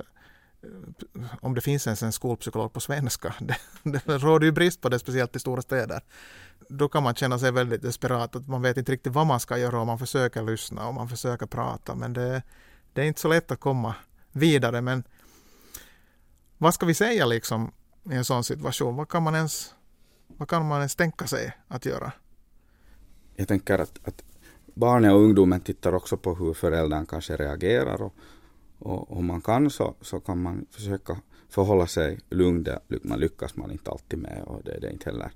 om 1.42 1.56
det 1.56 1.62
finns 1.62 1.88
ens 1.88 2.04
en 2.04 2.12
skolpsykolog 2.12 2.74
på 2.74 2.80
svenska. 2.80 3.36
Det, 3.84 4.02
det 4.06 4.18
råder 4.18 4.46
ju 4.46 4.52
brist 4.52 4.82
på 4.82 4.90
det, 4.90 5.00
speciellt 5.00 5.36
i 5.36 5.40
stora 5.40 5.62
städer. 5.62 6.02
Då 6.70 6.90
kan 6.90 7.04
man 7.04 7.16
känna 7.16 7.40
sig 7.40 7.52
väldigt 7.52 7.82
desperat, 7.82 8.36
att 8.36 8.48
man 8.48 8.62
vet 8.62 8.78
inte 8.78 8.92
riktigt 8.92 9.14
vad 9.14 9.28
man 9.28 9.40
ska 9.40 9.58
göra 9.58 9.80
och 9.80 9.88
man 9.88 10.00
försöker 10.00 10.44
lyssna 10.44 10.88
och 10.88 10.94
man 10.94 11.10
försöker 11.10 11.46
prata, 11.46 11.96
men 11.96 12.14
det, 12.14 12.44
det 12.94 13.02
är 13.02 13.06
inte 13.06 13.22
så 13.22 13.28
lätt 13.28 13.52
att 13.52 13.60
komma 13.60 13.96
vidare. 14.32 14.82
Men 14.82 15.04
vad 16.58 16.74
ska 16.74 16.86
vi 16.86 16.94
säga 16.94 17.26
liksom 17.26 17.72
i 18.12 18.14
en 18.14 18.26
sån 18.26 18.44
situation? 18.44 18.96
Vad 18.96 19.10
kan 19.10 19.24
man 19.24 19.36
ens, 19.36 19.76
vad 20.28 20.50
kan 20.50 20.68
man 20.68 20.78
ens 20.78 20.96
tänka 20.96 21.28
sig 21.28 21.58
att 21.68 21.86
göra? 21.86 22.12
Jag 23.36 23.48
tänker 23.48 23.80
att, 23.80 24.00
att 24.04 24.24
barnen 24.74 25.12
och 25.12 25.20
ungdomen 25.20 25.62
tittar 25.62 25.94
också 25.94 26.18
på 26.18 26.36
hur 26.36 26.54
föräldern 26.54 27.06
kanske 27.06 27.38
reagerar 27.38 28.02
och, 28.02 28.14
och 28.80 29.18
om 29.18 29.26
man 29.26 29.42
kan 29.42 29.70
så, 29.70 29.96
så 30.02 30.20
kan 30.20 30.42
man 30.42 30.66
försöka 30.72 31.18
förhålla 31.50 31.88
sig 31.88 32.20
lugn. 32.30 32.64
Det 32.64 32.80
man 33.04 33.20
lyckas 33.20 33.56
man 33.56 33.72
inte 33.72 33.92
alltid 33.92 34.20
med 34.20 34.44
och 34.44 34.64
det, 34.64 34.80
det 34.80 34.88
är 34.88 34.92
inte 34.92 35.10
heller 35.10 35.32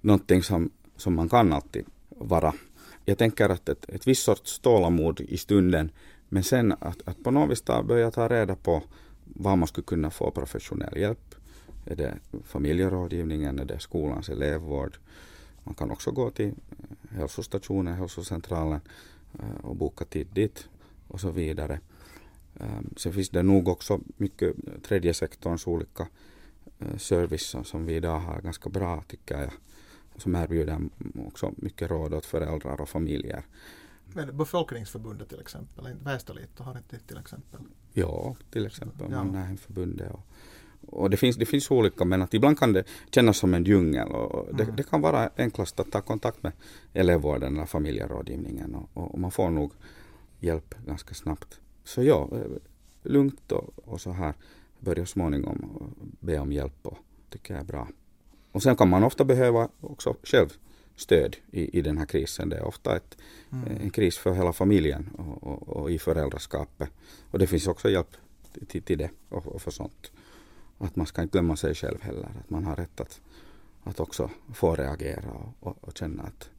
någonting 0.00 0.42
som, 0.42 0.70
som 0.96 1.14
man 1.14 1.28
kan 1.28 1.52
alltid 1.52 1.86
vara. 2.08 2.54
Jag 3.04 3.18
tänker 3.18 3.48
att 3.48 3.68
ett, 3.68 3.84
ett 3.88 4.06
visst 4.06 4.24
sorts 4.24 4.58
tålamod 4.58 5.20
i 5.20 5.36
stunden 5.36 5.90
men 6.28 6.42
sen 6.42 6.72
att, 6.72 7.08
att 7.08 7.24
på 7.24 7.30
något 7.30 7.50
vis 7.50 7.62
ta, 7.62 7.82
börja 7.82 8.10
ta 8.10 8.28
reda 8.28 8.56
på 8.56 8.82
var 9.24 9.56
man 9.56 9.68
skulle 9.68 9.84
kunna 9.84 10.10
få 10.10 10.30
professionell 10.30 10.96
hjälp. 10.96 11.34
Är 11.90 11.96
det 11.96 12.18
familjerådgivningen, 12.44 13.58
är 13.58 13.64
det 13.64 13.78
skolans 13.78 14.28
elevvård? 14.28 14.98
Man 15.64 15.74
kan 15.74 15.90
också 15.90 16.10
gå 16.10 16.30
till 16.30 16.54
hälsostationen, 17.10 17.94
hälsocentralen 17.94 18.80
eh, 19.38 19.64
och 19.64 19.76
boka 19.76 20.04
tid 20.04 20.26
dit 20.32 20.68
och 21.08 21.20
så 21.20 21.30
vidare. 21.30 21.80
Ehm, 22.60 22.94
sen 22.96 23.12
finns 23.12 23.28
det 23.28 23.42
nog 23.42 23.68
också 23.68 24.00
mycket 24.16 24.56
tredje 24.82 25.14
sektorns 25.14 25.66
olika 25.66 26.08
eh, 26.78 26.96
service 26.96 27.56
som 27.64 27.86
vi 27.86 27.94
idag 27.94 28.20
har 28.20 28.40
ganska 28.40 28.70
bra 28.70 29.04
tycker 29.08 29.40
jag. 29.40 29.52
Som 30.16 30.34
erbjuder 30.34 30.88
också 31.26 31.52
mycket 31.56 31.90
råd 31.90 32.14
åt 32.14 32.26
föräldrar 32.26 32.80
och 32.80 32.88
familjer. 32.88 33.44
Men 34.14 34.36
befolkningsförbundet 34.36 35.28
till 35.28 35.40
exempel, 35.40 35.96
Västerlito 36.04 36.62
har 36.62 36.76
inte 36.78 36.98
till 36.98 37.18
exempel? 37.18 37.60
Ja, 37.92 38.36
till 38.50 38.66
exempel 38.66 39.06
ja. 39.10 39.24
Mannheimförbundet. 39.24 40.12
Och, 40.12 40.20
och 40.90 41.10
det, 41.10 41.16
finns, 41.16 41.36
det 41.36 41.46
finns 41.46 41.70
olika 41.70 42.04
men 42.04 42.22
att 42.22 42.34
ibland 42.34 42.58
kan 42.58 42.72
det 42.72 42.84
kännas 43.10 43.38
som 43.38 43.54
en 43.54 43.64
djungel 43.64 44.08
och 44.08 44.54
det, 44.54 44.62
mm. 44.62 44.76
det 44.76 44.82
kan 44.82 45.00
vara 45.00 45.30
enklast 45.36 45.80
att 45.80 45.92
ta 45.92 46.00
kontakt 46.00 46.42
med 46.42 46.52
elevvården 46.94 47.56
eller 47.56 47.66
familjerådgivningen 47.66 48.74
och, 48.74 49.12
och, 49.12 49.18
man 49.18 49.30
får 49.30 49.50
nog 49.50 49.72
hjälp 50.40 50.74
ganska 50.86 51.14
snabbt. 51.14 51.60
Så 51.84 52.02
ja, 52.02 52.28
eh, 52.32 52.40
lugnt 53.02 53.52
och, 53.52 53.70
och 53.84 54.00
så 54.00 54.10
här 54.10 54.34
börja 54.80 55.06
småningom 55.06 55.94
be 56.20 56.38
om 56.38 56.52
hjälp 56.52 56.86
och 56.86 56.98
tycker 57.30 57.54
jag 57.54 57.60
är 57.60 57.66
bra. 57.66 57.88
Och 58.52 58.62
sen 58.62 58.76
kan 58.76 58.88
man 58.88 59.04
ofta 59.04 59.24
behöva 59.24 59.68
också 59.80 60.16
själv 60.22 60.48
stöd 60.96 61.36
i, 61.50 61.78
i 61.78 61.82
den 61.82 61.98
här 61.98 62.06
krisen. 62.06 62.48
Det 62.48 62.56
är 62.56 62.64
ofta 62.64 62.96
ett, 62.96 63.16
mm. 63.52 63.76
en 63.80 63.90
kris 63.90 64.18
för 64.18 64.32
hela 64.32 64.52
familjen 64.52 65.10
och, 65.18 65.42
och, 65.42 65.68
och, 65.68 65.90
i 65.90 65.98
föräldraskapet. 65.98 66.90
Och 67.30 67.38
det 67.38 67.46
finns 67.46 67.66
också 67.66 67.90
hjälp 67.90 68.16
till, 68.68 68.82
till 68.82 68.98
det 68.98 69.10
och, 69.28 69.46
och 69.46 69.62
för 69.62 69.70
sånt. 69.70 70.12
Att 70.78 70.96
man 70.96 71.06
ska 71.06 71.22
inte 71.22 71.32
glömma 71.32 71.56
sig 71.56 71.74
själv 71.74 72.02
heller. 72.02 72.28
Att 72.44 72.50
man 72.50 72.64
har 72.64 72.76
rätt 72.76 73.00
att, 73.00 73.20
att 73.84 74.00
också 74.00 74.30
få 74.54 74.74
reagera 74.74 75.30
och, 75.60 75.76
och 75.80 75.98
känna 75.98 76.22
att, 76.22 76.50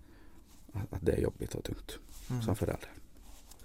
att 0.89 1.05
det 1.05 1.11
är 1.11 1.21
jobbigt 1.21 1.55
och 1.55 1.63
tungt 1.63 1.99
mm. 2.29 2.41
som 2.41 2.55
förälder. 2.55 2.89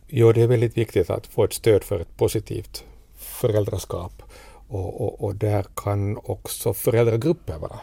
Jo, 0.07 0.33
det 0.33 0.43
är 0.43 0.47
väldigt 0.47 0.77
viktigt 0.77 1.11
att 1.11 1.27
få 1.27 1.45
ett 1.45 1.53
stöd 1.53 1.85
för 1.85 2.01
ett 2.01 2.17
positivt 2.17 2.85
föräldraskap. 3.15 4.23
Och, 4.69 5.01
och, 5.01 5.25
och 5.25 5.35
där 5.35 5.67
kan 5.77 6.17
också 6.17 6.75
föräldragrupper 6.75 7.59
vara 7.59 7.81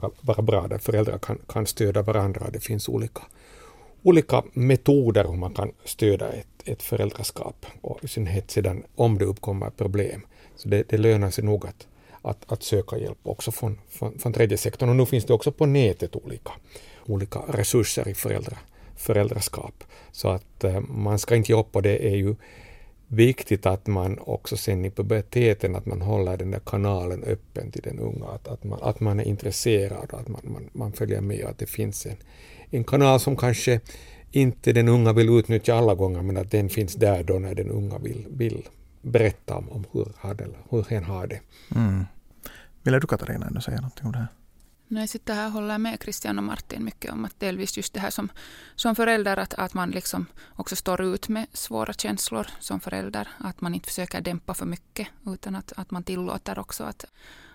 vara, 0.00 0.12
vara 0.20 0.42
bra, 0.42 0.68
där 0.68 0.78
föräldrar 0.78 1.18
kan, 1.18 1.38
kan 1.48 1.66
stödja 1.66 2.02
varandra. 2.02 2.50
Det 2.52 2.60
finns 2.60 2.88
olika, 2.88 3.22
olika 4.02 4.42
metoder 4.52 5.24
hur 5.24 5.36
man 5.36 5.54
kan 5.54 5.72
stödja 5.84 6.28
ett, 6.28 6.46
ett 6.64 6.82
föräldraskap, 6.82 7.66
och 7.80 8.04
i 8.04 8.08
synnerhet 8.08 8.50
sedan 8.50 8.84
om 8.94 9.18
det 9.18 9.24
uppkommer 9.24 9.70
problem. 9.70 10.26
Så 10.56 10.68
det, 10.68 10.88
det 10.88 10.98
lönar 10.98 11.30
sig 11.30 11.44
nog 11.44 11.66
att, 11.66 11.86
att, 12.26 12.52
att 12.52 12.62
söka 12.62 12.98
hjälp 12.98 13.18
också 13.22 13.52
från, 13.52 13.78
från, 13.88 14.18
från 14.18 14.32
tredje 14.32 14.58
sektorn. 14.58 14.88
Och 14.88 14.96
nu 14.96 15.06
finns 15.06 15.24
det 15.24 15.32
också 15.32 15.52
på 15.52 15.66
nätet 15.66 16.16
olika, 16.16 16.52
olika 17.06 17.38
resurser 17.48 18.08
i 18.08 18.14
föräldrar, 18.14 18.58
föräldraskap. 18.96 19.84
Så 20.12 20.28
att 20.28 20.64
eh, 20.64 20.80
man 20.80 21.18
ska 21.18 21.36
inte 21.36 21.52
ge 21.52 21.58
upp 21.58 21.76
och 21.76 21.82
det 21.82 22.08
är 22.08 22.16
ju 22.16 22.34
viktigt 23.08 23.66
att 23.66 23.86
man 23.86 24.18
också 24.18 24.56
sen 24.56 24.84
i 24.84 24.90
puberteten 24.90 25.76
att 25.76 25.86
man 25.86 26.02
håller 26.02 26.36
den 26.36 26.50
där 26.50 26.60
kanalen 26.66 27.24
öppen 27.24 27.70
till 27.70 27.82
den 27.82 27.98
unga, 27.98 28.26
att, 28.26 28.48
att, 28.48 28.64
man, 28.64 28.78
att 28.82 29.00
man 29.00 29.20
är 29.20 29.24
intresserad 29.24 30.08
och 30.12 30.20
att 30.20 30.28
man, 30.28 30.40
man, 30.44 30.70
man 30.72 30.92
följer 30.92 31.20
med 31.20 31.44
och 31.44 31.50
att 31.50 31.58
det 31.58 31.66
finns 31.66 32.06
en, 32.06 32.16
en 32.70 32.84
kanal 32.84 33.20
som 33.20 33.36
kanske 33.36 33.80
inte 34.32 34.72
den 34.72 34.88
unga 34.88 35.12
vill 35.12 35.28
utnyttja 35.28 35.74
alla 35.74 35.94
gånger 35.94 36.22
men 36.22 36.36
att 36.36 36.50
den 36.50 36.68
finns 36.68 36.94
där 36.94 37.22
då 37.22 37.38
när 37.38 37.54
den 37.54 37.70
unga 37.70 37.98
vill, 37.98 38.26
vill 38.30 38.68
berätta 39.02 39.56
om, 39.56 39.68
om 39.68 39.84
hur, 39.92 40.08
hur 40.70 40.84
hen 40.90 41.04
har 41.04 41.26
det. 41.26 41.40
Mm. 41.76 42.04
Vill 42.86 43.00
du 43.00 43.06
Katarina 43.06 43.46
ännu 43.46 43.60
säga 43.60 43.76
någonting 43.76 44.06
om 44.06 44.12
det 44.12 44.18
här? 44.18 44.28
Nej, 44.88 45.02
jag 45.02 45.08
sitter 45.08 45.34
här 45.34 45.48
håller 45.48 45.70
jag 45.70 45.80
med 45.80 45.98
Christian 46.02 46.38
och 46.38 46.44
Martin 46.44 46.84
mycket 46.84 47.12
om 47.12 47.24
att 47.24 47.40
delvis 47.40 47.76
just 47.76 47.94
det 47.94 48.00
här 48.00 48.10
som, 48.10 48.28
som 48.74 48.96
förälder 48.96 49.36
att, 49.36 49.54
att 49.54 49.74
man 49.74 49.90
liksom 49.90 50.26
också 50.54 50.76
står 50.76 51.02
ut 51.02 51.28
med 51.28 51.46
svåra 51.52 51.92
känslor 51.92 52.46
som 52.60 52.80
förälder. 52.80 53.28
Att 53.38 53.60
man 53.60 53.74
inte 53.74 53.88
försöker 53.88 54.20
dämpa 54.20 54.54
för 54.54 54.66
mycket 54.66 55.08
utan 55.26 55.54
att, 55.54 55.72
att 55.76 55.90
man 55.90 56.02
tillåter 56.02 56.58
också 56.58 56.84
att, 56.84 57.04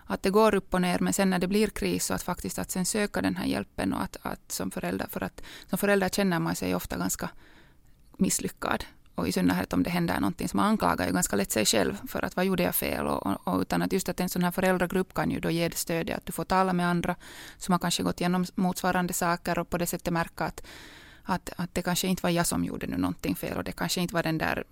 att 0.04 0.22
det 0.22 0.30
går 0.30 0.54
upp 0.54 0.74
och 0.74 0.80
ner 0.80 0.98
men 0.98 1.12
sen 1.12 1.30
när 1.30 1.38
det 1.38 1.48
blir 1.48 1.68
kris 1.68 2.06
så 2.06 2.14
att 2.14 2.22
faktiskt 2.22 2.58
att 2.58 2.70
sen 2.70 2.86
söka 2.86 3.22
den 3.22 3.36
här 3.36 3.46
hjälpen 3.46 3.92
och 3.92 4.02
att, 4.02 4.16
att 4.22 4.52
som 4.52 4.70
förälder 4.70 5.06
för 5.10 5.22
att 5.22 5.42
som 5.68 5.78
förälder 5.78 6.08
känner 6.08 6.38
man 6.38 6.56
sig 6.56 6.74
ofta 6.74 6.98
ganska 6.98 7.30
misslyckad 8.16 8.84
och 9.14 9.28
i 9.28 9.32
synnerhet 9.32 9.72
om 9.72 9.82
det 9.82 9.90
händer 9.90 10.20
någonting 10.20 10.48
som 10.48 10.56
man 10.56 10.66
anklagar 10.66 11.06
ju 11.06 11.12
ganska 11.12 11.36
lätt 11.36 11.52
sig 11.52 11.64
själv 11.64 11.96
för 12.08 12.24
att 12.24 12.36
vad 12.36 12.44
gjorde 12.44 12.62
jag 12.62 12.74
fel 12.74 13.06
och, 13.06 13.26
och, 13.26 13.48
och, 13.48 13.60
utan 13.60 13.82
att 13.82 13.92
just 13.92 14.08
att 14.08 14.20
en 14.20 14.28
sån 14.28 14.42
här 14.42 14.50
föräldragrupp 14.50 15.14
kan 15.14 15.30
ju 15.30 15.40
då 15.40 15.50
ge 15.50 15.68
det 15.68 15.76
stödet 15.76 16.16
att 16.16 16.26
du 16.26 16.32
får 16.32 16.44
tala 16.44 16.72
med 16.72 16.88
andra 16.88 17.16
som 17.58 17.72
har 17.72 17.78
kanske 17.78 18.02
gått 18.02 18.20
igenom 18.20 18.44
motsvarande 18.54 19.12
saker 19.12 19.58
och 19.58 19.70
på 19.70 19.78
det 19.78 19.86
sättet 19.86 20.12
märka 20.12 20.44
att 20.44 20.62
att, 21.24 21.50
att 21.56 21.74
det 21.74 21.82
kanske 21.82 22.06
inte 22.06 22.22
var 22.22 22.30
jag 22.30 22.46
som 22.46 22.64
gjorde 22.64 22.86
nu 22.86 22.96
någonting 22.96 23.36
fel 23.36 23.56
och 23.56 23.64
det 23.64 23.72
kanske 23.72 24.00
inte 24.00 24.14
var 24.14 24.22
den 24.22 24.38
där 24.38 24.64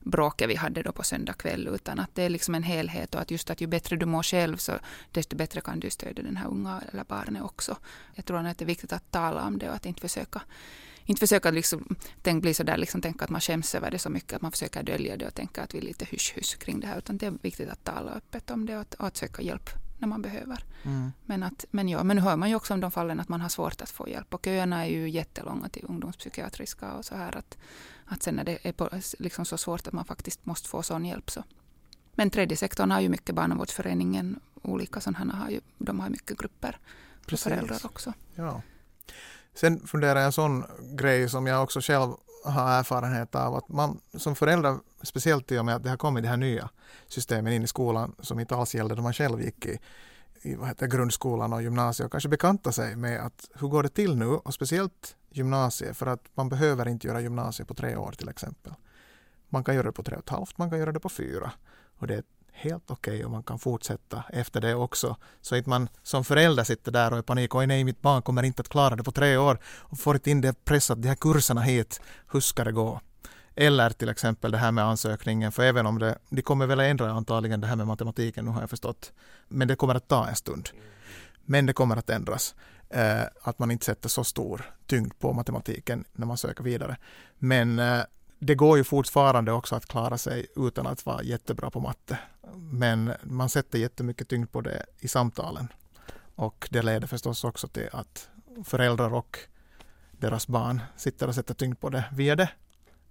bråket 0.00 0.48
vi 0.48 0.54
hade 0.54 0.82
då 0.82 0.92
på 0.92 1.02
söndag 1.02 1.32
kväll 1.32 1.68
utan 1.68 1.98
att 2.00 2.14
det 2.14 2.22
är 2.22 2.28
liksom 2.28 2.54
en 2.54 2.62
helhet 2.62 3.14
och 3.14 3.20
att 3.20 3.30
just 3.30 3.50
att 3.50 3.60
ju 3.60 3.66
bättre 3.66 3.96
du 3.96 4.06
mår 4.06 4.22
själv 4.22 4.56
så 4.56 4.72
desto 5.12 5.36
bättre 5.36 5.60
kan 5.60 5.80
du 5.80 5.90
stödja 5.90 6.24
den 6.24 6.36
här 6.36 6.48
unga 6.48 6.82
eller 6.92 7.04
barnet 7.04 7.42
också. 7.42 7.76
Jag 8.14 8.24
tror 8.24 8.46
att 8.46 8.58
det 8.58 8.64
är 8.64 8.66
viktigt 8.66 8.92
att 8.92 9.10
tala 9.10 9.46
om 9.46 9.58
det 9.58 9.68
och 9.68 9.74
att 9.74 9.86
inte 9.86 10.00
försöka 10.00 10.40
inte 11.04 11.20
försöka 11.20 11.50
liksom, 11.50 11.96
tänk, 12.22 12.42
bli 12.42 12.54
sådär, 12.54 12.76
liksom, 12.76 13.00
tänka 13.00 13.24
att 13.24 13.30
man 13.30 13.40
skäms 13.40 13.74
över 13.74 13.90
det 13.90 13.98
så 13.98 14.10
mycket 14.10 14.32
att 14.32 14.42
man 14.42 14.52
försöker 14.52 14.82
dölja 14.82 15.16
det 15.16 15.26
och 15.26 15.34
tänka 15.34 15.62
att 15.62 15.74
vi 15.74 15.78
är 15.78 15.82
lite 15.82 16.04
hysch-hysch 16.04 16.58
kring 16.58 16.80
det 16.80 16.86
här. 16.86 16.98
Utan 16.98 17.18
det 17.18 17.26
är 17.26 17.34
viktigt 17.42 17.68
att 17.68 17.84
tala 17.84 18.10
öppet 18.10 18.50
om 18.50 18.66
det 18.66 18.74
och 18.74 18.80
att, 18.80 18.94
och 18.94 19.06
att 19.06 19.16
söka 19.16 19.42
hjälp 19.42 19.70
när 19.98 20.08
man 20.08 20.22
behöver. 20.22 20.64
Mm. 20.82 21.12
Men, 21.24 21.42
att, 21.42 21.64
men, 21.70 21.88
ja, 21.88 22.04
men 22.04 22.16
nu 22.16 22.22
hör 22.22 22.36
man 22.36 22.48
ju 22.48 22.54
också 22.54 22.74
om 22.74 22.80
de 22.80 22.90
fallen 22.90 23.20
att 23.20 23.28
man 23.28 23.40
har 23.40 23.48
svårt 23.48 23.82
att 23.82 23.90
få 23.90 24.08
hjälp. 24.08 24.34
Och 24.34 24.44
köerna 24.44 24.86
är 24.86 24.90
ju 24.90 25.08
jättelånga 25.08 25.68
till 25.68 25.84
ungdomspsykiatriska 25.88 26.92
och 26.92 27.04
så 27.04 27.14
här. 27.14 27.36
Att, 27.36 27.58
att 28.04 28.22
sen 28.22 28.34
när 28.34 28.44
det 28.44 28.58
är 28.62 28.72
på, 28.72 28.88
liksom 29.18 29.44
så 29.44 29.58
svårt 29.58 29.86
att 29.86 29.92
man 29.92 30.04
faktiskt 30.04 30.46
måste 30.46 30.68
få 30.68 30.82
sån 30.82 31.04
hjälp 31.04 31.30
så. 31.30 31.44
Men 32.12 32.30
tredje 32.30 32.56
sektorn 32.56 32.90
har 32.90 33.00
ju 33.00 33.08
mycket, 33.08 33.34
barnavårdsföreningen, 33.34 34.40
olika 34.62 35.00
sådana 35.00 35.34
har 35.34 35.50
ju, 35.50 35.60
de 35.78 36.00
har 36.00 36.08
mycket 36.08 36.38
grupper 36.38 36.78
för 37.28 37.36
föräldrar 37.36 37.80
också. 37.84 38.12
Ja. 38.34 38.62
Sen 39.54 39.86
funderar 39.86 40.16
jag 40.16 40.26
en 40.26 40.32
sån 40.32 40.64
grej 40.96 41.28
som 41.28 41.46
jag 41.46 41.62
också 41.62 41.80
själv 41.80 42.12
har 42.44 42.78
erfarenhet 42.78 43.34
av 43.34 43.54
att 43.54 43.68
man 43.68 44.00
som 44.14 44.34
förälder, 44.34 44.78
speciellt 45.02 45.52
i 45.52 45.58
och 45.58 45.64
med 45.64 45.74
att 45.74 45.82
det 45.82 45.90
har 45.90 45.96
kommit 45.96 46.22
de 46.22 46.28
här 46.28 46.36
nya 46.36 46.70
systemen 47.08 47.52
in 47.52 47.62
i 47.62 47.66
skolan 47.66 48.14
som 48.20 48.40
inte 48.40 48.56
alls 48.56 48.74
gällde 48.74 48.94
då 48.94 49.02
man 49.02 49.12
själv 49.12 49.40
gick 49.40 49.66
i, 49.66 49.78
i 50.42 50.54
vad 50.54 50.68
heter, 50.68 50.86
grundskolan 50.86 51.52
och 51.52 51.62
gymnasiet 51.62 52.04
och 52.06 52.12
kanske 52.12 52.28
bekanta 52.28 52.72
sig 52.72 52.96
med 52.96 53.26
att 53.26 53.50
hur 53.54 53.68
går 53.68 53.82
det 53.82 53.88
till 53.88 54.16
nu 54.16 54.26
och 54.26 54.54
speciellt 54.54 55.16
gymnasiet 55.30 55.96
för 55.96 56.06
att 56.06 56.24
man 56.34 56.48
behöver 56.48 56.88
inte 56.88 57.06
göra 57.06 57.20
gymnasiet 57.20 57.68
på 57.68 57.74
tre 57.74 57.96
år 57.96 58.12
till 58.12 58.28
exempel. 58.28 58.74
Man 59.48 59.64
kan 59.64 59.74
göra 59.74 59.86
det 59.86 59.92
på 59.92 60.02
tre 60.02 60.16
och 60.16 60.22
ett 60.22 60.28
halvt, 60.28 60.58
man 60.58 60.70
kan 60.70 60.78
göra 60.78 60.92
det 60.92 61.00
på 61.00 61.08
fyra 61.08 61.52
och 61.98 62.06
det 62.06 62.14
är 62.14 62.22
helt 62.54 62.90
okej 62.90 63.14
okay 63.14 63.24
och 63.24 63.30
man 63.30 63.42
kan 63.42 63.58
fortsätta 63.58 64.24
efter 64.28 64.60
det 64.60 64.74
också. 64.74 65.16
Så 65.40 65.56
att 65.56 65.66
man 65.66 65.88
som 66.02 66.24
förälder 66.24 66.64
sitter 66.64 66.92
där 66.92 67.10
och 67.10 67.16
är 67.16 67.20
i 67.20 67.24
panik. 67.24 67.54
och 67.54 67.68
nej, 67.68 67.84
mitt 67.84 68.02
barn 68.02 68.22
kommer 68.22 68.42
inte 68.42 68.60
att 68.60 68.68
klara 68.68 68.96
det 68.96 69.02
på 69.02 69.12
tre 69.12 69.36
år 69.36 69.58
och 69.64 69.98
får 69.98 70.14
inte 70.14 70.30
in 70.30 70.40
det 70.40 70.64
pressat, 70.64 71.02
de 71.02 71.08
här 71.08 71.14
kurserna 71.14 71.60
hit. 71.60 72.00
Hur 72.32 72.40
ska 72.40 72.64
det 72.64 72.72
gå? 72.72 73.00
Eller 73.54 73.90
till 73.90 74.08
exempel 74.08 74.50
det 74.50 74.58
här 74.58 74.72
med 74.72 74.84
ansökningen, 74.84 75.52
för 75.52 75.62
även 75.62 75.86
om 75.86 75.98
det, 75.98 76.18
de 76.28 76.42
kommer 76.42 76.66
väl 76.66 76.80
ändra 76.80 77.10
antagligen 77.10 77.60
det 77.60 77.66
här 77.66 77.76
med 77.76 77.86
matematiken, 77.86 78.44
nu 78.44 78.50
har 78.50 78.60
jag 78.60 78.70
förstått. 78.70 79.12
Men 79.48 79.68
det 79.68 79.76
kommer 79.76 79.94
att 79.94 80.08
ta 80.08 80.28
en 80.28 80.36
stund. 80.36 80.68
Men 81.44 81.66
det 81.66 81.72
kommer 81.72 81.96
att 81.96 82.10
ändras. 82.10 82.54
Eh, 82.88 83.22
att 83.42 83.58
man 83.58 83.70
inte 83.70 83.84
sätter 83.84 84.08
så 84.08 84.24
stor 84.24 84.74
tyngd 84.86 85.18
på 85.18 85.32
matematiken 85.32 86.04
när 86.12 86.26
man 86.26 86.36
söker 86.36 86.64
vidare. 86.64 86.96
Men 87.38 87.78
eh, 87.78 88.00
det 88.38 88.54
går 88.54 88.78
ju 88.78 88.84
fortfarande 88.84 89.52
också 89.52 89.76
att 89.76 89.86
klara 89.86 90.18
sig 90.18 90.46
utan 90.56 90.86
att 90.86 91.06
vara 91.06 91.22
jättebra 91.22 91.70
på 91.70 91.80
matte. 91.80 92.18
Men 92.54 93.12
man 93.22 93.48
sätter 93.48 93.78
jättemycket 93.78 94.28
tyngd 94.28 94.52
på 94.52 94.60
det 94.60 94.86
i 94.98 95.08
samtalen. 95.08 95.68
Och 96.34 96.68
det 96.70 96.82
leder 96.82 97.06
förstås 97.06 97.44
också 97.44 97.68
till 97.68 97.88
att 97.92 98.28
föräldrar 98.64 99.14
och 99.14 99.38
deras 100.12 100.48
barn 100.48 100.80
sitter 100.96 101.28
och 101.28 101.34
sätter 101.34 101.54
tyngd 101.54 101.80
på 101.80 101.90
det 101.90 102.04
via 102.12 102.36
det. 102.36 102.50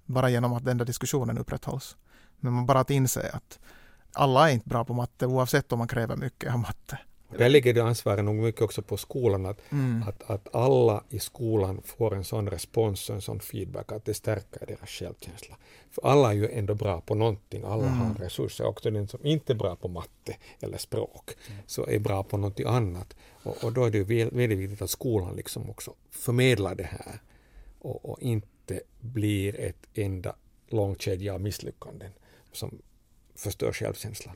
Bara 0.06 0.30
genom 0.30 0.54
att 0.54 0.66
den 0.66 0.78
där 0.78 0.86
diskussionen 0.86 1.38
upprätthålls. 1.38 1.98
Men 2.40 2.54
man 2.54 2.66
bara 2.66 2.80
att 2.80 2.90
inse 2.90 3.32
att 3.32 3.60
alla 4.14 4.50
är 4.50 4.54
inte 4.54 4.70
bra 4.70 4.86
på 4.86 4.94
matte 4.94 5.26
oavsett 5.26 5.72
om 5.72 5.80
man 5.80 5.88
kräver 5.88 6.16
mycket 6.16 6.54
av 6.54 6.60
matte. 6.60 7.00
Där 7.38 7.50
ligger 7.50 7.74
det 7.74 7.84
ansvaret 7.84 8.26
nog 8.26 8.36
mycket 8.36 8.62
också 8.62 8.82
på 8.82 8.98
skolan, 8.98 9.46
att, 9.46 9.60
Mm. 9.72 10.04
att, 10.08 10.24
att 10.30 10.56
alla 10.56 11.04
i 11.10 11.20
skolan 11.20 11.82
får 11.86 12.16
en 12.16 12.24
sån 12.24 12.50
respons 12.50 13.10
och 13.10 13.16
en 13.16 13.22
sån 13.22 13.40
feedback, 13.40 13.92
att 13.92 14.06
det 14.06 14.14
stärker 14.14 14.66
deras 14.66 14.90
självkänsla. 14.90 15.58
För 15.92 16.08
alla 16.08 16.30
är 16.30 16.34
ju 16.34 16.50
ändå 16.52 16.76
bra 16.76 17.02
på 17.02 17.16
någonting, 17.16 17.64
alla 17.64 17.84
Mm. 17.88 17.98
har 18.00 18.14
resurser, 18.16 18.66
också 18.66 18.92
den 18.92 19.08
som 19.08 19.26
inte 19.26 19.54
är 19.54 19.58
bra 19.58 19.76
på 19.76 19.88
matte 19.88 20.36
eller 20.60 20.78
språk, 20.78 21.32
så 21.66 21.88
är 21.88 22.00
bra 22.00 22.24
på 22.24 22.38
någonting 22.38 22.66
annat. 22.68 23.16
Och, 23.44 23.64
och 23.64 23.74
då 23.74 23.86
är 23.86 23.92
det 23.92 23.98
ju 23.98 24.04
väl- 24.04 24.30
väldigt 24.38 24.60
viktigt 24.60 24.82
att 24.82 24.90
skolan 24.90 25.36
liksom 25.36 25.70
också 25.70 25.94
förmedlar 26.12 26.76
det 26.76 26.84
här 26.84 27.22
och, 27.80 28.06
och 28.10 28.22
inte 28.22 28.82
blir 29.00 29.60
ett 29.60 29.88
enda 29.94 30.36
lång 30.70 30.96
kedja 30.96 31.34
av 31.34 31.42
misslyckanden 31.42 32.12
som 32.52 32.82
förstör 33.36 33.72
självkänslan. 33.74 34.36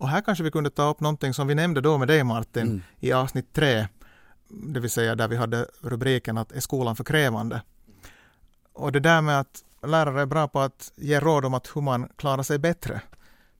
Och 0.00 0.08
här 0.08 0.20
kanske 0.20 0.44
vi 0.44 0.50
kunde 0.50 0.70
ta 0.70 0.90
upp 0.90 1.00
någonting 1.00 1.34
som 1.34 1.46
vi 1.46 1.54
nämnde 1.54 1.80
då 1.80 1.98
med 1.98 2.08
dig 2.08 2.24
Martin 2.24 2.62
Mm. 2.62 2.82
i 3.00 3.12
avsnitt 3.12 3.52
tre. 3.52 3.88
Det 4.48 4.80
vill 4.80 4.90
säga 4.90 5.14
där 5.14 5.28
vi 5.28 5.36
hade 5.36 5.66
rubriken 5.80 6.38
att 6.38 6.52
är 6.52 6.60
skolan 6.60 6.96
för 6.96 7.04
krävande? 7.04 7.62
Och 8.72 8.92
det 8.92 9.00
där 9.00 9.20
med 9.20 9.40
att 9.40 9.64
lärare 9.82 10.22
är 10.22 10.26
bra 10.26 10.48
på 10.48 10.60
att 10.60 10.92
ge 10.96 11.20
råd 11.20 11.44
om 11.44 11.54
att 11.54 11.76
hur 11.76 11.82
man 11.82 12.08
klarar 12.16 12.42
sig 12.42 12.58
bättre. 12.58 13.00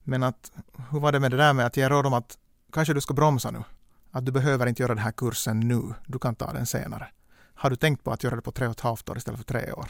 Men 0.03 0.23
att 0.23 0.51
hur 0.91 0.99
var 0.99 1.11
det 1.11 1.19
med 1.19 1.31
det 1.31 1.37
där 1.37 1.53
med 1.53 1.65
att 1.65 1.77
ge 1.77 1.89
råd 1.89 2.05
om 2.05 2.13
att 2.13 2.37
kanske 2.73 2.93
du 2.93 3.01
ska 3.01 3.13
bromsa 3.13 3.51
nu? 3.51 3.63
Att 4.11 4.25
du 4.25 4.31
behöver 4.31 4.65
inte 4.67 4.81
göra 4.83 4.95
den 4.95 5.03
här 5.03 5.11
kursen 5.11 5.59
nu, 5.59 5.93
du 6.07 6.19
kan 6.19 6.35
ta 6.35 6.53
den 6.53 6.65
senare. 6.65 7.07
Har 7.53 7.69
du 7.69 7.75
tänkt 7.75 8.03
på 8.03 8.11
att 8.11 8.23
göra 8.23 8.35
det 8.35 8.41
på 8.41 8.51
tre 8.51 8.67
och 8.67 8.71
ett 8.71 8.79
halvt 8.81 9.09
år 9.09 9.17
istället 9.17 9.39
för 9.39 9.45
tre 9.45 9.71
år? 9.71 9.87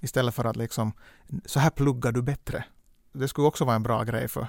Istället 0.00 0.34
för 0.34 0.44
att 0.44 0.56
liksom, 0.56 0.92
så 1.46 1.60
här 1.60 1.70
pluggar 1.70 2.12
du 2.12 2.22
bättre. 2.22 2.64
Det 3.12 3.28
skulle 3.28 3.46
också 3.46 3.64
vara 3.64 3.76
en 3.76 3.82
bra 3.82 4.04
grej 4.04 4.28
för 4.28 4.46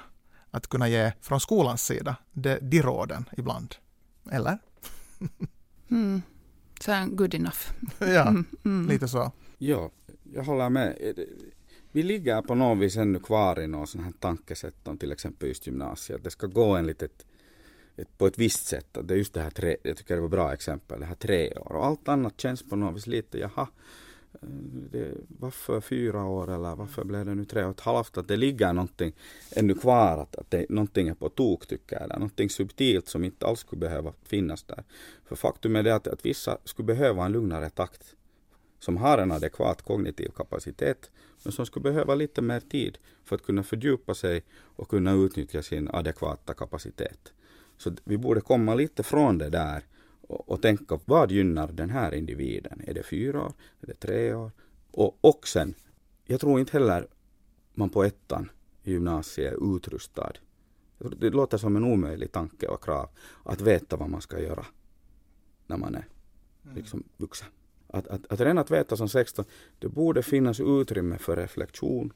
att 0.54 0.68
kunna 0.68 0.90
ge 0.90 1.12
från 1.22 1.40
skolans 1.40 1.86
sida 1.86 2.16
de, 2.32 2.60
de 2.62 2.82
råden 2.82 3.30
ibland. 3.38 3.76
Eller? 4.32 4.58
Mm. 5.92 6.22
Så 6.80 7.06
good 7.12 7.34
enough. 7.36 7.60
Ja, 8.00 8.28
Mm, 8.28 8.46
mm. 8.66 8.88
lite 8.90 9.08
så. 9.08 9.32
Ja, 9.58 9.92
jag 10.34 10.44
håller 10.44 10.70
med. 10.70 11.16
Vi 11.92 12.04
ligger 12.04 12.42
på 12.42 12.56
något 12.56 12.78
vis 12.84 12.98
ännu 12.98 13.20
kvar 13.20 13.60
i 13.60 13.68
något 13.68 13.90
sånt 13.90 14.04
här 14.04 14.12
tankesätt 14.20 14.88
om 14.88 14.98
till 14.98 15.12
exempel 15.12 15.48
just 15.48 15.68
gymnasiet. 15.68 16.24
Det 16.24 16.30
ska 16.32 16.48
gå 16.48 16.76
enligt 16.76 17.02
ett, 17.02 17.26
ett, 17.96 18.18
på 18.18 18.28
ett 18.28 18.38
visst 18.38 18.66
sätt. 18.66 18.98
Det 19.04 19.14
är 19.14 19.18
just 19.18 19.34
det 19.34 19.42
här 19.42 19.50
tre, 19.50 19.78
jag 19.84 19.98
tycker 19.98 20.16
det 20.16 20.22
var 20.22 20.28
ett 20.28 20.32
bra 20.32 20.54
exempel, 20.54 21.00
det 21.00 21.06
här 21.06 21.16
tre 21.16 21.52
år. 21.54 21.72
Och 21.72 21.86
allt 21.86 22.08
annat 22.08 22.42
känns 22.42 22.70
på 22.70 22.76
något 22.76 22.96
vis 22.96 23.08
lite, 23.08 23.38
jaha, 23.38 23.68
det, 24.92 25.14
varför 25.28 25.82
fyra 25.82 26.26
år 26.26 26.52
eller 26.52 26.76
varför 26.76 27.04
blev 27.04 27.26
det 27.26 27.36
nu 27.36 27.46
tre 27.46 27.64
och 27.64 27.72
ett 27.72 27.80
halvt? 27.80 28.18
Att 28.18 28.28
det 28.28 28.38
ligger 28.38 28.74
någonting 28.74 29.14
ännu 29.52 29.76
kvar, 29.76 30.18
att, 30.18 30.36
att 30.36 30.52
det, 30.52 30.70
någonting 30.70 31.08
är 31.08 31.14
på 31.14 31.30
tok 31.30 31.68
tycker 31.68 31.96
jag. 31.96 32.04
Eller 32.04 32.16
någonting 32.16 32.50
subtilt 32.50 33.08
som 33.08 33.24
inte 33.24 33.46
alls 33.46 33.60
skulle 33.60 33.80
behöva 33.80 34.14
finnas 34.24 34.64
där. 34.64 34.84
För 35.26 35.36
faktum 35.36 35.76
är 35.76 35.84
det 35.84 35.96
att, 35.96 36.08
att 36.08 36.26
vissa 36.26 36.58
skulle 36.64 36.86
behöva 36.86 37.26
en 37.26 37.32
lugnare 37.32 37.70
takt 37.70 38.16
som 38.80 38.98
har 38.98 39.18
en 39.18 39.32
adekvat 39.32 39.82
kognitiv 39.82 40.30
kapacitet 40.30 41.12
men 41.44 41.52
som 41.52 41.66
skulle 41.66 41.84
behöva 41.84 42.16
lite 42.16 42.42
mer 42.42 42.60
tid 42.60 42.98
för 43.26 43.36
att 43.36 43.44
kunna 43.44 43.64
fördjupa 43.64 44.14
sig 44.14 44.44
och 44.52 44.90
kunna 44.90 45.14
utnyttja 45.14 45.62
sin 45.62 45.90
adekvata 45.90 46.54
kapacitet. 46.54 47.34
Så 47.78 47.96
vi 48.04 48.18
borde 48.18 48.42
komma 48.42 48.76
lite 48.76 49.04
från 49.04 49.38
det 49.38 49.50
där 49.50 49.84
och, 50.34 50.50
och 50.50 50.62
tänka 50.62 51.00
vad 51.06 51.32
gynnar 51.32 51.68
den 51.68 51.90
här 51.90 52.14
individen? 52.14 52.82
Är 52.88 52.94
det 52.94 53.04
fyra 53.04 53.42
år? 53.42 53.54
Är 53.82 53.88
det 53.88 53.94
tre 53.94 54.34
år? 54.34 54.52
Och, 54.92 55.18
och 55.22 55.48
sen, 55.48 55.74
jag 56.26 56.40
tror 56.40 56.60
inte 56.60 56.72
heller 56.72 57.08
man 57.74 57.90
på 57.90 58.04
ettan 58.04 58.50
i 58.84 58.92
gymnasiet 58.92 59.54
är 59.54 59.76
utrustad. 59.76 60.34
Det 61.18 61.30
låter 61.30 61.58
som 61.58 61.76
en 61.76 61.84
omöjlig 61.84 62.32
tanke 62.32 62.68
och 62.68 62.84
krav 62.84 63.10
att 63.44 63.62
veta 63.62 63.96
vad 63.96 64.10
man 64.10 64.22
ska 64.22 64.40
göra 64.40 64.66
när 65.68 65.78
man 65.78 65.96
är 65.96 66.08
liksom 66.76 67.04
vuxen. 67.18 67.48
Att, 67.88 68.08
att, 68.08 68.32
att 68.32 68.40
redan 68.40 68.58
att 68.58 68.72
veta 68.72 68.98
som 68.98 69.10
16, 69.10 69.46
det 69.80 69.88
borde 69.88 70.24
finnas 70.24 70.60
utrymme 70.60 71.18
för 71.18 71.36
reflektion. 71.36 72.14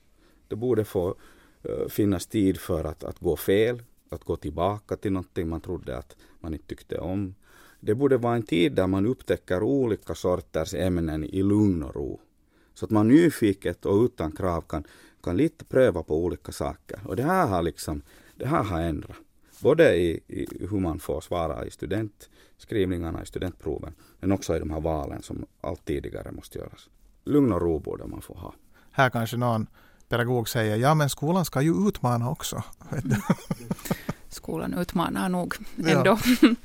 Det 0.48 0.56
borde 0.56 0.86
få 0.86 1.16
eh, 1.64 1.88
finnas 1.90 2.26
tid 2.26 2.58
för 2.58 2.84
att, 2.84 3.04
att 3.04 3.20
gå 3.20 3.36
fel, 3.36 3.84
att 4.10 4.24
gå 4.24 4.36
tillbaka 4.36 4.96
till 4.96 5.12
någonting 5.12 5.50
man 5.50 5.62
trodde 5.62 5.98
att 5.98 6.16
man 6.40 6.54
inte 6.54 6.68
tyckte 6.68 7.00
om. 7.00 7.36
Det 7.80 7.96
borde 7.96 8.18
vara 8.18 8.36
en 8.36 8.44
tid 8.44 8.74
där 8.74 8.88
man 8.88 9.06
upptäcker 9.06 9.64
olika 9.64 10.16
sorters 10.16 10.74
ämnen 10.74 11.24
i 11.24 11.44
lugn 11.44 11.84
och 11.84 11.96
ro. 11.96 12.20
Så 12.74 12.86
att 12.86 12.92
man 12.92 13.08
nyfiket 13.08 13.86
och 13.86 14.04
utan 14.04 14.32
krav 14.32 14.62
kan, 14.62 14.84
kan 15.24 15.38
lite 15.38 15.66
pröva 15.66 16.04
på 16.04 16.24
olika 16.24 16.52
saker. 16.52 17.00
Och 17.06 17.16
det 17.16 17.24
här 17.24 17.48
har 17.48 17.62
liksom, 17.62 18.02
det 18.36 18.48
här 18.48 18.64
har 18.64 18.82
ändrat. 18.82 19.18
Både 19.60 19.96
i, 19.96 20.20
i 20.28 20.68
hur 20.70 20.80
man 20.80 21.00
får 21.00 21.22
svara 21.22 21.66
i 21.66 21.72
studentskrivningarna, 21.72 23.24
i 23.24 23.26
studentproven, 23.26 23.94
men 24.20 24.32
också 24.32 24.56
i 24.56 24.60
de 24.60 24.72
här 24.72 24.82
valen 24.82 25.22
som 25.22 25.46
allt 25.62 25.86
tidigare 25.86 26.32
måste 26.32 26.58
göras. 26.58 26.90
Lugn 27.24 27.52
och 27.52 27.62
ro 27.62 27.80
borde 27.80 28.08
man 28.08 28.22
få 28.22 28.34
ha. 28.34 28.54
Här 28.92 29.10
kanske 29.10 29.38
någon 29.38 29.68
pedagog 30.10 30.50
säger, 30.50 30.76
ja 30.76 30.94
men 30.94 31.10
skolan 31.10 31.46
ska 31.46 31.62
ju 31.62 31.88
utmana 31.88 32.30
också. 32.30 32.64
Skolan 34.30 34.74
utmanar 34.74 35.30
nog 35.30 35.56
Ja. 35.76 35.90
ändå. 35.90 36.20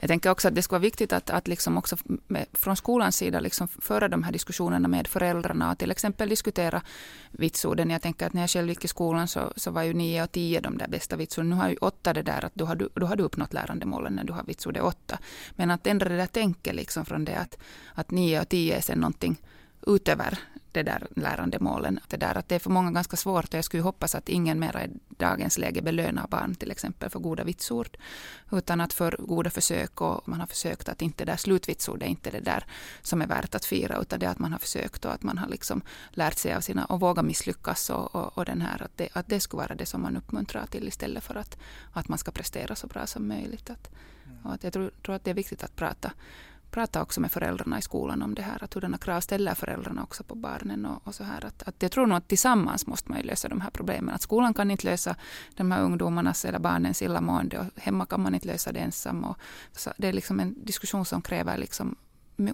Jag 0.00 0.08
tänker 0.08 0.30
också 0.30 0.48
att 0.48 0.54
det 0.54 0.62
skulle 0.62 0.78
vara 0.78 0.82
viktigt 0.82 1.12
att, 1.12 1.30
att 1.30 1.48
liksom 1.48 1.78
också 1.78 1.96
med, 2.26 2.46
från 2.52 2.76
skolans 2.76 3.16
sida 3.16 3.40
liksom 3.40 3.68
föra 3.68 4.08
de 4.08 4.22
här 4.22 4.32
diskussionerna 4.32 4.88
med 4.88 5.06
föräldrarna 5.06 5.72
och 5.72 5.78
till 5.78 5.90
exempel 5.90 6.28
diskutera 6.28 6.82
vitsorden. 7.30 7.90
Jag 7.90 8.02
tänker 8.02 8.26
att 8.26 8.32
när 8.32 8.40
jag 8.40 8.50
själv 8.50 8.68
gick 8.68 8.84
i 8.84 8.88
skolan 8.88 9.28
så, 9.28 9.52
så 9.56 9.70
var 9.70 9.82
ju 9.82 9.94
9 9.94 10.22
och 10.22 10.32
10 10.32 10.60
de 10.60 10.78
där 10.78 10.88
bästa 10.88 11.16
vitsorden. 11.16 11.50
Nu 11.50 11.56
har 11.56 11.68
ju 11.68 11.76
8 11.76 12.12
det 12.12 12.22
där 12.22 12.44
att 12.44 12.54
då 12.54 12.64
har 12.64 12.74
du, 12.74 12.88
då 12.94 13.06
har 13.06 13.16
du 13.16 13.22
uppnått 13.22 13.52
lärandemålen 13.52 14.12
när 14.12 14.24
du 14.24 14.32
har 14.32 14.44
vitsordet 14.44 14.82
8. 14.82 15.18
Men 15.50 15.70
att 15.70 15.86
ändra 15.86 16.08
det 16.08 16.16
där 16.16 16.26
tänket 16.26 16.74
liksom 16.74 17.04
från 17.04 17.24
det 17.24 17.36
att, 17.36 17.58
att 17.94 18.10
9 18.10 18.40
och 18.40 18.48
10 18.48 18.76
är 18.76 18.80
sen 18.80 18.98
någonting 18.98 19.36
utöver 19.86 20.38
det 20.72 20.82
där 20.82 21.06
lärandemålen. 21.16 22.00
Det 22.08 22.16
där 22.16 22.38
att 22.38 22.48
det 22.48 22.54
är 22.54 22.58
för 22.58 22.70
många 22.70 22.90
ganska 22.90 23.16
svårt 23.16 23.44
och 23.44 23.54
jag 23.54 23.64
skulle 23.64 23.82
hoppas 23.82 24.14
att 24.14 24.28
ingen 24.28 24.58
mera 24.60 24.84
i 24.84 24.90
dagens 25.08 25.58
läge 25.58 25.82
belönar 25.82 26.26
barn 26.28 26.54
till 26.54 26.70
exempel 26.70 27.10
för 27.10 27.18
goda 27.18 27.44
vitsord. 27.44 27.96
Utan 28.52 28.80
att 28.80 28.92
för 28.92 29.16
goda 29.18 29.50
försök 29.50 30.00
och 30.00 30.28
man 30.28 30.40
har 30.40 30.46
försökt 30.46 30.88
att 30.88 31.02
inte 31.02 31.24
det 31.24 31.32
där 31.32 31.36
slutvitsord 31.36 32.02
är 32.02 32.06
inte 32.06 32.30
det 32.30 32.40
där 32.40 32.64
som 33.02 33.22
är 33.22 33.26
värt 33.26 33.54
att 33.54 33.64
fira 33.64 33.98
utan 34.00 34.18
det 34.18 34.30
att 34.30 34.38
man 34.38 34.52
har 34.52 34.58
försökt 34.58 35.04
och 35.04 35.12
att 35.12 35.22
man 35.22 35.38
har 35.38 35.48
liksom 35.48 35.82
lärt 36.10 36.38
sig 36.38 36.54
av 36.54 36.60
sina 36.60 36.84
och 36.84 37.00
våga 37.00 37.22
misslyckas 37.22 37.90
och, 37.90 38.14
och, 38.14 38.38
och 38.38 38.44
den 38.44 38.60
här 38.60 38.82
att 38.82 38.96
det, 38.96 39.08
att 39.12 39.28
det 39.28 39.40
skulle 39.40 39.62
vara 39.62 39.74
det 39.74 39.86
som 39.86 40.02
man 40.02 40.16
uppmuntrar 40.16 40.66
till 40.66 40.88
istället 40.88 41.24
för 41.24 41.34
att, 41.34 41.58
att 41.92 42.08
man 42.08 42.18
ska 42.18 42.30
prestera 42.30 42.74
så 42.74 42.86
bra 42.86 43.06
som 43.06 43.28
möjligt. 43.28 43.70
Att, 43.70 43.90
och 44.44 44.52
att 44.52 44.64
jag 44.64 44.72
tror, 44.72 44.90
tror 45.04 45.14
att 45.14 45.24
det 45.24 45.30
är 45.30 45.34
viktigt 45.34 45.64
att 45.64 45.76
prata 45.76 46.12
prata 46.70 47.02
också 47.02 47.20
med 47.20 47.32
föräldrarna 47.32 47.78
i 47.78 47.82
skolan 47.82 48.22
om 48.22 48.34
det 48.34 48.42
här, 48.42 48.64
att 48.64 48.74
hurdana 48.74 48.98
krav 48.98 49.20
ställer 49.20 49.54
föräldrarna 49.54 50.02
också 50.02 50.24
på 50.24 50.34
barnen 50.34 50.86
och, 50.86 51.06
och 51.06 51.14
så 51.14 51.24
här. 51.24 51.44
Att, 51.44 51.62
att 51.62 51.74
jag 51.78 51.92
tror 51.92 52.06
nog 52.06 52.18
att 52.18 52.28
tillsammans 52.28 52.86
måste 52.86 53.10
man 53.10 53.18
ju 53.18 53.24
lösa 53.24 53.48
de 53.48 53.60
här 53.60 53.70
problemen. 53.70 54.14
Att 54.14 54.22
skolan 54.22 54.54
kan 54.54 54.70
inte 54.70 54.86
lösa 54.86 55.16
de 55.56 55.70
här 55.70 55.82
ungdomarnas 55.82 56.44
eller 56.44 56.58
barnens 56.58 57.02
illamående 57.02 57.58
och 57.58 57.66
hemma 57.76 58.06
kan 58.06 58.20
man 58.20 58.34
inte 58.34 58.46
lösa 58.46 58.72
det 58.72 58.80
ensam. 58.80 59.24
Och, 59.24 59.38
så 59.72 59.92
det 59.96 60.08
är 60.08 60.12
liksom 60.12 60.40
en 60.40 60.64
diskussion 60.64 61.04
som 61.04 61.22
kräver 61.22 61.58
liksom 61.58 61.96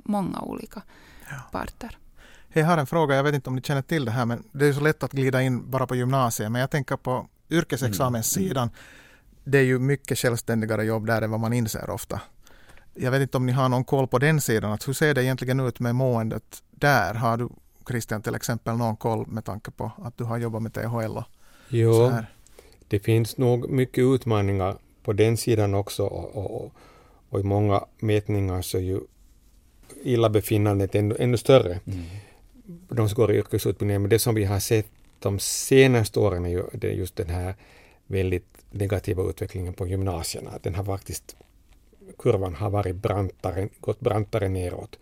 många 0.05 0.41
olika 0.41 0.83
parter. 1.53 1.99
Jag 2.53 2.67
har 2.67 2.79
en 2.79 2.87
fråga, 2.87 3.15
jag 3.15 3.25
vet 3.25 3.35
inte 3.35 3.51
om 3.51 3.57
ni 3.57 3.63
känner 3.63 3.83
till 3.83 4.05
det 4.05 4.11
här, 4.11 4.25
men 4.25 4.45
det 4.53 4.67
är 4.67 4.73
så 4.73 4.81
lätt 4.81 5.03
att 5.03 5.13
glida 5.13 5.43
in 5.43 5.71
bara 5.71 5.87
på 5.87 5.97
gymnasiet, 5.97 6.53
men 6.53 6.61
jag 6.61 6.71
tänker 6.71 6.97
på 6.97 7.29
yrkesexamenssidan. 7.51 8.71
Det 9.45 9.59
är 9.59 9.63
ju 9.63 9.79
mycket 9.79 10.19
självständigare 10.19 10.85
jobb 10.85 11.07
där 11.07 11.23
än 11.23 11.31
vad 11.31 11.41
man 11.41 11.53
inser 11.53 11.91
ofta. 11.91 12.21
Jag 12.99 13.11
vet 13.11 13.23
inte 13.23 13.37
om 13.37 13.47
ni 13.47 13.53
har 13.53 13.69
någon 13.69 13.85
koll 13.85 14.07
på 14.07 14.19
den 14.19 14.41
sidan, 14.41 14.73
att 14.73 14.89
hur 14.89 14.93
ser 14.93 15.15
det 15.15 15.25
egentligen 15.25 15.61
ut 15.61 15.81
med 15.81 15.95
måendet 15.95 16.63
där? 16.71 17.15
Har 17.15 17.37
du 17.37 17.49
Christian 17.89 18.23
till 18.23 18.35
exempel 18.35 18.77
någon 18.77 18.97
koll 18.97 19.27
med 19.27 19.45
tanke 19.45 19.71
på 19.71 19.93
att 19.99 20.19
du 20.19 20.25
har 20.25 20.39
jobbat 20.39 20.63
med 20.63 20.73
THL 20.73 21.19
Jo, 21.69 22.13
det 22.89 22.99
finns 22.99 23.37
nog 23.37 23.71
mycket 23.71 24.05
utmaningar 24.05 24.77
på 25.03 25.13
den 25.13 25.37
sidan 25.37 25.75
också 25.75 26.05
och, 26.05 26.37
och, 26.37 26.73
och, 27.29 27.41
i 27.41 27.43
många 27.43 27.85
mätningar 27.99 28.63
så 28.63 28.79
är 28.79 28.83
ju 28.83 29.01
illabefinnandet 30.03 30.95
ännu, 30.95 31.17
ännu 31.19 31.37
större. 31.37 31.81
De 32.89 33.09
som 33.09 33.17
går 33.17 33.33
i 33.33 33.37
yrkesutbildningen, 33.37 34.03
men 34.03 34.09
det 34.09 34.19
som 34.19 34.35
vi 34.35 34.45
har 34.45 34.61
sett 34.61 34.87
de 35.19 35.39
senaste 35.39 36.21
åren 36.21 36.45
är 36.45 36.51
ju 36.51 36.63
det 36.73 36.89
är 36.89 36.93
just 36.93 37.17
den 37.17 37.29
här 37.29 37.55
väldigt 38.07 38.47
negativa 38.71 39.23
utvecklingen 39.23 39.75
på 39.75 39.87
gymnasierna. 39.87 40.51
Att 40.51 40.63
Den 40.63 40.75
har 40.75 40.85
faktiskt, 40.85 41.37
kurvan 42.19 42.55
har 42.55 42.71
varit 42.71 42.97
brantare, 42.97 43.69
gått 43.81 44.01
brantare 44.01 44.49
neråt 44.49 44.99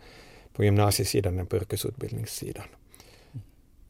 på 0.53 0.63
gymnasiesidan 0.63 1.39
än 1.39 1.47
på 1.47 1.55
yrkesutbildningssidan. 1.55 2.65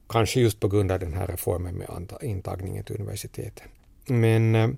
Kanske 0.10 0.40
just 0.40 0.60
på 0.60 0.68
grund 0.68 0.92
av 0.92 1.00
den 1.00 1.14
här 1.14 1.28
reformen 1.28 1.76
med 1.76 2.14
intagningen 2.22 2.84
till 2.84 2.96
universiteten. 2.96 3.68
Men 4.08 4.56
eh, 4.56 4.70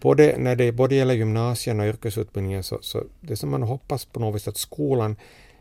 både 0.00 0.34
när 0.38 0.56
det 0.56 0.72
både 0.72 0.94
gäller 0.94 1.14
gymnasien 1.14 1.80
och 1.80 1.86
yrkesutbildningen 1.86 2.62
så, 2.62 2.78
så 2.82 3.04
det 3.20 3.36
som 3.36 3.50
man 3.50 3.62
hoppas 3.62 4.04
på 4.04 4.20
något 4.20 4.34
vis 4.34 4.48
att 4.48 4.56
skolan 4.56 5.16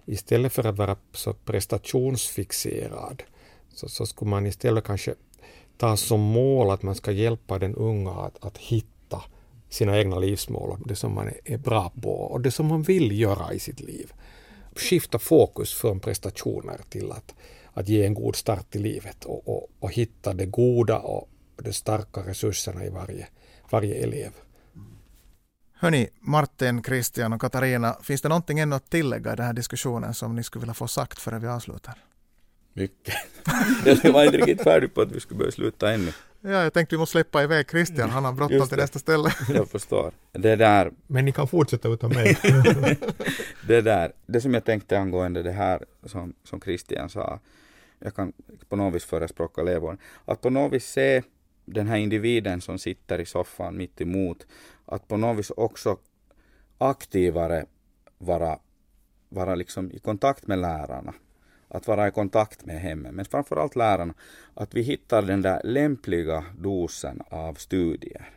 istället 0.05 0.53
för 0.53 0.67
att 0.67 0.77
vara 0.77 0.95
så 1.11 1.33
prestationsfixerad 1.33 3.23
så, 3.73 3.89
så 3.89 4.05
skulle 4.05 4.29
man 4.29 4.47
istället 4.47 4.83
kanske 4.83 5.13
ta 5.77 5.97
som 5.97 6.19
mål 6.19 6.71
att 6.71 6.83
man 6.83 6.95
ska 6.95 7.11
hjälpa 7.11 7.59
den 7.59 7.75
unga 7.75 8.11
att, 8.11 8.45
att 8.45 8.57
hitta 8.57 8.90
sina 9.71 9.97
egna 9.97 10.19
livsmål 10.19 10.69
och 10.69 10.87
det 10.87 10.95
som 10.95 11.15
man 11.15 11.29
är 11.45 11.57
bra 11.57 11.91
på 12.01 12.11
och 12.11 12.41
det 12.41 12.51
som 12.51 12.65
man 12.67 12.81
vill 12.81 13.19
göra 13.19 13.53
i 13.53 13.59
sitt 13.59 13.79
liv. 13.79 14.13
Skifta 14.75 15.19
fokus 15.19 15.73
från 15.73 15.99
prestationer 15.99 16.81
till 16.89 17.11
att, 17.11 17.35
att 17.73 17.89
ge 17.89 18.05
en 18.05 18.13
god 18.13 18.35
start 18.35 18.75
i 18.75 18.79
livet 18.79 19.25
och, 19.25 19.47
och, 19.47 19.69
och 19.79 19.91
hitta 19.91 20.33
det 20.33 20.45
goda 20.45 20.99
och 20.99 21.29
de 21.63 21.73
starka 21.73 22.21
resurserna 22.21 22.85
i 22.85 22.89
varje, 22.89 23.27
varje 23.69 23.95
elev. 23.95 24.31
Hörni, 25.73 26.09
Martin, 26.19 26.83
Christian 26.83 27.33
och 27.33 27.41
Katarina, 27.41 27.97
finns 28.03 28.21
det 28.21 28.29
någonting 28.29 28.59
ännu 28.59 28.75
att 28.75 28.89
tillägga 28.89 29.33
i 29.33 29.35
den 29.35 29.45
här 29.45 29.53
diskussionen 29.53 30.13
som 30.13 30.35
ni 30.35 30.43
skulle 30.43 30.61
vilja 30.61 30.73
få 30.73 30.87
sagt 30.87 31.19
före 31.19 31.39
vi 31.39 31.47
avslutar? 31.47 31.93
Mycket. 32.73 33.15
Jag 34.03 34.13
var 34.13 34.25
inte 34.25 34.37
riktigt 34.37 34.63
färdig 34.63 34.93
på 34.93 35.01
att 35.01 35.11
vi 35.11 35.19
skulle 35.19 35.37
börja 35.37 35.51
sluta 35.51 35.93
ännu. 35.93 36.13
Ja, 36.43 36.63
jag 36.63 36.73
tänkte 36.73 36.95
vi 36.95 36.99
måste 36.99 37.11
släppa 37.11 37.43
iväg 37.43 37.69
Christian, 37.69 38.09
han 38.09 38.25
har 38.25 38.33
bråttom 38.33 38.67
till 38.67 38.77
nästa 38.77 38.99
ställe. 38.99 39.33
Jag 39.53 39.69
förstår. 39.69 40.13
Det 40.31 40.55
där... 40.55 40.91
Men 41.07 41.25
ni 41.25 41.31
kan 41.31 41.47
fortsätta 41.47 41.89
utan 41.89 42.09
mig. 42.09 42.37
det 43.67 43.81
där, 43.81 44.11
det 44.25 44.41
som 44.41 44.53
jag 44.53 44.65
tänkte 44.65 44.99
angående 44.99 45.43
det 45.43 45.51
här 45.51 45.85
som, 46.03 46.33
som 46.43 46.61
Christian 46.61 47.09
sa, 47.09 47.39
jag 47.99 48.15
kan 48.15 48.33
på 48.69 48.75
något 48.75 48.95
vis 48.95 49.05
förespråka 49.05 49.61
elevvården, 49.61 49.97
att 50.25 50.41
på 50.41 50.49
något 50.49 50.73
vis 50.73 50.85
se 50.85 51.23
den 51.65 51.87
här 51.87 51.97
individen 51.97 52.61
som 52.61 52.79
sitter 52.79 53.19
i 53.19 53.25
soffan 53.25 53.77
mitt 53.77 54.01
emot, 54.01 54.47
att 54.85 55.07
på 55.07 55.17
något 55.17 55.39
vis 55.39 55.49
också 55.49 55.97
aktivare 56.77 57.65
vara, 58.17 58.59
vara 59.29 59.55
liksom 59.55 59.91
i 59.91 59.99
kontakt 59.99 60.47
med 60.47 60.59
lärarna 60.59 61.13
att 61.73 61.87
vara 61.87 62.07
i 62.07 62.11
kontakt 62.11 62.65
med 62.65 62.79
hemmet, 62.79 63.13
men 63.13 63.25
framförallt 63.25 63.75
lärarna, 63.75 64.13
att 64.53 64.73
vi 64.73 64.81
hittar 64.81 65.21
den 65.21 65.41
där 65.41 65.61
lämpliga 65.63 66.43
dosen 66.57 67.21
av 67.29 67.53
studier 67.53 68.29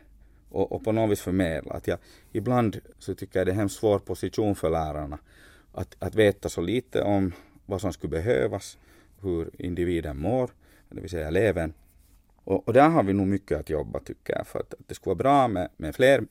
och, 0.49 0.71
och 0.71 0.83
på 0.83 0.91
något 0.91 1.11
vis 1.11 1.21
förmedla. 1.21 1.73
Att 1.73 1.87
jag, 1.87 1.99
ibland 2.31 2.79
så 2.99 3.15
tycker 3.15 3.39
jag 3.39 3.47
det 3.47 3.49
är 3.49 3.53
en 3.53 3.59
hemskt 3.59 3.79
svår 3.79 3.99
position 3.99 4.55
för 4.55 4.69
lärarna 4.69 5.19
att, 5.71 5.95
att 5.99 6.15
veta 6.15 6.49
så 6.49 6.61
lite 6.61 7.01
om 7.01 7.33
vad 7.65 7.81
som 7.81 7.93
skulle 7.93 8.11
behövas, 8.11 8.77
hur 9.21 9.49
individen 9.57 10.17
mår, 10.17 10.49
det 10.89 11.01
vill 11.01 11.09
säga 11.09 11.27
eleven. 11.27 11.73
Och, 12.43 12.67
och 12.67 12.73
där 12.73 12.89
har 12.89 13.03
vi 13.03 13.13
nog 13.13 13.27
mycket 13.27 13.59
att 13.59 13.69
jobba 13.69 13.99
tycker 13.99 14.37
jag, 14.37 14.47
för 14.47 14.59
att, 14.59 14.73
att 14.73 14.87
det 14.87 14.95
skulle 14.95 15.15
vara 15.15 15.23
bra 15.23 15.47
med, 15.47 15.69
med 15.77 15.95
fler 15.95 16.25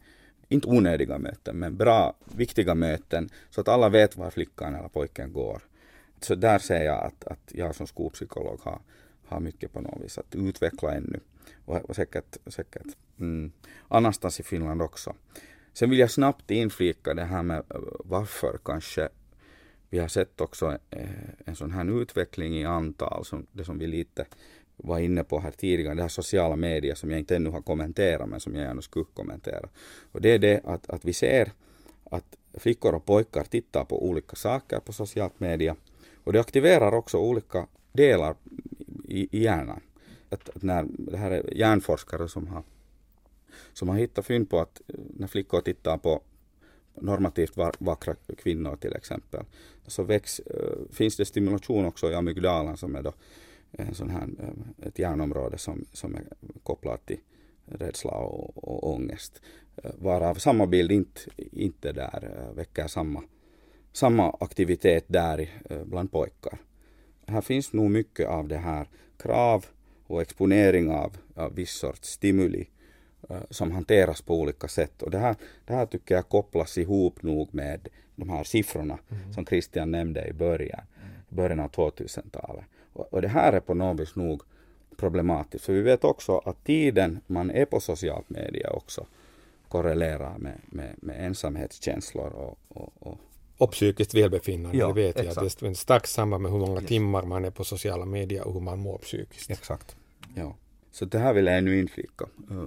inte 0.49 0.69
onödiga 0.69 1.19
möten, 1.19 1.57
men 1.57 1.77
bra, 1.77 2.15
viktiga 2.25 2.75
möten, 2.75 3.31
så 3.51 3.61
att 3.61 3.69
alla 3.69 3.89
vet 3.89 4.17
var 4.17 4.31
flickan 4.31 4.75
eller 4.75 4.89
pojken 4.89 5.33
går 5.33 5.63
så 6.25 6.35
där 6.35 6.59
ser 6.59 6.85
jag 6.85 7.05
att, 7.05 7.25
att 7.25 7.53
jag 7.55 7.75
som 7.75 7.87
skolpsykolog 7.87 8.61
har, 8.62 8.81
har 9.27 9.41
mycket 9.41 9.72
på 9.72 9.81
något 9.81 10.05
vis 10.05 10.18
att 10.18 10.35
utveckla 10.35 10.95
ännu. 10.95 11.20
Och, 11.64 11.77
och 11.77 11.97
säkert, 11.97 12.37
säkert 12.47 12.87
mm, 13.18 13.53
annanstans 13.89 14.41
i 14.41 14.43
Finland 14.43 14.83
också. 14.83 15.14
Sen 15.72 15.91
vill 15.91 15.99
jag 15.99 16.11
snabbt 16.11 16.51
inflika 16.51 17.14
det 17.14 17.25
här 17.25 17.43
med 17.43 17.59
eh, 17.59 17.81
varför 18.05 18.59
kanske 18.64 19.09
vi 19.91 19.99
har 19.99 20.09
sett 20.09 20.41
också 20.41 20.79
eh, 20.91 21.09
en 21.45 21.57
sån 21.57 21.70
här 21.70 22.03
utveckling 22.03 22.57
i 22.57 22.64
antal, 22.64 23.25
som 23.25 23.47
det 23.53 23.64
som 23.64 23.79
vi 23.79 23.87
lite 23.87 24.27
var 24.77 24.99
inne 24.99 25.25
på 25.25 25.41
här 25.41 25.51
tidigare, 25.51 25.95
det 25.95 26.03
här 26.03 26.09
sociala 26.09 26.57
medier 26.57 26.95
som 26.95 27.11
jag 27.11 27.18
inte 27.18 27.37
ännu 27.37 27.51
har 27.51 27.62
kommenterat 27.62 28.29
men 28.29 28.41
som 28.41 28.55
jag 28.55 28.64
gärna 28.64 28.83
skulle 28.83 29.05
kommentera. 29.14 29.68
Och 30.12 30.20
det 30.20 30.29
är 30.29 30.39
det 30.39 30.61
att, 30.64 30.91
att 30.91 31.05
vi 31.05 31.12
ser 31.12 31.53
att 32.05 32.37
flickor 32.55 32.95
och 32.95 33.05
pojkar 33.05 33.45
tittar 33.45 33.85
på 33.85 34.07
olika 34.07 34.37
saker 34.37 34.81
på 34.81 34.93
socialt 34.93 35.41
media 35.41 35.77
och 36.25 36.33
det 36.33 36.41
aktiverar 36.41 36.95
också 36.95 37.18
olika 37.18 37.66
delar 37.93 38.37
i, 39.05 39.39
i 39.39 39.43
hjärnan. 39.43 39.81
Att, 40.29 40.49
att, 40.49 40.62
när, 40.62 40.87
det 40.89 41.16
här 41.16 41.31
är 41.31 41.55
hjärnforskare 41.55 42.29
som 42.29 42.47
har, 42.47 42.62
som 43.72 43.89
har 43.89 43.97
hittat 43.97 44.27
fynd 44.27 44.51
på 44.51 44.61
att 44.61 44.81
när 45.16 45.27
flickor 45.27 45.61
tittar 45.61 45.99
på 45.99 46.22
normativt 46.95 47.57
vackra 47.79 48.14
kvinnor 48.39 48.77
till 48.77 48.93
exempel, 48.93 49.45
så 49.87 50.03
väcks, 50.03 50.39
eh, 50.41 50.79
finns 50.93 51.16
det 51.16 51.25
stimulation 51.25 51.85
också 51.85 52.11
i 52.11 52.14
amygdalan 52.14 52.77
som 52.77 52.97
är 52.97 53.03
då 53.03 53.12
en 53.72 53.95
sån 53.95 54.11
här, 54.11 54.29
eh, 54.39 54.87
ett 54.89 54.99
hjärnområde 54.99 55.59
som, 55.59 55.85
som 55.93 56.14
är 56.14 56.25
kopplat 56.62 57.07
till 57.07 57.20
rädsla 57.64 58.12
och, 58.12 58.64
och 58.64 58.95
ångest. 58.95 59.43
Eh, 59.77 59.91
varav 59.99 60.35
samma 60.35 60.66
bild 60.66 60.93
inte, 60.93 61.20
inte 61.37 61.93
där 61.93 62.51
väcker 62.55 62.87
samma 62.87 63.22
samma 63.95 64.36
aktivitet 64.40 65.05
där 65.07 65.49
eh, 65.70 65.84
bland 65.84 66.12
pojkar. 66.12 66.59
Här 67.26 67.40
finns 67.40 67.72
nog 67.72 67.90
mycket 67.90 68.28
av 68.28 68.49
det 68.49 68.57
här 68.57 68.88
krav 69.16 69.66
och 70.07 70.22
exponering 70.22 70.90
av, 70.90 71.16
av 71.34 71.55
viss 71.55 71.72
sorts 71.72 72.09
stimuli 72.09 72.66
uh, 73.30 73.36
som 73.51 73.72
hanteras 73.72 74.22
på 74.22 74.40
olika 74.40 74.68
sätt. 74.68 75.03
Och 75.03 75.11
det 75.11 75.18
här, 75.18 75.36
det 75.64 75.72
här 75.72 75.86
tycker 75.86 76.14
jag 76.14 76.28
kopplas 76.28 76.78
ihop 76.78 77.22
nog 77.22 77.55
med 77.55 77.88
de 78.16 78.30
här 78.30 78.45
siffrorna 78.45 78.99
mm. 79.11 79.32
som 79.32 79.47
Christian 79.47 79.90
nämnde 79.90 80.28
i 80.28 80.32
början, 80.32 80.80
i 81.30 81.34
början 81.34 81.61
av 81.61 81.70
2000-talet. 81.70 82.64
Och, 82.92 83.12
och, 83.12 83.22
det 83.22 83.28
här 83.28 83.53
är 83.53 83.61
på 83.61 83.74
något 83.74 84.01
vis 84.01 84.16
nog 84.16 84.42
problematiskt. 84.97 85.64
För 85.64 85.72
vi 85.72 85.82
vet 85.82 86.05
också 86.05 86.38
att 86.38 86.64
tiden 86.64 87.20
man 87.26 87.51
är 87.51 87.64
på 87.64 87.80
socialt 87.80 88.30
media 88.30 88.70
också 88.70 89.07
korrelerar 89.68 90.38
med, 90.38 90.61
med, 90.66 90.95
med 90.97 91.26
ensamhetskänslor 91.26 92.32
och, 92.32 92.59
och, 92.68 92.92
och 92.99 93.18
och 93.59 93.73
psykiskt 93.73 94.15
välbefinnande. 94.15 94.79
Ja, 94.79 94.87
det 94.87 94.93
vet 94.93 95.17
exakt. 95.17 95.37
jag. 95.37 95.53
Det 95.61 95.67
är 95.67 95.71
ett 95.71 95.79
starkt 95.79 96.09
samband 96.09 96.43
med 96.43 96.53
hur 96.53 96.59
många 96.59 96.81
yes. 96.81 96.89
timmar 96.89 97.23
man 97.23 97.45
är 97.45 97.51
på 97.51 97.65
sociala 97.65 98.05
medier 98.05 98.47
och 98.47 98.53
hur 98.53 98.61
man 98.61 98.79
mår 98.79 98.99
psykiskt. 98.99 99.51
Exakt. 99.51 99.97
Ja. 100.35 100.57
Så 100.91 101.05
det 101.05 101.19
här 101.19 101.33
vill 101.33 101.47
jag 101.47 101.59
ännu 101.59 101.79
inflika. 101.79 102.25
Uh, 102.51 102.67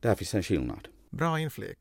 där 0.00 0.14
finns 0.14 0.34
en 0.34 0.42
skillnad. 0.42 0.88
Bra 1.10 1.40
inflik. 1.40 1.78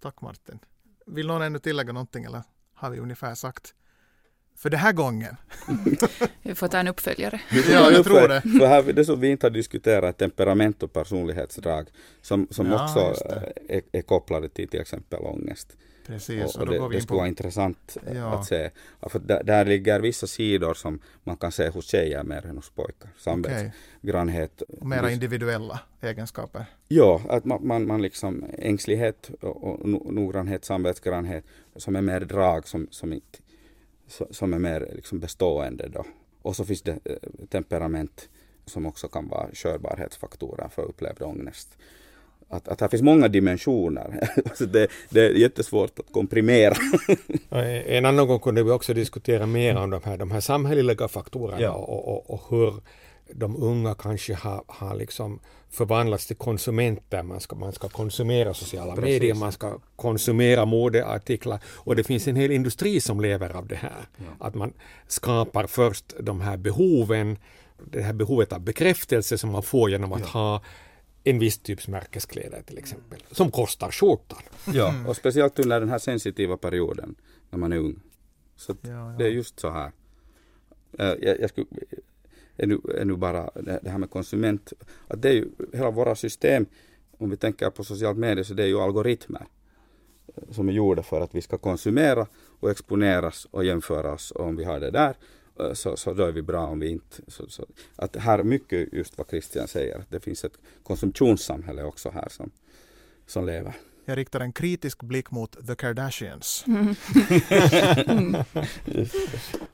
Tack 0.00 0.20
Martin. 0.20 0.58
Vill 1.06 1.26
någon 1.26 1.42
ännu 1.42 1.58
tillägga 1.58 1.92
någonting 1.92 2.24
eller 2.24 2.42
har 2.74 2.90
vi 2.90 2.98
ungefär 2.98 3.34
sagt 3.34 3.74
för 4.56 4.70
den 4.70 4.80
här 4.80 4.92
gången. 4.92 5.36
vi 6.42 6.54
får 6.54 6.68
ta 6.68 6.78
en 6.78 6.88
uppföljare. 6.88 7.40
ja, 7.50 7.90
jag 7.90 8.04
tror 8.04 8.28
det. 8.28 8.40
För 8.40 8.66
här, 8.66 8.92
det 8.92 9.04
som 9.04 9.20
vi 9.20 9.28
inte 9.28 9.46
har 9.46 9.50
diskuterat, 9.50 10.18
temperament 10.18 10.82
och 10.82 10.92
personlighetsdrag, 10.92 11.88
som, 12.22 12.48
som 12.50 12.66
ja, 12.66 12.84
också 12.84 13.24
är, 13.68 13.82
är 13.92 14.02
kopplade 14.02 14.48
till 14.48 14.68
till 14.68 14.80
exempel 14.80 15.20
ångest. 15.20 15.76
Precis, 16.10 16.56
och, 16.56 16.60
och 16.60 16.66
det, 16.66 16.72
det 16.72 16.88
skulle 16.88 17.06
på... 17.06 17.16
vara 17.16 17.28
intressant 17.28 17.96
ja. 18.14 18.34
att 18.34 18.46
se. 18.46 18.70
För 19.00 19.18
där, 19.18 19.42
där, 19.44 19.64
ligger 19.64 20.00
vissa 20.00 20.26
sidor 20.26 20.74
som 20.74 21.00
man 21.24 21.36
kan 21.36 21.52
se 21.52 21.68
hos 21.68 21.86
tjejer 21.86 22.22
mer 22.22 22.46
än 22.46 22.56
hos 22.56 22.70
pojkar. 22.70 23.10
Samvetsgrannhet. 23.18 24.62
Okay. 24.68 24.88
Mera 24.88 25.10
individuella 25.10 25.80
egenskaper. 26.00 26.64
Ja, 26.88 27.20
att 27.28 27.44
man, 27.44 27.66
man, 27.66 27.86
man 27.86 28.02
liksom 28.02 28.44
ängslighet 28.58 29.30
och, 29.40 29.64
och 29.64 30.12
noggrannhet, 30.12 30.64
samvetsgrannhet 30.64 31.44
som 31.76 31.96
är 31.96 32.02
mer 32.02 32.20
drag 32.20 32.68
som, 32.68 32.88
som, 32.90 33.12
inte, 33.12 33.38
som 34.30 34.54
är 34.54 34.58
mer 34.58 34.88
liksom 34.94 35.20
bestående 35.20 35.88
då. 35.88 36.04
Och 36.42 36.56
så 36.56 36.64
finns 36.64 36.82
det 36.82 36.98
eh, 37.04 37.46
temperament 37.48 38.28
som 38.66 38.86
också 38.86 39.08
kan 39.08 39.28
vara 39.28 39.48
körbarhetsfaktorer 39.52 40.68
för 40.68 40.82
upplevd 40.82 41.22
ångest 41.22 41.78
att, 42.50 42.68
att 42.68 42.80
här 42.80 42.88
finns 42.88 43.02
många 43.02 43.28
dimensioner. 43.28 44.28
alltså 44.44 44.66
det, 44.66 44.88
det 45.08 45.20
är 45.20 45.30
jättesvårt 45.30 45.98
att 45.98 46.12
komprimera. 46.12 46.74
en 47.86 48.04
annan 48.04 48.26
gång 48.26 48.38
kunde 48.38 48.62
vi 48.62 48.70
också 48.70 48.94
diskutera 48.94 49.46
mer 49.46 49.76
om 49.76 49.90
de 49.90 50.00
här, 50.04 50.16
de 50.16 50.30
här 50.30 50.40
samhälleliga 50.40 51.08
faktorerna 51.08 51.60
ja. 51.60 51.72
och, 51.72 52.08
och, 52.08 52.30
och, 52.30 52.42
hur 52.50 52.74
de 53.32 53.56
unga 53.56 53.94
kanske 53.94 54.34
har, 54.34 54.64
har 54.66 54.94
liksom 54.94 55.40
förvandlats 55.70 56.26
till 56.26 56.36
konsumenter. 56.36 57.22
Man 57.22 57.40
ska, 57.40 57.56
man 57.56 57.72
ska 57.72 57.88
konsumera 57.88 58.54
sociala 58.54 58.94
Precis. 58.94 59.04
medier, 59.04 59.34
man 59.34 59.52
ska 59.52 59.78
konsumera 59.96 60.64
modeartiklar 60.64 61.58
och 61.64 61.96
det 61.96 62.04
finns 62.04 62.28
en 62.28 62.36
hel 62.36 62.50
industri 62.50 63.00
som 63.00 63.20
lever 63.20 63.56
av 63.56 63.66
det 63.66 63.76
här. 63.76 64.08
Ja. 64.16 64.46
Att 64.46 64.54
man 64.54 64.72
skapar 65.06 65.66
först 65.66 66.14
de 66.20 66.40
här 66.40 66.56
behoven, 66.56 67.38
det 67.90 68.02
här 68.02 68.12
behovet 68.12 68.52
av 68.52 68.60
bekräftelse 68.60 69.38
som 69.38 69.50
man 69.50 69.62
får 69.62 69.90
genom 69.90 70.12
att 70.12 70.20
ja. 70.20 70.26
ha 70.26 70.62
en 71.24 71.38
viss 71.38 71.58
typs 71.58 71.88
märkeskläder 71.88 72.62
till 72.62 72.78
exempel, 72.78 73.22
som 73.30 73.50
kostar 73.50 73.90
skjortan. 73.90 74.42
Ja, 74.74 74.88
mm. 74.88 75.06
och 75.06 75.16
speciellt 75.16 75.58
under 75.58 75.80
den 75.80 75.88
här 75.88 75.98
sensitiva 75.98 76.56
perioden 76.56 77.14
när 77.50 77.58
man 77.58 77.72
är 77.72 77.76
ung. 77.76 78.00
Så 78.56 78.76
ja, 78.80 78.90
ja. 78.90 79.14
det 79.18 79.24
är 79.24 79.30
just 79.30 79.60
så 79.60 79.70
här. 79.70 79.92
Eh, 80.98 81.14
jag, 81.20 81.40
jag 81.40 81.50
skulle, 81.50 81.66
ännu, 82.56 82.80
ännu 82.98 83.16
bara 83.16 83.50
det 83.54 83.90
här 83.90 83.98
med 83.98 84.10
konsument, 84.10 84.72
att 85.08 85.22
det 85.22 85.28
är 85.28 85.32
ju 85.32 85.48
hela 85.72 85.90
våra 85.90 86.14
system, 86.14 86.66
om 87.18 87.30
vi 87.30 87.36
tänker 87.36 87.70
på 87.70 87.84
socialt 87.84 88.18
medier, 88.18 88.44
så 88.44 88.54
det 88.54 88.62
är 88.62 88.66
ju 88.66 88.80
algoritmer 88.80 89.46
eh, 90.36 90.52
som 90.52 90.68
är 90.68 90.72
gjorda 90.72 91.02
för 91.02 91.20
att 91.20 91.34
vi 91.34 91.42
ska 91.42 91.58
konsumera 91.58 92.26
och 92.60 92.70
exponeras 92.70 93.46
och 93.50 93.64
jämföra 93.64 94.12
oss. 94.12 94.30
Och 94.30 94.46
om 94.46 94.56
vi 94.56 94.64
har 94.64 94.80
det 94.80 94.90
där 94.90 95.16
så, 95.74 95.96
så 95.96 96.14
då 96.14 96.24
är 96.24 96.32
vi 96.32 96.42
bra 96.42 96.66
om 96.66 96.80
vi 96.80 96.88
inte... 96.88 97.16
Så, 97.28 97.48
så, 97.48 97.66
att 97.96 98.16
här 98.16 98.38
är 98.38 98.42
mycket 98.42 98.92
just 98.92 99.18
vad 99.18 99.28
Christian 99.30 99.68
säger, 99.68 99.98
att 99.98 100.10
det 100.10 100.20
finns 100.20 100.44
ett 100.44 100.58
konsumtionssamhälle 100.82 101.82
också 101.82 102.10
här 102.10 102.28
som, 102.28 102.50
som 103.26 103.46
lever. 103.46 103.74
Jag 104.04 104.18
riktar 104.18 104.40
en 104.40 104.52
kritisk 104.52 105.02
blick 105.02 105.30
mot 105.30 105.66
The 105.66 105.74
Kardashians. 105.74 106.64
Mm. 108.06 108.36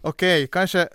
Okej, 0.01 0.45
okay, 0.45 0.47
kanske 0.47 0.89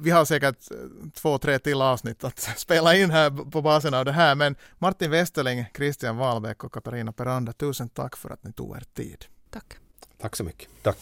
vi 0.00 0.10
har 0.10 0.24
säkert 0.24 0.70
eh, 0.70 0.76
två, 1.14 1.38
tre 1.38 1.58
till 1.58 1.82
avsnitt 1.82 2.24
att 2.24 2.38
spela 2.56 2.96
in 2.96 3.10
här 3.10 3.50
på 3.50 3.62
basen 3.62 3.94
av 3.94 4.04
det 4.04 4.12
här, 4.12 4.34
men 4.34 4.56
Martin 4.78 5.10
Westerling, 5.10 5.64
Christian 5.76 6.16
Wahlbeck 6.16 6.64
och 6.64 6.72
Katarina 6.72 7.12
Peranda, 7.12 7.52
tusen 7.52 7.88
tack 7.88 8.16
för 8.16 8.30
att 8.30 8.44
ni 8.44 8.52
tog 8.52 8.76
er 8.76 8.84
tid. 8.94 9.24
Tack. 9.50 9.76
Tack 10.20 10.36
så 10.36 10.44
mycket. 10.44 10.68
Tack. 10.82 10.98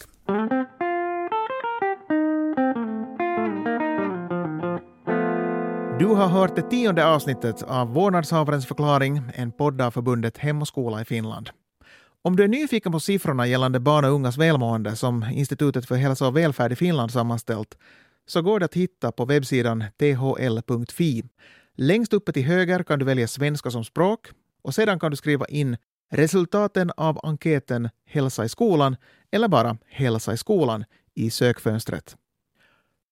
Du 5.99 6.07
har 6.07 6.29
hört 6.29 6.57
det 6.57 6.71
tionde 6.71 7.07
avsnittet 7.07 7.63
av 7.63 7.93
Vårdnadshavarens 7.93 8.67
förklaring, 8.67 9.23
en 9.35 9.53
podd 9.53 9.81
av 9.81 9.91
förbundet 9.91 10.39
Hem 10.39 10.63
och 10.63 10.69
skola 10.69 11.01
i 11.01 11.05
Finland. 11.05 11.51
Om 12.23 12.37
du 12.37 12.45
är 12.45 12.49
nyfiken 12.49 12.93
på 12.93 13.01
siffrorna 13.01 13.47
gällande 13.47 13.81
barn 13.81 14.05
och 14.05 14.11
ungas 14.11 14.39
välmående 14.39 14.97
som 14.97 15.25
Institutet 15.33 15.87
för 15.87 15.95
hälsa 15.95 16.27
och 16.27 16.37
välfärd 16.37 16.73
i 16.73 16.77
Finland 16.77 17.11
sammanställt 17.11 17.79
så 18.27 18.43
går 18.43 18.59
det 18.59 18.65
att 18.65 18.75
hitta 18.75 19.13
på 19.13 19.25
webbsidan 19.25 19.85
thl.fi. 19.99 21.25
Längst 21.77 22.13
uppe 22.13 22.33
till 22.33 22.45
höger 22.45 22.83
kan 22.83 22.99
du 22.99 23.05
välja 23.05 23.29
svenska 23.29 23.71
som 23.71 23.85
språk 23.85 24.29
och 24.63 24.75
sedan 24.75 24.99
kan 24.99 25.11
du 25.11 25.17
skriva 25.17 25.47
in 25.47 25.77
resultaten 26.13 26.91
av 26.97 27.21
enkäten 27.23 27.89
Hälsa 28.07 28.45
i 28.45 28.49
skolan 28.49 28.97
eller 29.33 29.49
bara 29.49 29.77
Hälsa 29.87 30.33
i 30.33 30.37
skolan 30.37 30.85
i 31.15 31.31
sökfönstret. 31.31 32.17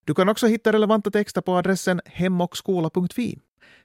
Du 0.04 0.14
kan 0.14 0.28
också 0.28 0.46
hitta 0.46 0.72
relevanta 0.72 1.10
texter 1.10 1.40
på 1.40 1.56
adressen 1.56 2.00
hemochskola.fi. 2.04 3.38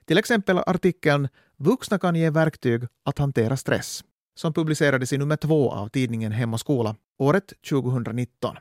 Till 0.04 0.18
exempel 0.18 0.58
artikeln 0.58 1.28
Vuxna 1.56 1.98
kan 1.98 2.16
ge 2.16 2.30
verktyg 2.30 2.82
att 3.04 3.18
hantera 3.18 3.56
stress 3.56 4.04
som 4.34 4.52
publicerades 4.52 5.12
i 5.12 5.18
nummer 5.18 5.36
två 5.36 5.70
av 5.70 5.88
tidningen 5.88 6.32
Hem 6.32 6.54
och 6.54 6.60
skola 6.60 6.96
året 7.18 7.52
2019. 7.70 8.56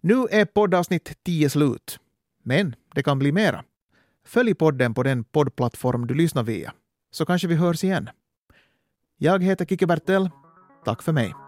Nu 0.00 0.26
är 0.30 0.44
poddavsnitt 0.44 1.18
10 1.24 1.50
slut, 1.50 1.98
men 2.42 2.76
det 2.94 3.02
kan 3.02 3.18
bli 3.18 3.32
mera. 3.32 3.64
Följ 4.24 4.54
podden 4.54 4.94
på 4.94 5.02
den 5.02 5.24
poddplattform 5.24 6.06
du 6.06 6.14
lyssnar 6.14 6.42
via, 6.42 6.72
så 7.10 7.26
kanske 7.26 7.48
vi 7.48 7.54
hörs 7.54 7.84
igen. 7.84 8.10
Jag 9.16 9.44
heter 9.44 9.64
Kikki 9.66 9.86
Bertel. 9.86 10.30
Tack 10.84 11.02
för 11.02 11.12
mig. 11.12 11.41